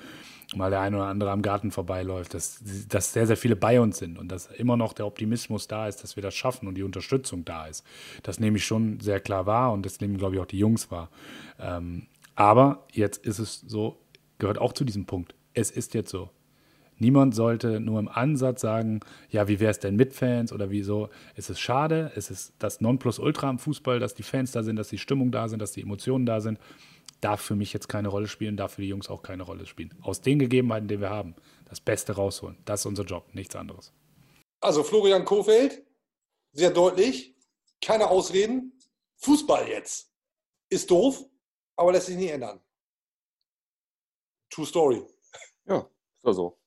mal 0.53 0.69
der 0.69 0.81
eine 0.81 0.97
oder 0.97 1.05
andere 1.05 1.31
am 1.31 1.41
Garten 1.41 1.71
vorbeiläuft, 1.71 2.33
dass, 2.33 2.61
dass 2.89 3.13
sehr, 3.13 3.25
sehr 3.25 3.37
viele 3.37 3.55
bei 3.55 3.79
uns 3.79 3.97
sind 3.99 4.19
und 4.19 4.29
dass 4.29 4.47
immer 4.47 4.75
noch 4.75 4.91
der 4.91 5.07
Optimismus 5.07 5.67
da 5.67 5.87
ist, 5.87 6.03
dass 6.03 6.17
wir 6.17 6.23
das 6.23 6.35
schaffen 6.35 6.67
und 6.67 6.75
die 6.75 6.83
Unterstützung 6.83 7.45
da 7.45 7.67
ist. 7.67 7.85
Das 8.23 8.39
nehme 8.39 8.57
ich 8.57 8.65
schon 8.65 8.99
sehr 8.99 9.21
klar 9.21 9.45
wahr 9.45 9.71
und 9.71 9.85
das 9.85 10.01
nehmen, 10.01 10.17
glaube 10.17 10.35
ich, 10.35 10.41
auch 10.41 10.45
die 10.45 10.59
Jungs 10.59 10.91
wahr. 10.91 11.09
Ähm, 11.57 12.07
Aber 12.35 12.85
jetzt 12.91 13.25
ist 13.25 13.39
es 13.39 13.61
so, 13.61 13.97
gehört 14.39 14.57
auch 14.57 14.73
zu 14.73 14.83
diesem 14.83 15.05
Punkt. 15.05 15.35
Es 15.53 15.71
ist 15.71 15.93
jetzt 15.93 16.09
so. 16.09 16.29
Niemand 17.01 17.33
sollte 17.33 17.79
nur 17.79 17.99
im 17.99 18.07
Ansatz 18.07 18.61
sagen, 18.61 18.99
ja, 19.29 19.47
wie 19.47 19.59
wäre 19.59 19.71
es 19.71 19.79
denn 19.79 19.95
mit 19.95 20.13
Fans 20.13 20.53
oder 20.53 20.69
wieso. 20.69 21.09
Es 21.35 21.49
ist 21.49 21.59
schade, 21.59 22.11
es 22.15 22.29
ist 22.29 22.53
das 22.59 22.79
Nonplusultra 22.79 23.49
am 23.49 23.57
Fußball, 23.57 23.99
dass 23.99 24.13
die 24.13 24.21
Fans 24.21 24.51
da 24.51 24.61
sind, 24.61 24.75
dass 24.75 24.89
die 24.89 24.99
Stimmung 24.99 25.31
da 25.31 25.49
sind, 25.49 25.63
dass 25.63 25.71
die 25.71 25.81
Emotionen 25.81 26.27
da 26.27 26.41
sind. 26.41 26.59
Darf 27.19 27.41
für 27.41 27.55
mich 27.55 27.73
jetzt 27.73 27.89
keine 27.89 28.07
Rolle 28.07 28.27
spielen, 28.27 28.55
darf 28.55 28.73
für 28.73 28.83
die 28.83 28.87
Jungs 28.87 29.09
auch 29.09 29.23
keine 29.23 29.41
Rolle 29.41 29.65
spielen. 29.65 29.95
Aus 30.01 30.21
den 30.21 30.37
Gegebenheiten, 30.37 30.87
die 30.87 31.01
wir 31.01 31.09
haben, 31.09 31.35
das 31.65 31.79
Beste 31.79 32.13
rausholen. 32.13 32.57
Das 32.65 32.81
ist 32.81 32.85
unser 32.85 33.03
Job, 33.03 33.33
nichts 33.33 33.55
anderes. 33.55 33.91
Also 34.59 34.83
Florian 34.83 35.25
Kofeld, 35.25 35.83
sehr 36.51 36.69
deutlich, 36.69 37.35
keine 37.81 38.11
Ausreden. 38.11 38.79
Fußball 39.17 39.67
jetzt 39.69 40.11
ist 40.69 40.91
doof, 40.91 41.25
aber 41.75 41.93
lässt 41.93 42.05
sich 42.05 42.17
nie 42.17 42.27
ändern. 42.27 42.61
True 44.51 44.67
Story. 44.67 45.01
Ja, 45.65 45.77
ist 45.77 46.25
doch 46.25 46.33
so. 46.33 46.57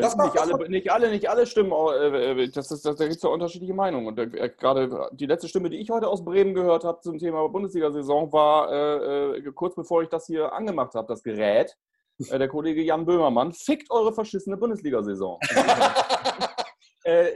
Das 0.00 0.14
nicht, 0.14 0.26
macht- 0.34 0.38
alle, 0.38 0.68
nicht 0.68 0.90
alle, 0.92 1.10
nicht 1.10 1.28
alle 1.30 1.46
Stimmen, 1.46 1.72
äh, 1.72 2.42
äh, 2.42 2.50
das 2.50 2.70
ist, 2.70 2.84
das, 2.84 2.96
da 2.96 3.04
gibt 3.04 3.16
es 3.16 3.22
ja 3.22 3.30
unterschiedliche 3.30 3.72
Meinungen. 3.72 4.06
Und 4.08 4.18
äh, 4.18 4.50
gerade 4.50 5.08
die 5.12 5.26
letzte 5.26 5.48
Stimme, 5.48 5.70
die 5.70 5.78
ich 5.78 5.90
heute 5.90 6.08
aus 6.08 6.22
Bremen 6.24 6.54
gehört 6.54 6.84
habe 6.84 7.00
zum 7.00 7.18
Thema 7.18 7.48
Bundesliga-Saison, 7.48 8.30
war 8.32 8.70
äh, 8.70 9.38
äh, 9.38 9.52
kurz 9.52 9.74
bevor 9.74 10.02
ich 10.02 10.08
das 10.10 10.26
hier 10.26 10.52
angemacht 10.52 10.94
habe, 10.94 11.08
das 11.08 11.22
Gerät, 11.22 11.76
äh, 12.28 12.38
der 12.38 12.48
Kollege 12.48 12.82
Jan 12.82 13.06
Böhmermann, 13.06 13.52
fickt 13.54 13.90
eure 13.90 14.12
verschissene 14.12 14.56
Bundesliga-Saison. 14.58 15.40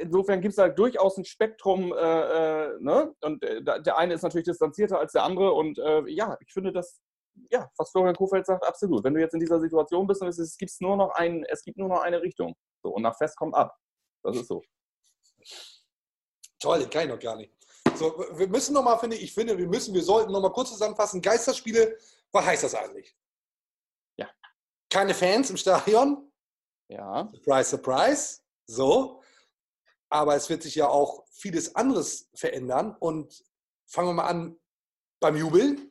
Insofern 0.01 0.41
gibt 0.41 0.51
es 0.51 0.57
da 0.57 0.69
durchaus 0.69 1.17
ein 1.17 1.25
Spektrum, 1.25 1.91
ne? 1.91 3.15
und 3.21 3.41
der 3.41 3.97
eine 3.97 4.15
ist 4.15 4.23
natürlich 4.23 4.47
distanzierter 4.47 4.99
als 4.99 5.13
der 5.13 5.23
andere. 5.23 5.53
Und 5.53 5.79
ja, 6.09 6.37
ich 6.41 6.53
finde 6.53 6.73
das, 6.73 7.01
ja, 7.51 7.71
was 7.77 7.91
Florian 7.91 8.15
Kofeld 8.15 8.47
sagt, 8.47 8.65
absolut. 8.65 9.05
Wenn 9.05 9.15
du 9.15 9.21
jetzt 9.21 9.35
in 9.35 9.41
dieser 9.41 9.61
Situation 9.61 10.07
bist, 10.07 10.23
es, 10.23 10.39
ist, 10.39 10.59
gibt's 10.59 10.81
nur 10.81 10.97
noch 10.97 11.11
ein, 11.15 11.45
es 11.45 11.63
gibt 11.63 11.79
nur 11.79 11.89
noch 11.89 12.01
eine 12.01 12.21
Richtung. 12.21 12.55
So, 12.83 12.91
und 12.91 13.03
nach 13.03 13.17
Fest 13.17 13.37
kommt 13.37 13.55
ab. 13.55 13.77
Das 14.23 14.37
ist 14.37 14.49
so. 14.49 14.63
Toll, 16.59 16.81
den 16.81 16.91
kann 16.91 17.03
ich 17.05 17.09
noch 17.09 17.19
gar 17.19 17.37
nicht. 17.37 17.53
So, 17.97 18.19
wir 18.35 18.49
müssen 18.49 18.75
noch 18.75 18.83
mal, 18.83 18.99
finde 18.99 19.17
ich, 19.17 19.25
ich 19.25 19.35
finde, 19.35 19.57
wir 19.57 19.67
müssen, 19.67 19.95
wir 19.95 20.03
sollten 20.03 20.33
noch 20.33 20.41
mal 20.41 20.53
kurz 20.53 20.71
zusammenfassen. 20.71 21.23
Geisterspiele, 21.23 21.97
was 22.33 22.45
heißt 22.45 22.65
das 22.65 22.75
eigentlich? 22.75 23.17
Ja. 24.17 24.29
Keine 24.91 25.15
Fans 25.15 25.51
im 25.51 25.57
Stadion, 25.57 26.31
Ja. 26.89 27.29
surprise, 27.33 27.71
surprise, 27.71 28.41
so. 28.67 29.23
Aber 30.11 30.35
es 30.35 30.49
wird 30.49 30.63
sich 30.63 30.75
ja 30.75 30.89
auch 30.89 31.25
vieles 31.31 31.75
anderes 31.77 32.29
verändern 32.35 32.97
und 32.99 33.45
fangen 33.87 34.09
wir 34.09 34.15
mal 34.15 34.27
an 34.29 34.59
beim 35.21 35.37
Jubeln. 35.37 35.90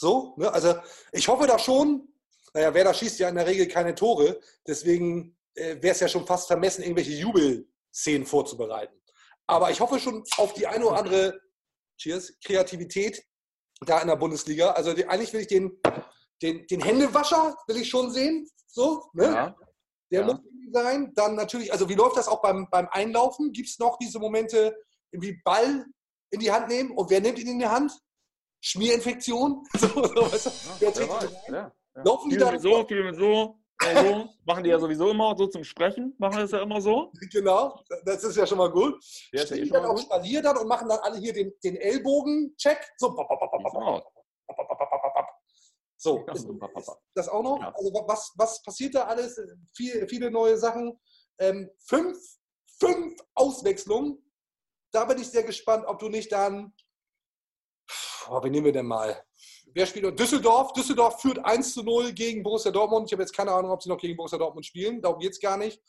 So, 0.00 0.34
ne? 0.38 0.50
Also 0.50 0.76
ich 1.12 1.28
hoffe 1.28 1.46
da 1.46 1.58
schon, 1.58 2.08
naja, 2.54 2.72
Werder 2.72 2.94
schießt 2.94 3.18
ja 3.18 3.28
in 3.28 3.34
der 3.34 3.46
Regel 3.46 3.68
keine 3.68 3.94
Tore, 3.94 4.40
deswegen 4.66 5.36
äh, 5.54 5.76
wäre 5.82 5.92
es 5.92 6.00
ja 6.00 6.08
schon 6.08 6.26
fast 6.26 6.46
vermessen, 6.46 6.82
irgendwelche 6.82 7.12
Jubelszenen 7.12 8.24
vorzubereiten. 8.26 8.98
Aber 9.46 9.70
ich 9.70 9.78
hoffe 9.78 10.00
schon 10.00 10.24
auf 10.38 10.54
die 10.54 10.66
eine 10.66 10.86
oder 10.86 10.96
andere 10.96 11.40
Cheers, 11.98 12.32
Kreativität 12.42 13.22
da 13.84 14.00
in 14.00 14.08
der 14.08 14.16
Bundesliga. 14.16 14.70
Also 14.70 14.94
die, 14.94 15.06
eigentlich 15.06 15.34
will 15.34 15.42
ich 15.42 15.48
den, 15.48 15.78
den, 16.40 16.66
den 16.66 16.80
Händewascher 16.80 17.54
will 17.66 17.76
ich 17.76 17.90
schon 17.90 18.10
sehen. 18.10 18.48
So, 18.68 19.10
ne? 19.12 19.24
ja. 19.24 19.56
Der 20.10 20.20
Ja. 20.20 20.26
muss 20.26 20.38
sein. 20.72 21.12
Dann 21.14 21.34
natürlich, 21.34 21.70
also 21.72 21.90
wie 21.90 21.94
läuft 21.94 22.16
das 22.16 22.26
auch 22.26 22.40
beim, 22.40 22.68
beim 22.70 22.88
Einlaufen? 22.90 23.52
Gibt 23.52 23.68
es 23.68 23.78
noch 23.78 23.98
diese 23.98 24.18
Momente, 24.18 24.74
irgendwie 25.12 25.38
Ball 25.44 25.84
in 26.30 26.40
die 26.40 26.50
Hand 26.50 26.68
nehmen 26.68 26.92
und 26.92 27.10
wer 27.10 27.20
nimmt 27.20 27.38
ihn 27.38 27.48
in 27.48 27.58
die 27.58 27.66
Hand? 27.66 27.92
Schmierinfektion? 28.60 29.64
So, 29.78 29.88
so, 29.88 30.32
weißt 30.32 30.46
du? 30.80 31.52
Ja. 31.52 31.72
Ja. 31.96 32.02
Laufen 32.04 32.30
die 32.30 32.36
da 32.36 32.58
so, 32.58 32.86
viel 32.86 33.14
so, 33.14 33.58
äh, 33.82 34.02
so. 34.02 34.28
Machen 34.44 34.64
die 34.64 34.70
ja 34.70 34.78
sowieso 34.78 35.10
immer 35.10 35.36
so 35.36 35.46
zum 35.46 35.64
Sprechen. 35.64 36.14
Machen 36.18 36.38
das 36.38 36.50
ja 36.50 36.62
immer 36.62 36.80
so. 36.80 37.12
Genau, 37.32 37.82
das 38.04 38.22
ist 38.24 38.36
ja 38.36 38.46
schon 38.46 38.58
mal 38.58 38.70
gut. 38.70 39.02
Ja, 39.32 39.44
Stehen 39.44 39.66
eh 39.66 39.70
dann 39.70 39.84
auf 39.84 39.96
gut. 39.96 40.04
Spalier 40.04 40.42
dann 40.42 40.56
und 40.58 40.68
machen 40.68 40.88
dann 40.88 40.98
alle 41.00 41.18
hier 41.18 41.32
den, 41.32 41.52
den 41.64 41.76
Ellbogen-Check. 41.76 42.78
So, 42.98 43.14
pop, 43.14 43.28
pop, 43.28 43.40
pop, 43.40 43.50
pop, 43.50 44.04
Sieht 46.00 46.02
so 46.02 46.24
ist, 46.32 46.48
ist 46.48 46.96
das 47.14 47.28
auch 47.28 47.42
noch? 47.42 47.60
Ja. 47.60 47.74
Also 47.76 47.92
was, 48.06 48.32
was 48.36 48.62
passiert 48.62 48.94
da 48.94 49.04
alles? 49.04 49.38
Viel, 49.74 50.08
viele 50.08 50.30
neue 50.30 50.56
Sachen. 50.56 50.98
Ähm, 51.38 51.70
fünf, 51.86 52.16
fünf 52.78 53.20
Auswechslungen. 53.34 54.16
Da 54.92 55.04
bin 55.04 55.18
ich 55.18 55.28
sehr 55.28 55.42
gespannt, 55.42 55.84
ob 55.86 55.98
du 55.98 56.08
nicht 56.08 56.32
dann. 56.32 56.72
Oh, 58.28 58.42
wen 58.42 58.52
nehmen 58.52 58.66
wir 58.66 58.72
denn 58.72 58.86
mal? 58.86 59.22
Wer 59.72 59.86
spielt 59.86 60.04
noch? 60.04 60.12
Düsseldorf. 60.12 60.72
Düsseldorf 60.72 61.20
führt 61.20 61.44
1 61.44 61.74
zu 61.74 61.82
0 61.82 62.12
gegen 62.12 62.42
Borussia 62.42 62.70
Dortmund. 62.70 63.06
Ich 63.08 63.12
habe 63.12 63.22
jetzt 63.22 63.36
keine 63.36 63.52
Ahnung, 63.52 63.70
ob 63.70 63.82
sie 63.82 63.88
noch 63.88 63.98
gegen 63.98 64.16
Borussia 64.16 64.38
Dortmund 64.38 64.66
spielen. 64.66 65.00
Darum 65.00 65.18
geht 65.20 65.32
es 65.32 65.40
gar 65.40 65.56
nicht. 65.56 65.80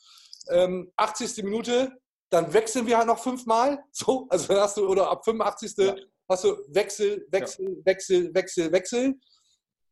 Ähm, 0.50 0.92
80. 0.96 1.42
Minute, 1.44 1.92
dann 2.30 2.52
wechseln 2.52 2.86
wir 2.86 2.98
halt 2.98 3.06
noch 3.06 3.18
fünfmal. 3.18 3.82
So, 3.92 4.26
also 4.30 4.46
dann 4.48 4.58
hast 4.62 4.76
du, 4.76 4.88
oder 4.88 5.10
ab 5.10 5.24
85. 5.24 5.72
Ja. 5.78 5.96
hast 6.28 6.44
du 6.44 6.56
Wechsel, 6.68 7.26
Wechsel, 7.30 7.80
Wechsel, 7.84 8.34
Wechsel, 8.34 8.72
Wechsel. 8.72 9.14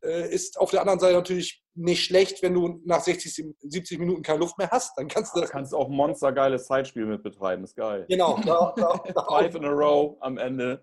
Äh, 0.02 0.32
ist 0.32 0.58
auf 0.58 0.70
der 0.70 0.80
anderen 0.80 0.98
Seite 0.98 1.14
natürlich 1.14 1.62
nicht 1.74 2.02
schlecht, 2.04 2.42
wenn 2.42 2.54
du 2.54 2.80
nach 2.84 3.00
60, 3.02 3.44
70 3.60 3.98
Minuten 3.98 4.22
keine 4.22 4.38
Luft 4.38 4.56
mehr 4.56 4.70
hast. 4.70 4.96
Dann 4.96 5.08
kannst 5.08 5.34
du 5.34 5.40
Da 5.40 5.42
das. 5.42 5.50
kannst 5.50 5.72
du 5.72 5.76
auch 5.76 5.88
monstergeiles 5.88 6.66
Zeitspiel 6.66 7.04
mit 7.06 7.22
betreiben. 7.22 7.64
Ist 7.64 7.76
geil. 7.76 8.06
Genau. 8.08 8.38
Da, 8.44 8.72
da, 8.76 9.02
da, 9.14 9.26
Five 9.28 9.54
in 9.56 9.64
a 9.64 9.68
row 9.70 10.16
am 10.20 10.38
Ende. 10.38 10.82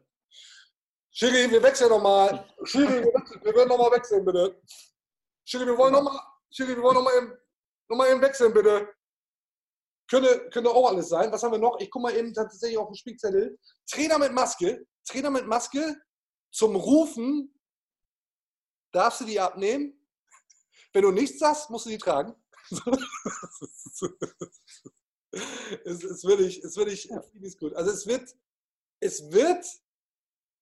Schiri, 1.17 1.49
wir 1.49 1.63
wechseln 1.63 1.89
nochmal. 1.89 2.47
Schiri, 2.63 3.03
wir, 3.03 3.11
wechseln- 3.11 3.43
wir 3.43 3.55
werden 3.55 3.69
nochmal 3.69 3.91
wechseln, 3.91 4.23
bitte. 4.23 4.61
Schiri, 5.45 5.65
wir 5.65 5.75
wollen 5.75 5.91
nochmal 5.93 6.21
Schiri, 6.51 6.75
wir 6.75 6.83
wollen 6.83 6.93
nochmal 6.93 7.17
eben, 7.17 7.33
noch 7.89 7.97
mal 7.97 8.11
eben 8.11 8.21
wechseln, 8.21 8.53
bitte. 8.53 8.93
Könnte, 10.07 10.47
könnte 10.51 10.69
auch 10.69 10.89
alles 10.89 11.09
sein. 11.09 11.31
Was 11.31 11.41
haben 11.41 11.53
wir 11.53 11.57
noch? 11.57 11.79
Ich 11.79 11.89
gucke 11.89 12.03
mal 12.03 12.15
eben 12.15 12.35
tatsächlich 12.35 12.77
auf 12.77 12.89
den 12.89 12.95
Spickzettel. 12.95 13.57
Trainer 13.89 14.19
mit 14.19 14.31
Maske. 14.31 14.85
Trainer 15.05 15.31
mit 15.31 15.47
Maske 15.47 15.99
zum 16.51 16.75
Rufen. 16.75 17.51
Darfst 18.93 19.21
du 19.21 19.25
die 19.25 19.39
abnehmen? 19.39 19.99
Wenn 20.93 21.01
du 21.01 21.09
nichts 21.11 21.39
sagst, 21.39 21.71
musst 21.71 21.87
du 21.87 21.89
die 21.89 21.97
tragen. 21.97 22.35
es, 25.83 26.03
es 26.03 26.23
wird 26.23 26.41
ich, 26.41 26.63
es 26.63 26.77
wird 26.77 26.89
ich, 26.89 27.09
gut. 27.57 27.73
Also 27.73 27.89
es 27.89 28.05
wird, 28.05 28.35
es 28.99 29.31
wird 29.31 29.65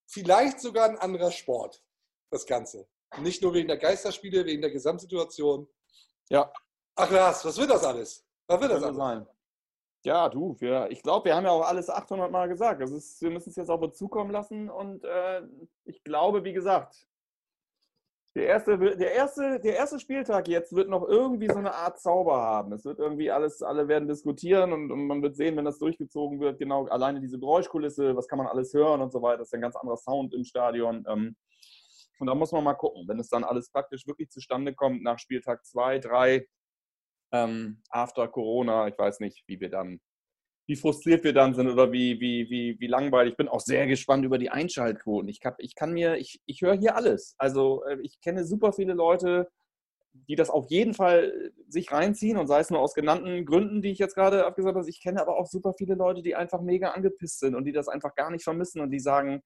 vielleicht 0.07 0.59
sogar 0.59 0.89
ein 0.89 0.97
anderer 0.97 1.31
Sport, 1.31 1.83
das 2.31 2.45
Ganze. 2.45 2.87
Nicht 3.19 3.41
nur 3.41 3.53
wegen 3.53 3.67
der 3.67 3.77
Geisterspiele, 3.77 4.45
wegen 4.45 4.61
der 4.61 4.71
Gesamtsituation. 4.71 5.67
Ja. 6.29 6.51
Ach 6.95 7.09
Lars, 7.09 7.45
was 7.45 7.57
wird 7.57 7.69
das 7.69 7.83
alles? 7.83 8.25
Was 8.47 8.59
wird 8.59 8.71
das 8.71 8.83
Könnte 8.83 9.01
alles? 9.01 9.25
sein. 9.25 9.35
Ja, 10.05 10.29
du, 10.29 10.55
wir, 10.59 10.87
ich 10.91 11.01
glaube, 11.01 11.25
wir 11.25 11.35
haben 11.35 11.45
ja 11.45 11.51
auch 11.51 11.65
alles 11.65 11.89
800 11.89 12.31
Mal 12.31 12.47
gesagt. 12.47 12.81
Das 12.81 12.91
ist, 12.91 13.21
wir 13.21 13.31
müssen 13.31 13.49
es 13.49 13.55
jetzt 13.55 13.69
auf 13.69 13.81
uns 13.81 13.97
zukommen 13.97 14.31
lassen 14.31 14.69
und 14.69 15.03
äh, 15.03 15.41
ich 15.83 16.03
glaube, 16.03 16.43
wie 16.43 16.53
gesagt, 16.53 17.07
der 18.35 18.47
erste, 18.47 18.77
der, 18.77 19.13
erste, 19.13 19.59
der 19.61 19.75
erste 19.77 19.97
Spieltag 19.97 20.49
jetzt 20.49 20.75
wird 20.75 20.89
noch 20.89 21.07
irgendwie 21.07 21.47
so 21.47 21.57
eine 21.57 21.73
Art 21.73 22.01
Zauber 22.01 22.35
haben. 22.35 22.73
Es 22.73 22.83
wird 22.83 22.99
irgendwie 22.99 23.31
alles, 23.31 23.61
alle 23.61 23.87
werden 23.87 24.09
diskutieren 24.09 24.73
und, 24.73 24.91
und 24.91 25.07
man 25.07 25.21
wird 25.21 25.37
sehen, 25.37 25.55
wenn 25.55 25.63
das 25.63 25.79
durchgezogen 25.79 26.41
wird, 26.41 26.59
genau 26.59 26.85
alleine 26.87 27.21
diese 27.21 27.39
Geräuschkulisse, 27.39 28.15
was 28.15 28.27
kann 28.27 28.37
man 28.37 28.47
alles 28.47 28.73
hören 28.73 29.01
und 29.01 29.13
so 29.13 29.21
weiter. 29.21 29.37
Das 29.37 29.47
ist 29.47 29.53
ein 29.53 29.61
ganz 29.61 29.77
anderer 29.77 29.95
Sound 29.95 30.33
im 30.33 30.43
Stadion. 30.43 31.05
Ähm, 31.07 31.37
und 32.19 32.27
da 32.27 32.35
muss 32.35 32.51
man 32.51 32.63
mal 32.63 32.73
gucken, 32.73 33.07
wenn 33.07 33.19
es 33.19 33.29
dann 33.29 33.45
alles 33.45 33.69
praktisch 33.71 34.05
wirklich 34.05 34.29
zustande 34.29 34.73
kommt 34.73 35.01
nach 35.01 35.17
Spieltag 35.17 35.65
2, 35.65 35.99
3, 35.99 36.45
ähm, 37.31 37.81
after 37.89 38.27
Corona, 38.27 38.89
ich 38.89 38.97
weiß 38.97 39.21
nicht, 39.21 39.43
wie 39.47 39.61
wir 39.61 39.69
dann, 39.69 40.01
wie 40.67 40.75
frustriert 40.75 41.23
wir 41.23 41.33
dann 41.33 41.53
sind 41.53 41.67
oder 41.69 41.91
wie, 41.91 42.19
wie, 42.19 42.49
wie, 42.49 42.79
wie 42.79 42.87
langweilig. 42.87 43.33
Ich 43.33 43.37
bin 43.37 43.47
auch 43.47 43.59
sehr 43.59 43.85
gespannt 43.87 44.25
über 44.25 44.37
die 44.37 44.49
Einschaltquoten. 44.49 45.29
Ich, 45.29 45.39
hab, 45.43 45.59
ich 45.59 45.75
kann 45.75 45.93
mir, 45.93 46.17
ich, 46.17 46.41
ich 46.45 46.61
höre 46.61 46.77
hier 46.77 46.95
alles. 46.95 47.35
Also 47.37 47.83
äh, 47.85 47.97
ich 48.01 48.19
kenne 48.21 48.45
super 48.45 48.73
viele 48.73 48.93
Leute, 48.93 49.47
die 50.27 50.35
das 50.35 50.49
auf 50.49 50.69
jeden 50.69 50.93
Fall 50.93 51.51
sich 51.67 51.91
reinziehen 51.91 52.37
und 52.37 52.47
sei 52.47 52.59
es 52.59 52.69
nur 52.69 52.79
aus 52.79 52.93
genannten 52.93 53.45
Gründen, 53.45 53.81
die 53.81 53.91
ich 53.91 53.99
jetzt 53.99 54.15
gerade 54.15 54.45
abgesagt 54.45 54.75
habe. 54.75 54.89
Ich 54.89 55.01
kenne 55.01 55.21
aber 55.21 55.37
auch 55.37 55.45
super 55.45 55.73
viele 55.77 55.95
Leute, 55.95 56.23
die 56.23 56.35
einfach 56.35 56.61
mega 56.61 56.91
angepisst 56.91 57.39
sind 57.39 57.53
und 57.53 57.65
die 57.65 57.73
das 57.73 57.87
einfach 57.87 58.15
gar 58.15 58.31
nicht 58.31 58.43
vermissen 58.43 58.81
und 58.81 58.91
die 58.91 58.99
sagen, 58.99 59.43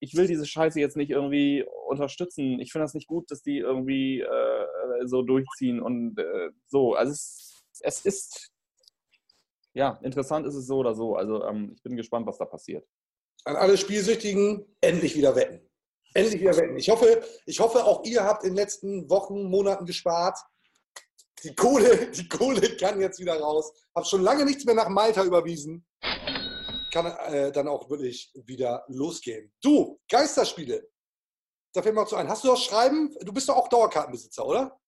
ich 0.00 0.14
will 0.14 0.26
diese 0.26 0.46
Scheiße 0.46 0.80
jetzt 0.80 0.96
nicht 0.96 1.10
irgendwie 1.10 1.64
unterstützen. 1.88 2.60
Ich 2.60 2.72
finde 2.72 2.84
das 2.84 2.94
nicht 2.94 3.06
gut, 3.06 3.30
dass 3.30 3.42
die 3.42 3.58
irgendwie 3.58 4.20
äh, 4.20 5.06
so 5.06 5.22
durchziehen 5.22 5.80
und 5.80 6.18
äh, 6.18 6.50
so. 6.66 6.94
Also 6.94 7.12
es, 7.12 7.64
es 7.80 8.04
ist, 8.04 8.50
ja, 9.76 9.98
interessant 10.02 10.46
ist 10.46 10.54
es 10.54 10.66
so 10.66 10.78
oder 10.78 10.94
so. 10.94 11.16
Also 11.16 11.44
ähm, 11.44 11.72
ich 11.76 11.82
bin 11.82 11.96
gespannt, 11.96 12.26
was 12.26 12.38
da 12.38 12.46
passiert. 12.46 12.88
An 13.44 13.56
alle 13.56 13.76
Spielsüchtigen, 13.76 14.64
endlich 14.80 15.14
wieder 15.14 15.36
wetten. 15.36 15.68
Endlich 16.14 16.40
wieder 16.40 16.56
wetten. 16.56 16.78
Ich 16.78 16.88
hoffe, 16.88 17.22
ich 17.44 17.60
hoffe, 17.60 17.84
auch 17.84 18.02
ihr 18.04 18.24
habt 18.24 18.42
in 18.42 18.50
den 18.50 18.56
letzten 18.56 19.08
Wochen, 19.10 19.44
Monaten 19.44 19.84
gespart. 19.84 20.38
Die 21.44 21.54
Kohle, 21.54 22.10
die 22.10 22.26
Kohle 22.26 22.76
kann 22.78 23.00
jetzt 23.02 23.20
wieder 23.20 23.38
raus. 23.38 23.70
Hab 23.94 24.06
schon 24.06 24.22
lange 24.22 24.46
nichts 24.46 24.64
mehr 24.64 24.74
nach 24.74 24.88
Malta 24.88 25.22
überwiesen. 25.22 25.86
Kann 26.90 27.06
äh, 27.06 27.52
dann 27.52 27.68
auch 27.68 27.90
wirklich 27.90 28.32
wieder 28.46 28.82
losgehen. 28.88 29.52
Du, 29.62 30.00
Geisterspiele. 30.10 30.88
da 31.74 31.82
fällt 31.82 31.94
mir 31.94 32.00
auch 32.00 32.08
zu 32.08 32.16
ein. 32.16 32.28
Hast 32.30 32.44
du 32.44 32.48
das 32.48 32.62
Schreiben? 32.62 33.14
Du 33.20 33.32
bist 33.32 33.50
doch 33.50 33.56
auch 33.56 33.68
Dauerkartenbesitzer, 33.68 34.46
oder? 34.46 34.80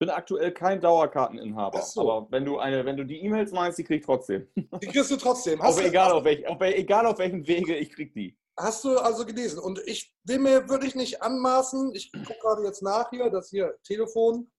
Bin 0.00 0.08
aktuell 0.08 0.50
kein 0.52 0.80
Dauerkarteninhaber. 0.80 1.82
So. 1.82 2.10
Aber 2.10 2.32
wenn 2.32 2.44
du, 2.44 2.58
eine, 2.58 2.84
wenn 2.86 2.96
du 2.96 3.04
die 3.04 3.22
E-Mails 3.22 3.52
meinst, 3.52 3.78
die 3.78 3.84
krieg 3.84 4.00
ich 4.00 4.06
trotzdem. 4.06 4.48
Die 4.56 4.86
kriegst 4.86 5.10
du 5.10 5.16
trotzdem. 5.16 5.62
Hast 5.62 5.74
Auf, 5.74 5.82
du, 5.82 5.86
egal, 5.86 6.10
auf 6.12 6.24
welch, 6.24 6.46
auf, 6.48 6.60
egal 6.62 7.06
auf 7.06 7.18
welchem 7.18 7.46
Wege, 7.46 7.76
ich 7.76 7.92
krieg 7.92 8.14
die. 8.14 8.36
Hast 8.58 8.82
du 8.82 8.98
also 8.98 9.26
gelesen? 9.26 9.58
Und 9.58 9.78
ich 9.86 10.14
will 10.24 10.38
mir 10.38 10.68
wirklich 10.70 10.94
nicht 10.94 11.22
anmaßen, 11.22 11.94
ich 11.94 12.10
gucke 12.12 12.38
gerade 12.40 12.64
jetzt 12.64 12.82
nach 12.82 13.10
hier, 13.10 13.30
das 13.30 13.50
hier 13.50 13.76
Telefon, 13.84 14.50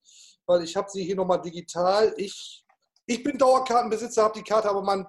weil 0.46 0.64
ich 0.64 0.76
habe 0.76 0.90
sie 0.92 1.04
hier 1.04 1.16
nochmal 1.16 1.42
digital. 1.42 2.14
Ich, 2.18 2.64
ich 3.08 3.24
bin 3.24 3.38
Dauerkartenbesitzer, 3.40 4.24
habe 4.24 4.38
die 4.38 4.46
Karte 4.46 4.70
aber 4.70 4.84
meinem 4.84 5.08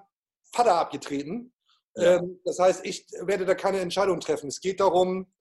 Vater 0.51 0.75
abgetreten. 0.75 1.53
Ja. 1.95 2.17
Ähm, 2.17 2.39
das 2.43 2.57
heißt, 2.57 2.85
ich 2.85 3.05
werde 3.21 3.45
da 3.45 3.53
keine 3.53 3.79
Entscheidung 3.79 4.19
treffen. 4.19 4.47
Es 4.47 4.59
geht 4.59 4.79
darum, 4.79 5.31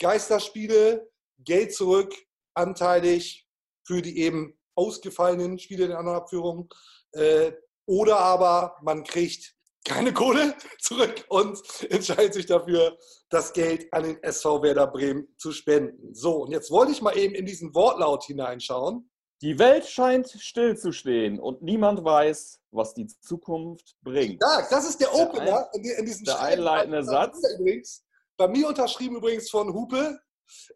Geisterspiele, 0.00 1.08
Geld 1.38 1.72
zurück, 1.72 2.12
anteilig 2.54 3.48
für 3.84 4.02
die 4.02 4.18
eben 4.18 4.58
ausgefallenen 4.74 5.58
Spiele 5.58 5.86
in 5.86 5.92
anderen 5.92 6.18
Abführungen. 6.18 6.68
Äh, 7.12 7.52
oder 7.86 8.18
aber 8.18 8.76
man 8.82 9.04
kriegt 9.04 9.54
keine 9.84 10.12
Kohle 10.12 10.54
zurück 10.80 11.24
und 11.28 11.60
entscheidet 11.90 12.34
sich 12.34 12.46
dafür, 12.46 12.96
das 13.30 13.52
Geld 13.52 13.92
an 13.92 14.04
den 14.04 14.22
SV 14.22 14.62
Werder 14.62 14.86
Bremen 14.86 15.28
zu 15.38 15.52
spenden. 15.52 16.14
So, 16.14 16.44
und 16.44 16.52
jetzt 16.52 16.70
wollte 16.70 16.92
ich 16.92 17.02
mal 17.02 17.16
eben 17.16 17.34
in 17.34 17.46
diesen 17.46 17.74
Wortlaut 17.74 18.24
hineinschauen. 18.24 19.08
Die 19.42 19.58
Welt 19.58 19.86
scheint 19.86 20.28
stillzustehen 20.30 21.40
und 21.40 21.62
niemand 21.62 22.04
weiß, 22.04 22.60
was 22.70 22.94
die 22.94 23.08
Zukunft 23.08 23.96
bringt. 24.02 24.40
Ja, 24.40 24.64
das 24.70 24.88
ist 24.88 25.00
der 25.00 25.08
Der 25.08 25.20
Opener 25.20 25.68
in, 25.72 25.84
in 25.84 26.06
diesem 26.06 26.24
der 26.24 26.34
Schreiben. 26.34 26.60
einleitende 26.60 27.02
Satz. 27.02 27.38
Übrigens, 27.58 28.04
bei 28.36 28.46
mir 28.46 28.68
unterschrieben 28.68 29.16
übrigens 29.16 29.50
von 29.50 29.74
Hupe 29.74 30.20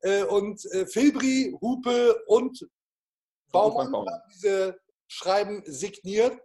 äh, 0.02 0.24
und 0.24 0.64
äh, 0.72 0.84
Filbri, 0.86 1.57
Hupe 1.61 2.20
und 2.26 2.66
Baumann 3.57 3.92
Baumann. 3.92 4.14
haben 4.14 4.22
diese 4.34 4.78
Schreiben 5.09 5.62
signiert. 5.66 6.38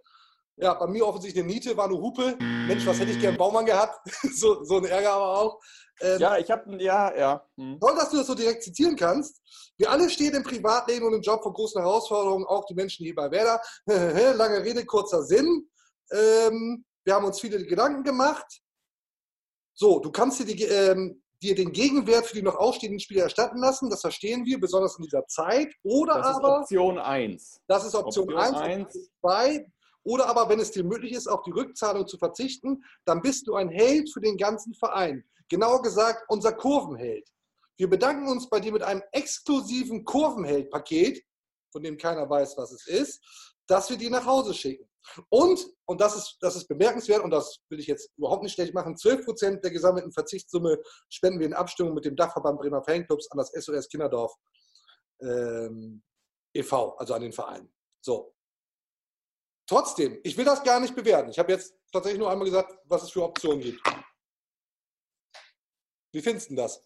Ja, 0.57 0.73
bei 0.75 0.85
mir 0.87 1.07
offensichtlich 1.07 1.43
eine 1.43 1.51
Niete, 1.53 1.75
war 1.75 1.85
eine 1.85 1.97
Hupe. 1.97 2.37
Mensch, 2.39 2.85
was 2.85 2.99
hätte 2.99 3.11
ich 3.11 3.19
gern 3.19 3.37
Baumann 3.37 3.65
gehabt? 3.65 3.99
so, 4.35 4.63
so 4.63 4.77
ein 4.77 4.85
Ärger 4.85 5.13
aber 5.13 5.39
auch. 5.39 5.59
Ähm, 6.01 6.19
Ja, 6.19 6.37
ich 6.37 6.51
habe, 6.51 6.81
ja, 6.83 7.17
ja. 7.17 7.47
Hm. 7.57 7.79
Toll, 7.79 7.95
dass 7.95 8.11
du 8.11 8.17
das 8.17 8.27
so 8.27 8.35
direkt 8.35 8.63
zitieren 8.63 8.95
kannst. 8.95 9.41
Wir 9.77 9.89
alle 9.89 10.09
stehen 10.09 10.35
im 10.35 10.43
Privatleben 10.43 11.07
und 11.07 11.13
im 11.13 11.21
Job 11.21 11.41
vor 11.41 11.53
großen 11.53 11.81
Herausforderungen, 11.81 12.45
auch 12.45 12.65
die 12.65 12.75
Menschen 12.75 13.05
hier 13.05 13.15
bei 13.15 13.31
Werder. 13.31 13.59
Lange 14.37 14.63
Rede, 14.63 14.85
kurzer 14.85 15.23
Sinn. 15.23 15.67
Ähm, 16.11 16.85
wir 17.05 17.15
haben 17.15 17.25
uns 17.25 17.39
viele 17.39 17.65
Gedanken 17.65 18.03
gemacht. 18.03 18.61
So, 19.73 19.99
du 19.99 20.11
kannst 20.11 20.39
dir, 20.39 20.45
die, 20.45 20.63
ähm, 20.63 21.20
dir 21.41 21.55
den 21.55 21.71
Gegenwert 21.71 22.25
für 22.25 22.35
die 22.35 22.41
noch 22.41 22.55
ausstehenden 22.55 22.99
Spiele 22.99 23.21
erstatten 23.21 23.59
lassen. 23.59 23.89
Das 23.89 24.01
verstehen 24.01 24.45
wir, 24.45 24.59
besonders 24.59 24.97
in 24.97 25.03
dieser 25.03 25.25
Zeit. 25.27 25.73
Oder 25.83 26.15
Das 26.15 26.29
ist 26.29 26.35
aber, 26.35 26.59
Option 26.61 26.97
1. 26.99 27.61
das 27.67 27.85
ist 27.85 27.95
Option 27.95 28.33
Option 28.33 28.55
1, 28.55 28.57
eins. 28.57 29.11
2. 29.21 29.65
Oder 30.03 30.27
aber, 30.27 30.49
wenn 30.49 30.59
es 30.59 30.71
dir 30.71 30.83
möglich 30.83 31.13
ist, 31.13 31.27
auf 31.27 31.43
die 31.43 31.51
Rückzahlung 31.51 32.07
zu 32.07 32.17
verzichten, 32.17 32.83
dann 33.05 33.21
bist 33.21 33.47
du 33.47 33.55
ein 33.55 33.69
Held 33.69 34.11
für 34.11 34.21
den 34.21 34.37
ganzen 34.37 34.73
Verein. 34.73 35.23
Genauer 35.49 35.81
gesagt, 35.81 36.23
unser 36.27 36.53
Kurvenheld. 36.53 37.27
Wir 37.77 37.89
bedanken 37.89 38.27
uns 38.27 38.49
bei 38.49 38.59
dir 38.59 38.71
mit 38.71 38.83
einem 38.83 39.01
exklusiven 39.11 40.05
Kurvenheld-Paket, 40.05 41.23
von 41.71 41.83
dem 41.83 41.97
keiner 41.97 42.29
weiß, 42.29 42.57
was 42.57 42.71
es 42.71 42.87
ist, 42.87 43.21
das 43.67 43.89
wir 43.89 43.97
dir 43.97 44.09
nach 44.09 44.25
Hause 44.25 44.53
schicken. 44.53 44.90
Und, 45.29 45.65
und 45.85 45.99
das 45.99 46.15
ist, 46.15 46.37
das 46.41 46.55
ist 46.55 46.67
bemerkenswert, 46.67 47.23
und 47.23 47.31
das 47.31 47.59
will 47.69 47.79
ich 47.79 47.87
jetzt 47.87 48.11
überhaupt 48.17 48.43
nicht 48.43 48.53
schlecht 48.53 48.73
machen, 48.73 48.95
12% 48.95 49.61
der 49.61 49.71
gesammelten 49.71 50.11
Verzichtssumme 50.11 50.79
spenden 51.09 51.39
wir 51.39 51.47
in 51.47 51.53
Abstimmung 51.53 51.93
mit 51.93 52.05
dem 52.05 52.15
Dachverband 52.15 52.59
Bremer 52.59 52.83
Fanclubs 52.83 53.29
an 53.31 53.37
das 53.37 53.51
SOS 53.51 53.89
Kinderdorf 53.89 54.33
ähm, 55.21 56.03
e.V., 56.53 56.95
also 56.97 57.13
an 57.13 57.21
den 57.21 57.33
Verein. 57.33 57.71
So. 58.01 58.33
Trotzdem, 59.67 60.19
ich 60.23 60.35
will 60.37 60.45
das 60.45 60.63
gar 60.63 60.79
nicht 60.79 60.95
bewerten. 60.95 61.29
Ich 61.29 61.39
habe 61.39 61.51
jetzt 61.51 61.73
tatsächlich 61.91 62.19
nur 62.19 62.29
einmal 62.29 62.45
gesagt, 62.45 62.73
was 62.85 63.03
es 63.03 63.11
für 63.11 63.23
Optionen 63.23 63.61
gibt. 63.61 63.81
Wie 66.13 66.21
findest 66.21 66.49
du 66.49 66.55
das? 66.55 66.85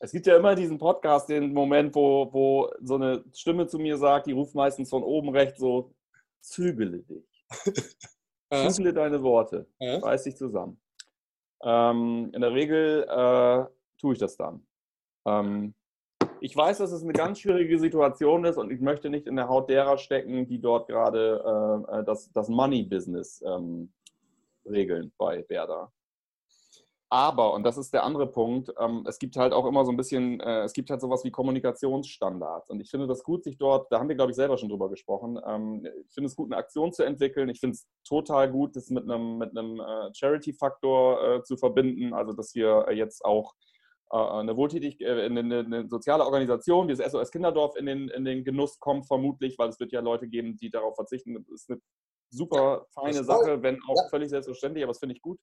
Es 0.00 0.12
gibt 0.12 0.26
ja 0.26 0.36
immer 0.36 0.54
diesen 0.54 0.78
Podcast, 0.78 1.28
den 1.28 1.52
Moment, 1.52 1.94
wo, 1.94 2.32
wo 2.32 2.70
so 2.80 2.94
eine 2.94 3.24
Stimme 3.34 3.66
zu 3.66 3.78
mir 3.78 3.96
sagt, 3.96 4.26
die 4.26 4.32
ruft 4.32 4.54
meistens 4.54 4.90
von 4.90 5.02
oben 5.02 5.30
rechts 5.30 5.58
so, 5.58 5.92
zügele 6.40 7.00
dich. 7.00 7.44
Zügele 8.52 8.94
deine 8.94 9.22
Worte. 9.22 9.66
Reiß 9.80 10.24
dich 10.24 10.36
zusammen. 10.36 10.80
Ähm, 11.62 12.30
in 12.32 12.40
der 12.40 12.52
Regel 12.52 13.02
äh, 13.08 13.66
tue 14.00 14.12
ich 14.12 14.18
das 14.18 14.36
dann. 14.36 14.64
Ähm, 15.26 15.74
ich 16.40 16.56
weiß, 16.56 16.78
dass 16.78 16.92
es 16.92 17.02
eine 17.02 17.12
ganz 17.12 17.40
schwierige 17.40 17.78
Situation 17.78 18.44
ist 18.44 18.58
und 18.58 18.70
ich 18.70 18.80
möchte 18.80 19.10
nicht 19.10 19.26
in 19.26 19.36
der 19.36 19.48
Haut 19.48 19.68
derer 19.68 19.98
stecken, 19.98 20.46
die 20.46 20.60
dort 20.60 20.88
gerade 20.88 21.84
äh, 21.90 21.98
äh, 21.98 22.04
das, 22.04 22.30
das 22.32 22.48
Money-Business 22.48 23.42
ähm, 23.46 23.92
regeln 24.64 25.12
bei 25.18 25.44
Werder. 25.48 25.92
Aber, 27.10 27.54
und 27.54 27.62
das 27.62 27.78
ist 27.78 27.94
der 27.94 28.04
andere 28.04 28.26
Punkt, 28.26 28.70
ähm, 28.78 29.04
es 29.08 29.18
gibt 29.18 29.36
halt 29.36 29.54
auch 29.54 29.64
immer 29.64 29.86
so 29.86 29.90
ein 29.90 29.96
bisschen, 29.96 30.40
äh, 30.40 30.64
es 30.64 30.74
gibt 30.74 30.90
halt 30.90 31.00
sowas 31.00 31.24
wie 31.24 31.30
Kommunikationsstandards. 31.30 32.68
Und 32.68 32.80
ich 32.80 32.90
finde 32.90 33.06
das 33.06 33.22
gut, 33.22 33.44
sich 33.44 33.56
dort, 33.56 33.90
da 33.90 33.98
haben 33.98 34.10
wir, 34.10 34.16
glaube 34.16 34.32
ich, 34.32 34.36
selber 34.36 34.58
schon 34.58 34.68
drüber 34.68 34.90
gesprochen, 34.90 35.40
ähm, 35.46 35.86
ich 36.06 36.12
finde 36.12 36.26
es 36.26 36.36
gut, 36.36 36.52
eine 36.52 36.58
Aktion 36.58 36.92
zu 36.92 37.04
entwickeln. 37.04 37.48
Ich 37.48 37.60
finde 37.60 37.76
es 37.76 37.88
total 38.06 38.50
gut, 38.50 38.76
das 38.76 38.90
mit 38.90 39.04
einem, 39.04 39.38
mit 39.38 39.56
einem 39.56 39.80
äh, 39.80 40.14
Charity-Faktor 40.14 41.22
äh, 41.36 41.42
zu 41.44 41.56
verbinden. 41.56 42.12
Also, 42.12 42.34
dass 42.34 42.54
wir 42.54 42.84
äh, 42.88 42.94
jetzt 42.94 43.24
auch 43.24 43.54
äh, 44.10 44.16
eine 44.16 44.54
wohltätig, 44.58 45.00
äh, 45.00 45.24
eine, 45.24 45.40
eine, 45.40 45.58
eine 45.60 45.88
soziale 45.88 46.26
Organisation, 46.26 46.88
dieses 46.88 47.10
SOS 47.10 47.30
Kinderdorf, 47.30 47.74
in 47.76 47.86
den, 47.86 48.08
in 48.08 48.26
den 48.26 48.44
Genuss 48.44 48.78
kommt, 48.80 49.06
vermutlich, 49.06 49.58
weil 49.58 49.70
es 49.70 49.80
wird 49.80 49.92
ja 49.92 50.00
Leute 50.00 50.28
geben, 50.28 50.58
die 50.58 50.68
darauf 50.68 50.94
verzichten. 50.94 51.32
Das 51.34 51.48
ist 51.48 51.70
eine 51.70 51.80
super 52.30 52.86
feine. 52.92 53.24
Sache, 53.24 53.62
wenn 53.62 53.78
auch 53.88 54.10
völlig 54.10 54.28
selbstverständlich, 54.28 54.84
aber 54.84 54.90
das 54.90 54.98
finde 54.98 55.14
ich 55.14 55.22
gut. 55.22 55.38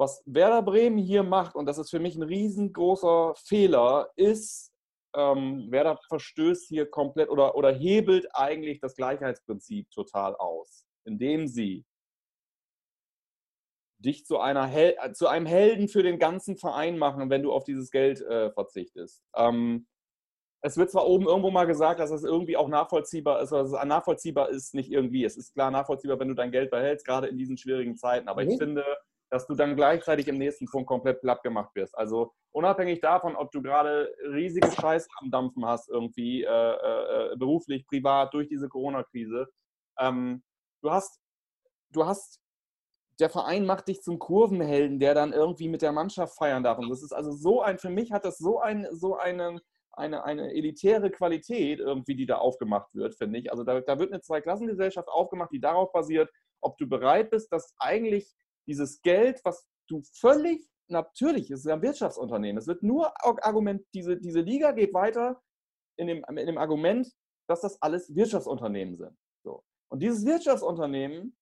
Was 0.00 0.22
Werder 0.24 0.62
Bremen 0.62 0.96
hier 0.96 1.22
macht, 1.22 1.54
und 1.54 1.66
das 1.66 1.76
ist 1.76 1.90
für 1.90 1.98
mich 1.98 2.16
ein 2.16 2.22
riesengroßer 2.22 3.34
Fehler, 3.36 4.10
ist, 4.16 4.72
ähm, 5.14 5.70
Werder 5.70 5.98
verstößt 6.08 6.68
hier 6.68 6.88
komplett 6.88 7.28
oder, 7.28 7.54
oder 7.54 7.70
hebelt 7.70 8.26
eigentlich 8.32 8.80
das 8.80 8.96
Gleichheitsprinzip 8.96 9.90
total 9.90 10.36
aus, 10.36 10.86
indem 11.04 11.48
sie 11.48 11.84
dich 13.98 14.24
zu, 14.24 14.38
einer 14.38 14.66
Hel 14.66 14.96
zu 15.12 15.28
einem 15.28 15.44
Helden 15.44 15.86
für 15.86 16.02
den 16.02 16.18
ganzen 16.18 16.56
Verein 16.56 16.96
machen, 16.96 17.28
wenn 17.28 17.42
du 17.42 17.52
auf 17.52 17.64
dieses 17.64 17.90
Geld 17.90 18.22
äh, 18.22 18.50
verzichtest. 18.52 19.22
Ähm, 19.36 19.86
es 20.62 20.78
wird 20.78 20.90
zwar 20.90 21.06
oben 21.06 21.26
irgendwo 21.26 21.50
mal 21.50 21.66
gesagt, 21.66 22.00
dass 22.00 22.10
es 22.10 22.24
irgendwie 22.24 22.56
auch 22.56 22.68
nachvollziehbar 22.68 23.42
ist, 23.42 23.52
also 23.52 23.76
nachvollziehbar 23.84 24.48
ist 24.48 24.74
nicht 24.74 24.90
irgendwie. 24.90 25.26
Es 25.26 25.36
ist 25.36 25.52
klar 25.52 25.70
nachvollziehbar, 25.70 26.18
wenn 26.20 26.28
du 26.28 26.34
dein 26.34 26.52
Geld 26.52 26.70
behältst, 26.70 27.04
gerade 27.04 27.26
in 27.26 27.36
diesen 27.36 27.58
schwierigen 27.58 27.98
Zeiten. 27.98 28.28
Aber 28.28 28.42
Mhm. 28.42 28.50
ich 28.50 28.58
finde, 28.58 28.84
dass 29.30 29.46
du 29.46 29.54
dann 29.54 29.76
gleichzeitig 29.76 30.28
im 30.28 30.38
nächsten 30.38 30.66
Punkt 30.66 30.88
komplett 30.88 31.20
platt 31.20 31.42
gemacht 31.42 31.74
wirst. 31.74 31.96
Also 31.96 32.32
unabhängig 32.50 33.00
davon, 33.00 33.36
ob 33.36 33.52
du 33.52 33.62
gerade 33.62 34.12
riesige 34.24 34.70
Scheiße 34.70 35.08
am 35.20 35.30
Dampfen 35.30 35.64
hast, 35.64 35.88
irgendwie 35.88 36.42
äh, 36.42 36.48
äh, 36.48 37.36
beruflich, 37.36 37.86
privat, 37.86 38.34
durch 38.34 38.48
diese 38.48 38.68
Corona-Krise. 38.68 39.48
Ähm, 39.98 40.42
du 40.82 40.90
hast, 40.90 41.20
du 41.90 42.04
hast, 42.04 42.40
der 43.20 43.30
Verein 43.30 43.66
macht 43.66 43.88
dich 43.88 44.02
zum 44.02 44.18
Kurvenhelden, 44.18 44.98
der 44.98 45.14
dann 45.14 45.32
irgendwie 45.32 45.68
mit 45.68 45.82
der 45.82 45.92
Mannschaft 45.92 46.36
feiern 46.36 46.64
darf. 46.64 46.78
Und 46.78 46.88
das 46.90 47.02
ist 47.02 47.12
also 47.12 47.30
so 47.32 47.62
ein, 47.62 47.78
für 47.78 47.90
mich 47.90 48.12
hat 48.12 48.24
das 48.24 48.38
so 48.38 48.58
ein, 48.58 48.88
so 48.90 49.16
einen, 49.16 49.60
eine, 49.92 50.24
eine 50.24 50.52
elitäre 50.52 51.10
Qualität 51.10 51.78
irgendwie, 51.78 52.16
die 52.16 52.26
da 52.26 52.38
aufgemacht 52.38 52.92
wird, 52.94 53.14
finde 53.14 53.38
ich. 53.38 53.50
Also 53.50 53.62
da, 53.62 53.80
da 53.80 53.98
wird 53.98 54.12
eine 54.12 54.22
Zweiklassengesellschaft 54.22 55.08
aufgemacht, 55.08 55.52
die 55.52 55.60
darauf 55.60 55.92
basiert, 55.92 56.30
ob 56.60 56.78
du 56.78 56.88
bereit 56.88 57.30
bist, 57.30 57.52
dass 57.52 57.74
eigentlich 57.78 58.34
dieses 58.70 59.02
Geld, 59.02 59.40
was 59.44 59.66
du 59.88 60.02
völlig 60.14 60.66
natürlich, 60.88 61.50
es 61.50 61.60
ist 61.60 61.66
ein 61.66 61.82
Wirtschaftsunternehmen, 61.82 62.58
es 62.58 62.66
wird 62.66 62.82
nur 62.82 63.12
Argument, 63.44 63.84
diese, 63.94 64.16
diese 64.16 64.40
Liga 64.40 64.72
geht 64.72 64.94
weiter 64.94 65.40
in 65.96 66.06
dem, 66.06 66.24
in 66.28 66.46
dem 66.46 66.58
Argument, 66.58 67.12
dass 67.48 67.60
das 67.60 67.80
alles 67.82 68.14
Wirtschaftsunternehmen 68.14 68.96
sind. 68.96 69.16
So. 69.42 69.64
Und 69.88 70.00
dieses 70.02 70.24
Wirtschaftsunternehmen 70.24 71.36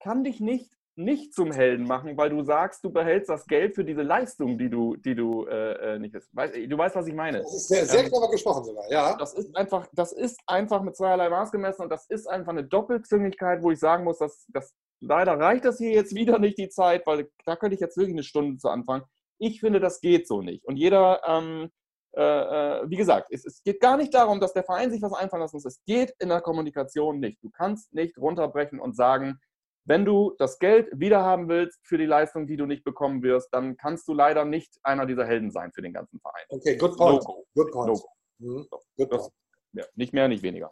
kann 0.00 0.24
dich 0.24 0.40
nicht, 0.40 0.72
nicht 0.96 1.32
zum 1.32 1.52
Helden 1.52 1.86
machen, 1.86 2.16
weil 2.16 2.30
du 2.30 2.42
sagst, 2.42 2.82
du 2.84 2.90
behältst 2.90 3.30
das 3.30 3.46
Geld 3.46 3.76
für 3.76 3.84
diese 3.84 4.02
Leistung, 4.02 4.58
die 4.58 4.68
du, 4.68 4.96
die 4.96 5.14
du 5.14 5.46
äh, 5.46 5.94
äh, 5.94 5.98
nicht 6.00 6.16
weißt. 6.32 6.56
Du 6.56 6.76
weißt, 6.76 6.96
was 6.96 7.06
ich 7.06 7.14
meine. 7.14 7.38
Das 7.38 7.54
ist 7.54 7.68
sehr, 7.68 7.86
sehr 7.86 8.00
Ähm, 8.00 8.10
clever 8.10 8.30
gesprochen 8.30 8.64
sogar, 8.64 8.90
ja. 8.90 9.16
Das 9.16 9.32
ist 9.34 9.56
einfach, 9.56 9.86
das 9.92 10.12
ist 10.12 10.40
einfach 10.46 10.82
mit 10.82 10.96
zweierlei 10.96 11.28
Maß 11.28 11.52
gemessen 11.52 11.82
und 11.82 11.90
das 11.90 12.06
ist 12.06 12.26
einfach 12.26 12.50
eine 12.50 12.64
Doppelzüngigkeit, 12.64 13.62
wo 13.62 13.70
ich 13.70 13.78
sagen 13.78 14.02
muss, 14.02 14.18
dass, 14.18 14.44
dass 14.48 14.74
leider 15.00 15.38
reicht 15.38 15.64
das 15.64 15.78
hier 15.78 15.92
jetzt 15.92 16.14
wieder 16.14 16.38
nicht 16.38 16.58
die 16.58 16.68
Zeit, 16.68 17.06
weil 17.06 17.28
da 17.44 17.56
könnte 17.56 17.74
ich 17.74 17.80
jetzt 17.80 17.96
wirklich 17.96 18.14
eine 18.14 18.22
Stunde 18.22 18.58
zu 18.58 18.68
anfangen. 18.68 19.04
Ich 19.38 19.60
finde, 19.60 19.80
das 19.80 20.00
geht 20.00 20.26
so 20.26 20.42
nicht. 20.42 20.64
Und 20.64 20.76
jeder, 20.76 21.20
ähm, 21.26 21.70
äh, 22.16 22.22
äh, 22.22 22.90
wie 22.90 22.96
gesagt, 22.96 23.28
es, 23.30 23.44
es 23.44 23.62
geht 23.62 23.80
gar 23.80 23.96
nicht 23.96 24.12
darum, 24.14 24.40
dass 24.40 24.52
der 24.52 24.64
Verein 24.64 24.90
sich 24.90 25.00
was 25.02 25.12
einfallen 25.12 25.42
lassen 25.42 25.56
muss. 25.56 25.64
Es 25.64 25.80
geht 25.86 26.14
in 26.18 26.28
der 26.30 26.40
Kommunikation 26.40 27.20
nicht. 27.20 27.42
Du 27.42 27.50
kannst 27.50 27.92
nicht 27.94 28.18
runterbrechen 28.18 28.80
und 28.80 28.96
sagen, 28.96 29.38
wenn 29.84 30.04
du 30.04 30.34
das 30.38 30.58
Geld 30.58 30.88
wiederhaben 30.92 31.48
willst 31.48 31.78
für 31.86 31.96
die 31.96 32.04
Leistung, 32.06 32.46
die 32.46 32.56
du 32.56 32.66
nicht 32.66 32.84
bekommen 32.84 33.22
wirst, 33.22 33.48
dann 33.52 33.76
kannst 33.76 34.06
du 34.08 34.12
leider 34.12 34.44
nicht 34.44 34.76
einer 34.82 35.06
dieser 35.06 35.24
Helden 35.26 35.50
sein 35.50 35.72
für 35.72 35.80
den 35.82 35.92
ganzen 35.94 36.20
Verein. 36.20 36.44
Okay, 36.50 36.76
good 36.76 36.96
point. 36.96 37.22
No-Go. 37.22 37.46
Good 37.54 37.72
point. 37.72 37.88
No-Go. 37.88 38.08
Mhm. 38.38 38.66
Good 38.96 39.12
Das- 39.12 39.20
point. 39.22 39.32
Ja, 39.72 39.84
nicht 39.94 40.12
mehr, 40.14 40.28
nicht 40.28 40.42
weniger. 40.42 40.68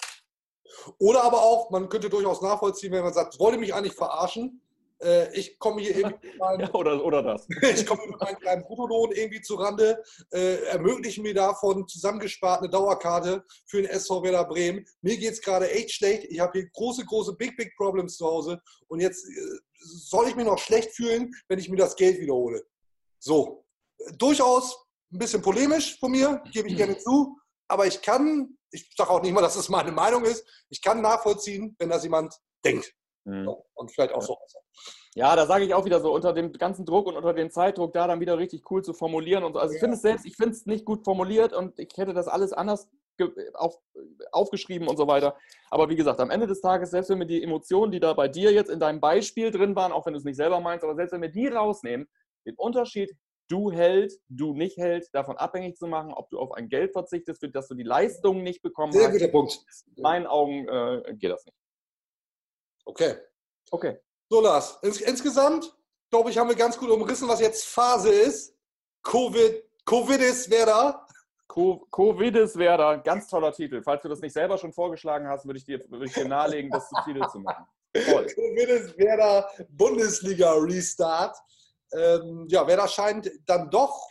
Oder 0.99 1.25
aber 1.25 1.43
auch, 1.43 1.71
man 1.71 1.89
könnte 1.89 2.11
durchaus 2.11 2.43
nachvollziehen, 2.43 2.93
wenn 2.93 3.05
man 3.05 3.13
sagt, 3.13 3.39
wollte 3.39 3.59
mich 3.59 3.75
eigentlich 3.75 3.95
verarschen. 3.95 4.63
Äh, 5.03 5.35
ich 5.39 5.59
komme 5.59 5.83
hier 5.83 5.97
irgendwie 5.97 6.29
mit 6.29 6.39
meinem, 6.39 6.61
Ja, 6.67 6.75
oder, 6.75 7.05
oder 7.05 7.23
das. 7.23 7.47
ich 7.63 7.87
komme 7.87 8.03
mit 8.07 8.21
meinem 8.21 8.39
kleinen 8.39 8.63
Bruttolohn 8.63 9.13
irgendwie 9.13 9.43
zu 9.43 9.57
Rande, 9.57 10.03
äh, 10.33 10.63
ermöglichen 10.65 11.23
mir 11.23 11.35
davon 11.35 11.87
zusammengespart 11.87 12.61
eine 12.61 12.71
Dauerkarte 12.71 13.45
für 13.67 13.83
den 13.83 13.91
SV 13.91 14.23
Werder 14.23 14.45
Bremen. 14.45 14.87
Mir 15.03 15.17
geht 15.17 15.33
es 15.33 15.43
gerade 15.43 15.71
echt 15.71 15.93
schlecht. 15.93 16.25
Ich 16.25 16.41
habe 16.41 16.59
hier 16.59 16.69
große, 16.71 17.05
große 17.05 17.35
Big, 17.35 17.57
Big 17.57 17.77
Problems 17.77 18.17
zu 18.17 18.27
Hause. 18.27 18.61
Und 18.89 19.01
jetzt 19.01 19.27
äh, 19.27 19.59
soll 19.79 20.29
ich 20.29 20.37
mich 20.37 20.47
noch 20.47 20.59
schlecht 20.59 20.93
fühlen, 20.93 21.31
wenn 21.49 21.59
ich 21.59 21.69
mir 21.69 21.77
das 21.77 21.97
Geld 21.97 22.19
wiederhole. 22.19 22.65
So, 23.19 23.65
durchaus 24.19 24.87
ein 25.13 25.19
bisschen 25.19 25.43
polemisch 25.43 25.99
von 25.99 26.11
mir, 26.11 26.43
gebe 26.53 26.69
ich 26.69 26.77
gerne 26.77 26.99
zu. 26.99 27.39
Aber 27.69 27.87
ich 27.87 28.01
kann, 28.01 28.56
ich 28.71 28.91
sage 28.97 29.11
auch 29.11 29.23
nicht 29.23 29.33
mal, 29.33 29.41
dass 29.41 29.57
es 29.57 29.69
meine 29.69 29.93
Meinung 29.93 30.25
ist, 30.25 30.47
ich 30.69 30.83
kann 30.83 31.01
nachvollziehen, 31.01 31.77
wenn 31.79 31.89
das 31.89 32.05
jemand 32.05 32.35
denkt. 32.65 32.93
Mhm. 33.25 33.49
Und 33.75 33.91
vielleicht 33.91 34.13
auch 34.13 34.23
so. 34.23 34.37
Ja, 35.15 35.35
da 35.35 35.47
sage 35.47 35.65
ich 35.65 35.75
auch 35.75 35.85
wieder 35.85 36.01
so, 36.01 36.13
unter 36.13 36.33
dem 36.33 36.53
ganzen 36.53 36.85
Druck 36.85 37.07
und 37.07 37.17
unter 37.17 37.33
dem 37.33 37.51
Zeitdruck 37.51 37.93
da 37.93 38.07
dann 38.07 38.21
wieder 38.21 38.39
richtig 38.39 38.71
cool 38.71 38.83
zu 38.83 38.93
formulieren 38.93 39.45
und 39.45 39.55
so. 39.55 39.59
Also 39.59 39.75
ich 39.75 39.81
finde 39.81 39.97
es 39.97 40.03
selbst, 40.03 40.27
ich 40.27 40.37
finde 40.37 40.53
es 40.53 40.67
nicht 40.67 40.85
gut 40.85 41.05
formuliert 41.05 41.53
und 41.53 41.79
ich 41.79 41.89
hätte 41.97 42.13
das 42.13 42.29
alles 42.29 42.53
anders 42.53 42.89
auf, 43.55 43.79
aufgeschrieben 44.31 44.89
und 44.89 44.97
so 44.97 45.07
weiter. 45.07 45.37
Aber 45.71 45.89
wie 45.89 45.97
gesagt, 45.97 46.21
am 46.21 46.31
Ende 46.31 46.47
des 46.47 46.61
Tages, 46.61 46.91
selbst 46.91 47.09
wenn 47.09 47.19
wir 47.19 47.27
die 47.27 47.43
Emotionen, 47.43 47.93
die 47.93 48.01
da 48.01 48.13
bei 48.13 48.29
dir 48.29 48.53
jetzt 48.53 48.71
in 48.71 48.79
deinem 48.79 49.01
Beispiel 49.01 49.51
drin 49.51 49.75
waren, 49.75 49.93
auch 49.93 50.07
wenn 50.07 50.13
du 50.13 50.19
es 50.19 50.25
nicht 50.25 50.37
selber 50.37 50.61
meinst, 50.61 50.85
aber 50.85 50.95
selbst 50.95 51.13
wenn 51.13 51.23
wir 51.23 51.31
die 51.31 51.49
rausnehmen, 51.49 52.07
den 52.45 52.55
Unterschied, 52.57 53.17
du 53.49 53.71
hält, 53.71 54.13
du 54.29 54.55
nicht 54.55 54.77
hält, 54.77 55.09
davon 55.15 55.37
abhängig 55.37 55.77
zu 55.77 55.87
machen, 55.87 56.13
ob 56.13 56.31
du 56.31 56.39
auf 56.39 56.53
ein 56.53 56.69
Geld 56.69 56.93
verzichtest, 56.93 57.41
für 57.41 57.49
das 57.49 57.69
du 57.69 57.75
die 57.75 57.83
Leistung 57.83 58.43
nicht 58.43 58.63
bekommen 58.63 58.93
Sehr 58.93 59.07
hast, 59.09 59.13
guter 59.13 59.29
Punkt. 59.29 59.61
in 59.95 60.03
meinen 60.03 60.27
Augen 60.27 60.69
äh, 60.69 61.15
geht 61.15 61.31
das 61.31 61.45
nicht. 61.47 61.57
Okay. 62.85 63.17
Okay. 63.71 63.99
So, 64.29 64.41
Lars, 64.41 64.79
ins, 64.83 65.01
insgesamt, 65.01 65.77
glaube 66.11 66.31
ich, 66.31 66.39
haben 66.39 66.49
wir 66.49 66.57
ganz 66.57 66.77
gut 66.79 66.91
umrissen, 66.91 67.29
was 67.29 67.41
jetzt 67.41 67.65
Phase 67.67 68.11
ist. 68.11 68.57
Covid, 69.03 69.63
Covid 69.85 70.21
ist 70.21 70.51
Werder. 70.51 71.07
Co- 71.49 71.87
Covidis 71.91 72.57
Werder, 72.59 72.99
ganz 72.99 73.29
toller 73.29 73.53
Titel. 73.53 73.81
Falls 73.83 74.03
du 74.03 74.09
das 74.09 74.21
nicht 74.21 74.33
selber 74.33 74.59
schon 74.59 74.73
vorgeschlagen 74.73 75.27
hast, 75.29 75.47
würde 75.47 75.59
ich 75.59 75.65
dir, 75.65 75.81
würde 75.91 76.05
ich 76.07 76.13
dir 76.13 76.27
nahelegen, 76.29 76.71
das 76.71 76.89
zum 76.89 76.99
Titel 77.05 77.27
zu 77.29 77.39
machen. 77.39 77.65
Toll. 77.95 78.27
Covid 78.27 78.69
ist 78.69 78.99
Werder 78.99 79.49
Bundesliga 79.71 80.53
Restart. 80.55 81.37
Ähm, 81.93 82.47
ja, 82.49 82.67
Werder 82.67 82.89
scheint 82.89 83.31
dann 83.47 83.71
doch 83.71 84.09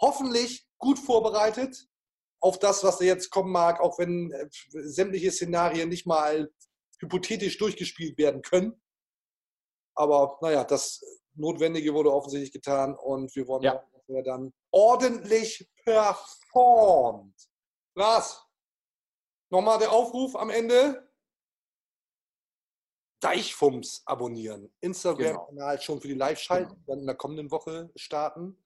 hoffentlich 0.00 0.66
gut 0.78 0.98
vorbereitet 0.98 1.86
auf 2.40 2.58
das, 2.58 2.82
was 2.82 2.98
da 2.98 3.04
jetzt 3.04 3.30
kommen 3.30 3.52
mag, 3.52 3.80
auch 3.80 3.98
wenn 3.98 4.32
äh, 4.32 4.48
sämtliche 4.70 5.30
Szenarien 5.30 5.88
nicht 5.88 6.06
mal 6.06 6.50
hypothetisch 7.00 7.58
durchgespielt 7.58 8.18
werden 8.18 8.42
können. 8.42 8.80
Aber 9.94 10.38
naja, 10.40 10.64
das 10.64 11.02
Notwendige 11.34 11.94
wurde 11.94 12.12
offensichtlich 12.12 12.52
getan 12.52 12.94
und 12.96 13.34
wir 13.36 13.46
wollen 13.46 13.62
Ja. 13.62 13.84
dass 13.92 14.08
er 14.08 14.22
dann 14.22 14.52
ordentlich 14.70 15.68
performt. 15.84 17.36
Lars, 17.94 18.42
nochmal 19.50 19.78
der 19.78 19.92
Aufruf 19.92 20.36
am 20.36 20.50
Ende. 20.50 21.09
Deichfums 23.20 24.02
abonnieren. 24.06 24.72
Instagram-Kanal 24.80 25.80
schon 25.80 26.00
für 26.00 26.08
die 26.08 26.14
Live-Schalten, 26.14 26.82
dann 26.86 27.00
in 27.00 27.06
der 27.06 27.16
kommenden 27.16 27.50
Woche 27.50 27.90
starten. 27.94 28.56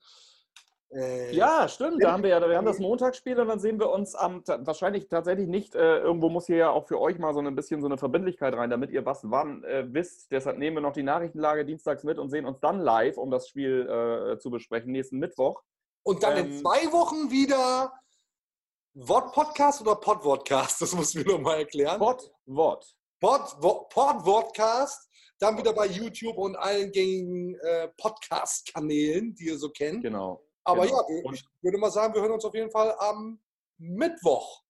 Äh, 0.95 1.35
Ja, 1.35 1.69
stimmt. 1.69 2.03
Da 2.03 2.13
haben 2.13 2.23
wir 2.23 2.31
ja, 2.31 2.49
wir 2.49 2.57
haben 2.57 2.67
das 2.67 2.79
Montagsspiel 2.81 3.39
und 3.41 3.49
dann 3.49 3.59
sehen 3.59 3.81
wir 3.81 3.91
uns 3.91 4.15
am 4.15 4.43
wahrscheinlich 4.47 5.09
tatsächlich 5.09 5.49
nicht. 5.49 5.75
Äh, 5.75 5.99
irgendwo 5.99 6.29
muss 6.29 6.47
hier 6.47 6.57
ja 6.57 6.71
auch 6.71 6.87
für 6.87 7.01
euch 7.01 7.19
mal 7.19 7.35
so 7.35 7.41
ein 7.41 7.55
bisschen 7.55 7.81
so 7.81 7.87
eine 7.87 7.99
Verbindlichkeit 7.99 8.55
rein, 8.55 8.71
damit 8.71 8.91
ihr 8.91 9.05
was 9.05 9.21
wann 9.25 9.65
äh, 9.65 9.93
wisst. 9.93 10.31
Deshalb 10.31 10.59
nehmen 10.59 10.77
wir 10.77 10.83
noch 10.83 10.93
die 10.93 11.03
Nachrichtenlage 11.03 11.65
dienstags 11.65 12.05
mit 12.05 12.19
und 12.19 12.31
sehen 12.31 12.47
uns 12.47 12.61
dann 12.61 12.81
live, 12.81 13.19
um 13.19 13.31
das 13.31 13.49
Spiel 13.49 13.89
äh, 13.89 14.39
zu 14.39 14.51
besprechen, 14.51 14.93
nächsten 14.93 15.19
Mittwoch. 15.19 15.63
Und 16.05 16.23
dann 16.23 16.37
in 16.37 16.47
ähm, 16.53 16.59
zwei 16.59 16.93
Wochen 16.93 17.31
wieder 17.31 17.93
Wort-Podcast 18.95 19.81
oder 19.81 19.97
Pod-Podcast? 19.97 20.81
Das 20.81 20.95
musst 20.95 21.15
du 21.15 21.21
mir 21.21 21.33
nochmal 21.33 21.59
erklären. 21.59 21.99
Pod, 21.99 22.31
Wort. 23.25 23.59
Pod- 23.61 23.63
Wo- 23.63 23.85
Pod-Podcast. 23.89 25.09
Dann 25.39 25.57
wieder 25.59 25.73
bei 25.73 25.87
YouTube 25.87 26.37
und 26.39 26.57
allen 26.57 26.93
gängigen 26.93 27.55
äh, 27.61 27.89
Podcast-Kanälen, 27.97 29.35
die 29.35 29.47
ihr 29.47 29.59
so 29.59 29.71
kennt. 29.71 30.03
Genau. 30.03 30.43
Aber 30.65 30.83
genau. 30.87 30.99
ja, 31.09 31.25
Und- 31.25 31.35
ich 31.35 31.45
würde 31.63 31.79
mal 31.79 31.91
sagen, 31.91 32.15
wir 32.15 32.21
hören 32.23 32.33
uns 32.33 32.45
auf 32.45 32.55
jeden 32.55 32.71
Fall 32.71 32.95
am 32.99 33.41
Mittwoch 33.79 34.63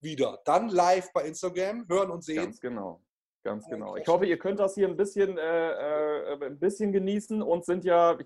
wieder. 0.00 0.40
Dann 0.44 0.68
live 0.68 1.12
bei 1.12 1.24
Instagram, 1.26 1.86
hören 1.88 2.10
und 2.10 2.24
sehen. 2.24 2.36
Ganz 2.44 2.60
genau. 2.60 3.02
Ganz 3.44 3.64
Ja, 3.68 3.74
genau. 3.76 3.96
Ich 3.96 4.06
hoffe, 4.08 4.26
ihr 4.26 4.38
könnt 4.38 4.58
das 4.60 4.74
hier 4.74 4.88
ein 4.88 4.96
bisschen, 4.96 5.36
äh, 5.38 5.70
äh, 6.32 6.46
ein 6.46 6.58
bisschen 6.58 6.92
genießen 6.92 7.42
und 7.42 7.64
sind 7.64 7.84
ja, 7.84 8.16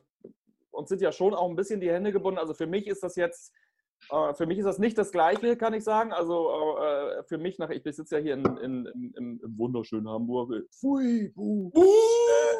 uns 0.70 0.89
sind 0.89 1.01
ja 1.03 1.12
schon 1.12 1.35
auch 1.35 1.49
ein 1.49 1.57
bisschen 1.57 1.81
die 1.81 1.91
Hände 1.91 2.12
gebunden. 2.12 2.39
Also 2.39 2.55
für 2.55 2.66
mich 2.66 2.87
ist 2.87 3.03
das 3.03 3.16
jetzt, 3.16 3.51
äh, 3.51 3.55
für 4.09 4.46
mich 4.46 4.59
ist 4.59 4.64
das 4.64 4.78
nicht 4.78 4.98
das 4.98 5.12
Gleiche, 5.12 5.57
kann 5.57 5.74
ich 5.74 5.84
sagen. 5.84 6.12
Also 6.12 6.78
äh, 6.78 7.22
für 7.24 7.38
mich 7.38 7.59
nach, 7.59 7.70
ich 7.70 7.82
sitze 7.84 8.16
ja 8.16 8.22
hier 8.22 8.34
in, 8.34 8.44
in, 8.44 8.86
in, 8.86 9.40
im, 9.42 9.59
wunderschönen 9.59 10.09
Hamburg. 10.09 10.53
Pfui, 10.72 11.32
buh. 11.34 11.70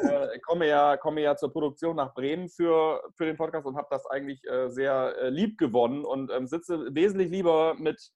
Äh, 0.03 0.39
komme 0.39 0.67
ja, 0.67 0.97
komme 0.97 1.21
ja 1.21 1.35
zur 1.35 1.51
Produktion 1.51 1.95
nach 1.95 2.13
Bremen 2.13 2.49
für, 2.49 3.01
für 3.15 3.25
den 3.25 3.37
Podcast 3.37 3.65
und 3.65 3.75
habe 3.75 3.87
das 3.89 4.05
eigentlich 4.07 4.43
äh, 4.47 4.69
sehr 4.69 5.15
äh, 5.17 5.29
lieb 5.29 5.57
gewonnen 5.57 6.05
und 6.05 6.31
ähm, 6.31 6.47
sitze 6.47 6.87
wesentlich 6.93 7.29
lieber 7.29 7.75
mit 7.77 8.11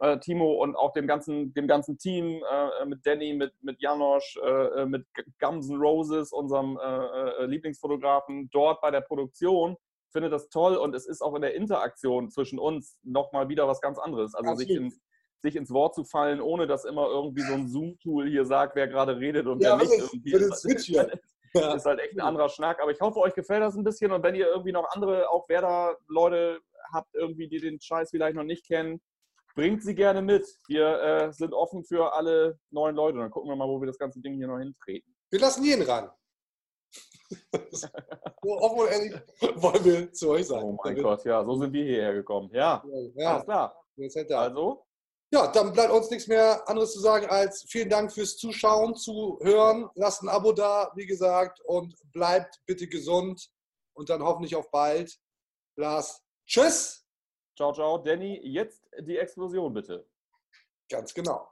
äh, 0.00 0.18
Timo 0.18 0.62
und 0.62 0.74
auch 0.74 0.92
dem 0.92 1.06
ganzen, 1.06 1.54
dem 1.54 1.66
ganzen 1.66 1.96
Team, 1.96 2.42
äh, 2.50 2.84
mit 2.84 3.06
Danny, 3.06 3.34
mit, 3.34 3.52
mit 3.62 3.80
Janosch, 3.80 4.36
äh, 4.36 4.84
mit 4.84 5.06
Guns 5.40 5.70
N' 5.70 5.76
Roses, 5.76 6.32
unserem 6.32 6.76
äh, 6.76 7.42
äh, 7.42 7.46
Lieblingsfotografen, 7.46 8.50
dort 8.50 8.80
bei 8.80 8.90
der 8.90 9.02
Produktion. 9.02 9.76
Finde 10.12 10.28
das 10.28 10.48
toll 10.48 10.76
und 10.76 10.94
es 10.94 11.06
ist 11.06 11.22
auch 11.22 11.34
in 11.34 11.42
der 11.42 11.54
Interaktion 11.54 12.30
zwischen 12.30 12.58
uns 12.58 12.98
nochmal 13.02 13.48
wieder 13.48 13.66
was 13.66 13.80
ganz 13.80 13.98
anderes. 13.98 14.34
Also 14.34 14.54
sich, 14.54 14.70
in, 14.70 14.92
sich 15.40 15.56
ins 15.56 15.70
Wort 15.70 15.94
zu 15.94 16.04
fallen, 16.04 16.40
ohne 16.40 16.66
dass 16.66 16.84
immer 16.84 17.08
irgendwie 17.08 17.42
so 17.42 17.54
ein 17.54 17.68
Zoom-Tool 17.68 18.28
hier 18.28 18.44
sagt, 18.44 18.76
wer 18.76 18.88
gerade 18.88 19.18
redet 19.18 19.46
und 19.46 19.62
Ja, 19.62 19.78
wer 19.78 19.86
nicht. 19.86 19.98
Irgendwie 19.98 20.30
den 20.30 20.42
ist-. 20.42 21.18
Ja. 21.54 21.74
ist 21.74 21.84
halt 21.84 22.00
echt 22.00 22.14
ein 22.14 22.20
anderer 22.20 22.48
Schnack. 22.48 22.80
Aber 22.80 22.92
ich 22.92 23.00
hoffe, 23.02 23.20
euch 23.20 23.34
gefällt 23.34 23.62
das 23.62 23.76
ein 23.76 23.84
bisschen. 23.84 24.10
Und 24.10 24.22
wenn 24.22 24.34
ihr 24.34 24.46
irgendwie 24.46 24.72
noch 24.72 24.88
andere, 24.90 25.28
auch 25.28 25.46
Werder-Leute 25.50 26.60
habt, 26.94 27.14
irgendwie, 27.14 27.46
die 27.46 27.60
den 27.60 27.78
Scheiß 27.78 28.08
vielleicht 28.10 28.36
noch 28.36 28.42
nicht 28.42 28.66
kennen, 28.66 29.02
bringt 29.54 29.82
sie 29.82 29.94
gerne 29.94 30.22
mit. 30.22 30.46
Wir 30.66 31.00
äh, 31.02 31.32
sind 31.32 31.52
offen 31.52 31.84
für 31.84 32.14
alle 32.14 32.58
neuen 32.70 32.96
Leute. 32.96 33.18
Dann 33.18 33.30
gucken 33.30 33.50
wir 33.50 33.56
mal, 33.56 33.68
wo 33.68 33.80
wir 33.80 33.86
das 33.86 33.98
ganze 33.98 34.20
Ding 34.20 34.36
hier 34.36 34.46
noch 34.46 34.58
hintreten. 34.58 35.14
Wir 35.30 35.40
lassen 35.40 35.64
jeden 35.64 35.82
ran. 35.82 36.10
so 37.70 38.58
offen 38.58 38.80
und 38.80 38.88
ehrlich 38.88 39.12
wollen 39.56 39.84
wir 39.84 40.12
zu 40.12 40.30
euch 40.30 40.46
sein. 40.46 40.62
Oh 40.62 40.76
mein 40.84 41.00
Gott, 41.00 41.24
ja, 41.24 41.44
so 41.44 41.54
sind 41.54 41.72
wir 41.72 41.84
hierher 41.84 42.14
gekommen. 42.14 42.50
Ja, 42.52 42.82
alles 42.82 43.12
Ja, 43.14 43.42
klar. 43.42 43.84
hätte 43.96 44.34
er. 44.34 44.40
Also, 44.40 44.84
Ja, 45.32 45.50
dann 45.52 45.72
bleibt 45.72 45.92
uns 45.92 46.10
nichts 46.10 46.28
mehr 46.28 46.66
anderes 46.68 46.92
zu 46.92 47.00
sagen 47.00 47.26
als 47.26 47.64
vielen 47.68 47.88
Dank 47.88 48.12
fürs 48.12 48.36
Zuschauen, 48.36 48.94
Zuhören. 48.96 49.88
Lasst 49.94 50.22
ein 50.22 50.28
Abo 50.28 50.52
da, 50.52 50.90
wie 50.94 51.06
gesagt, 51.06 51.60
und 51.64 51.94
bleibt 52.12 52.60
bitte 52.66 52.86
gesund 52.88 53.50
und 53.94 54.08
dann 54.10 54.22
hoffentlich 54.22 54.54
auf 54.56 54.70
bald. 54.70 55.18
Lars, 55.76 56.22
tschüss. 56.46 57.04
ciao, 57.56 57.72
ciao. 57.72 57.98
Danny, 57.98 58.40
jetzt 58.44 58.82
die 59.00 59.16
Explosion 59.18 59.72
bitte. 59.72 60.06
Ganz 60.90 61.14
genau. 61.14 61.51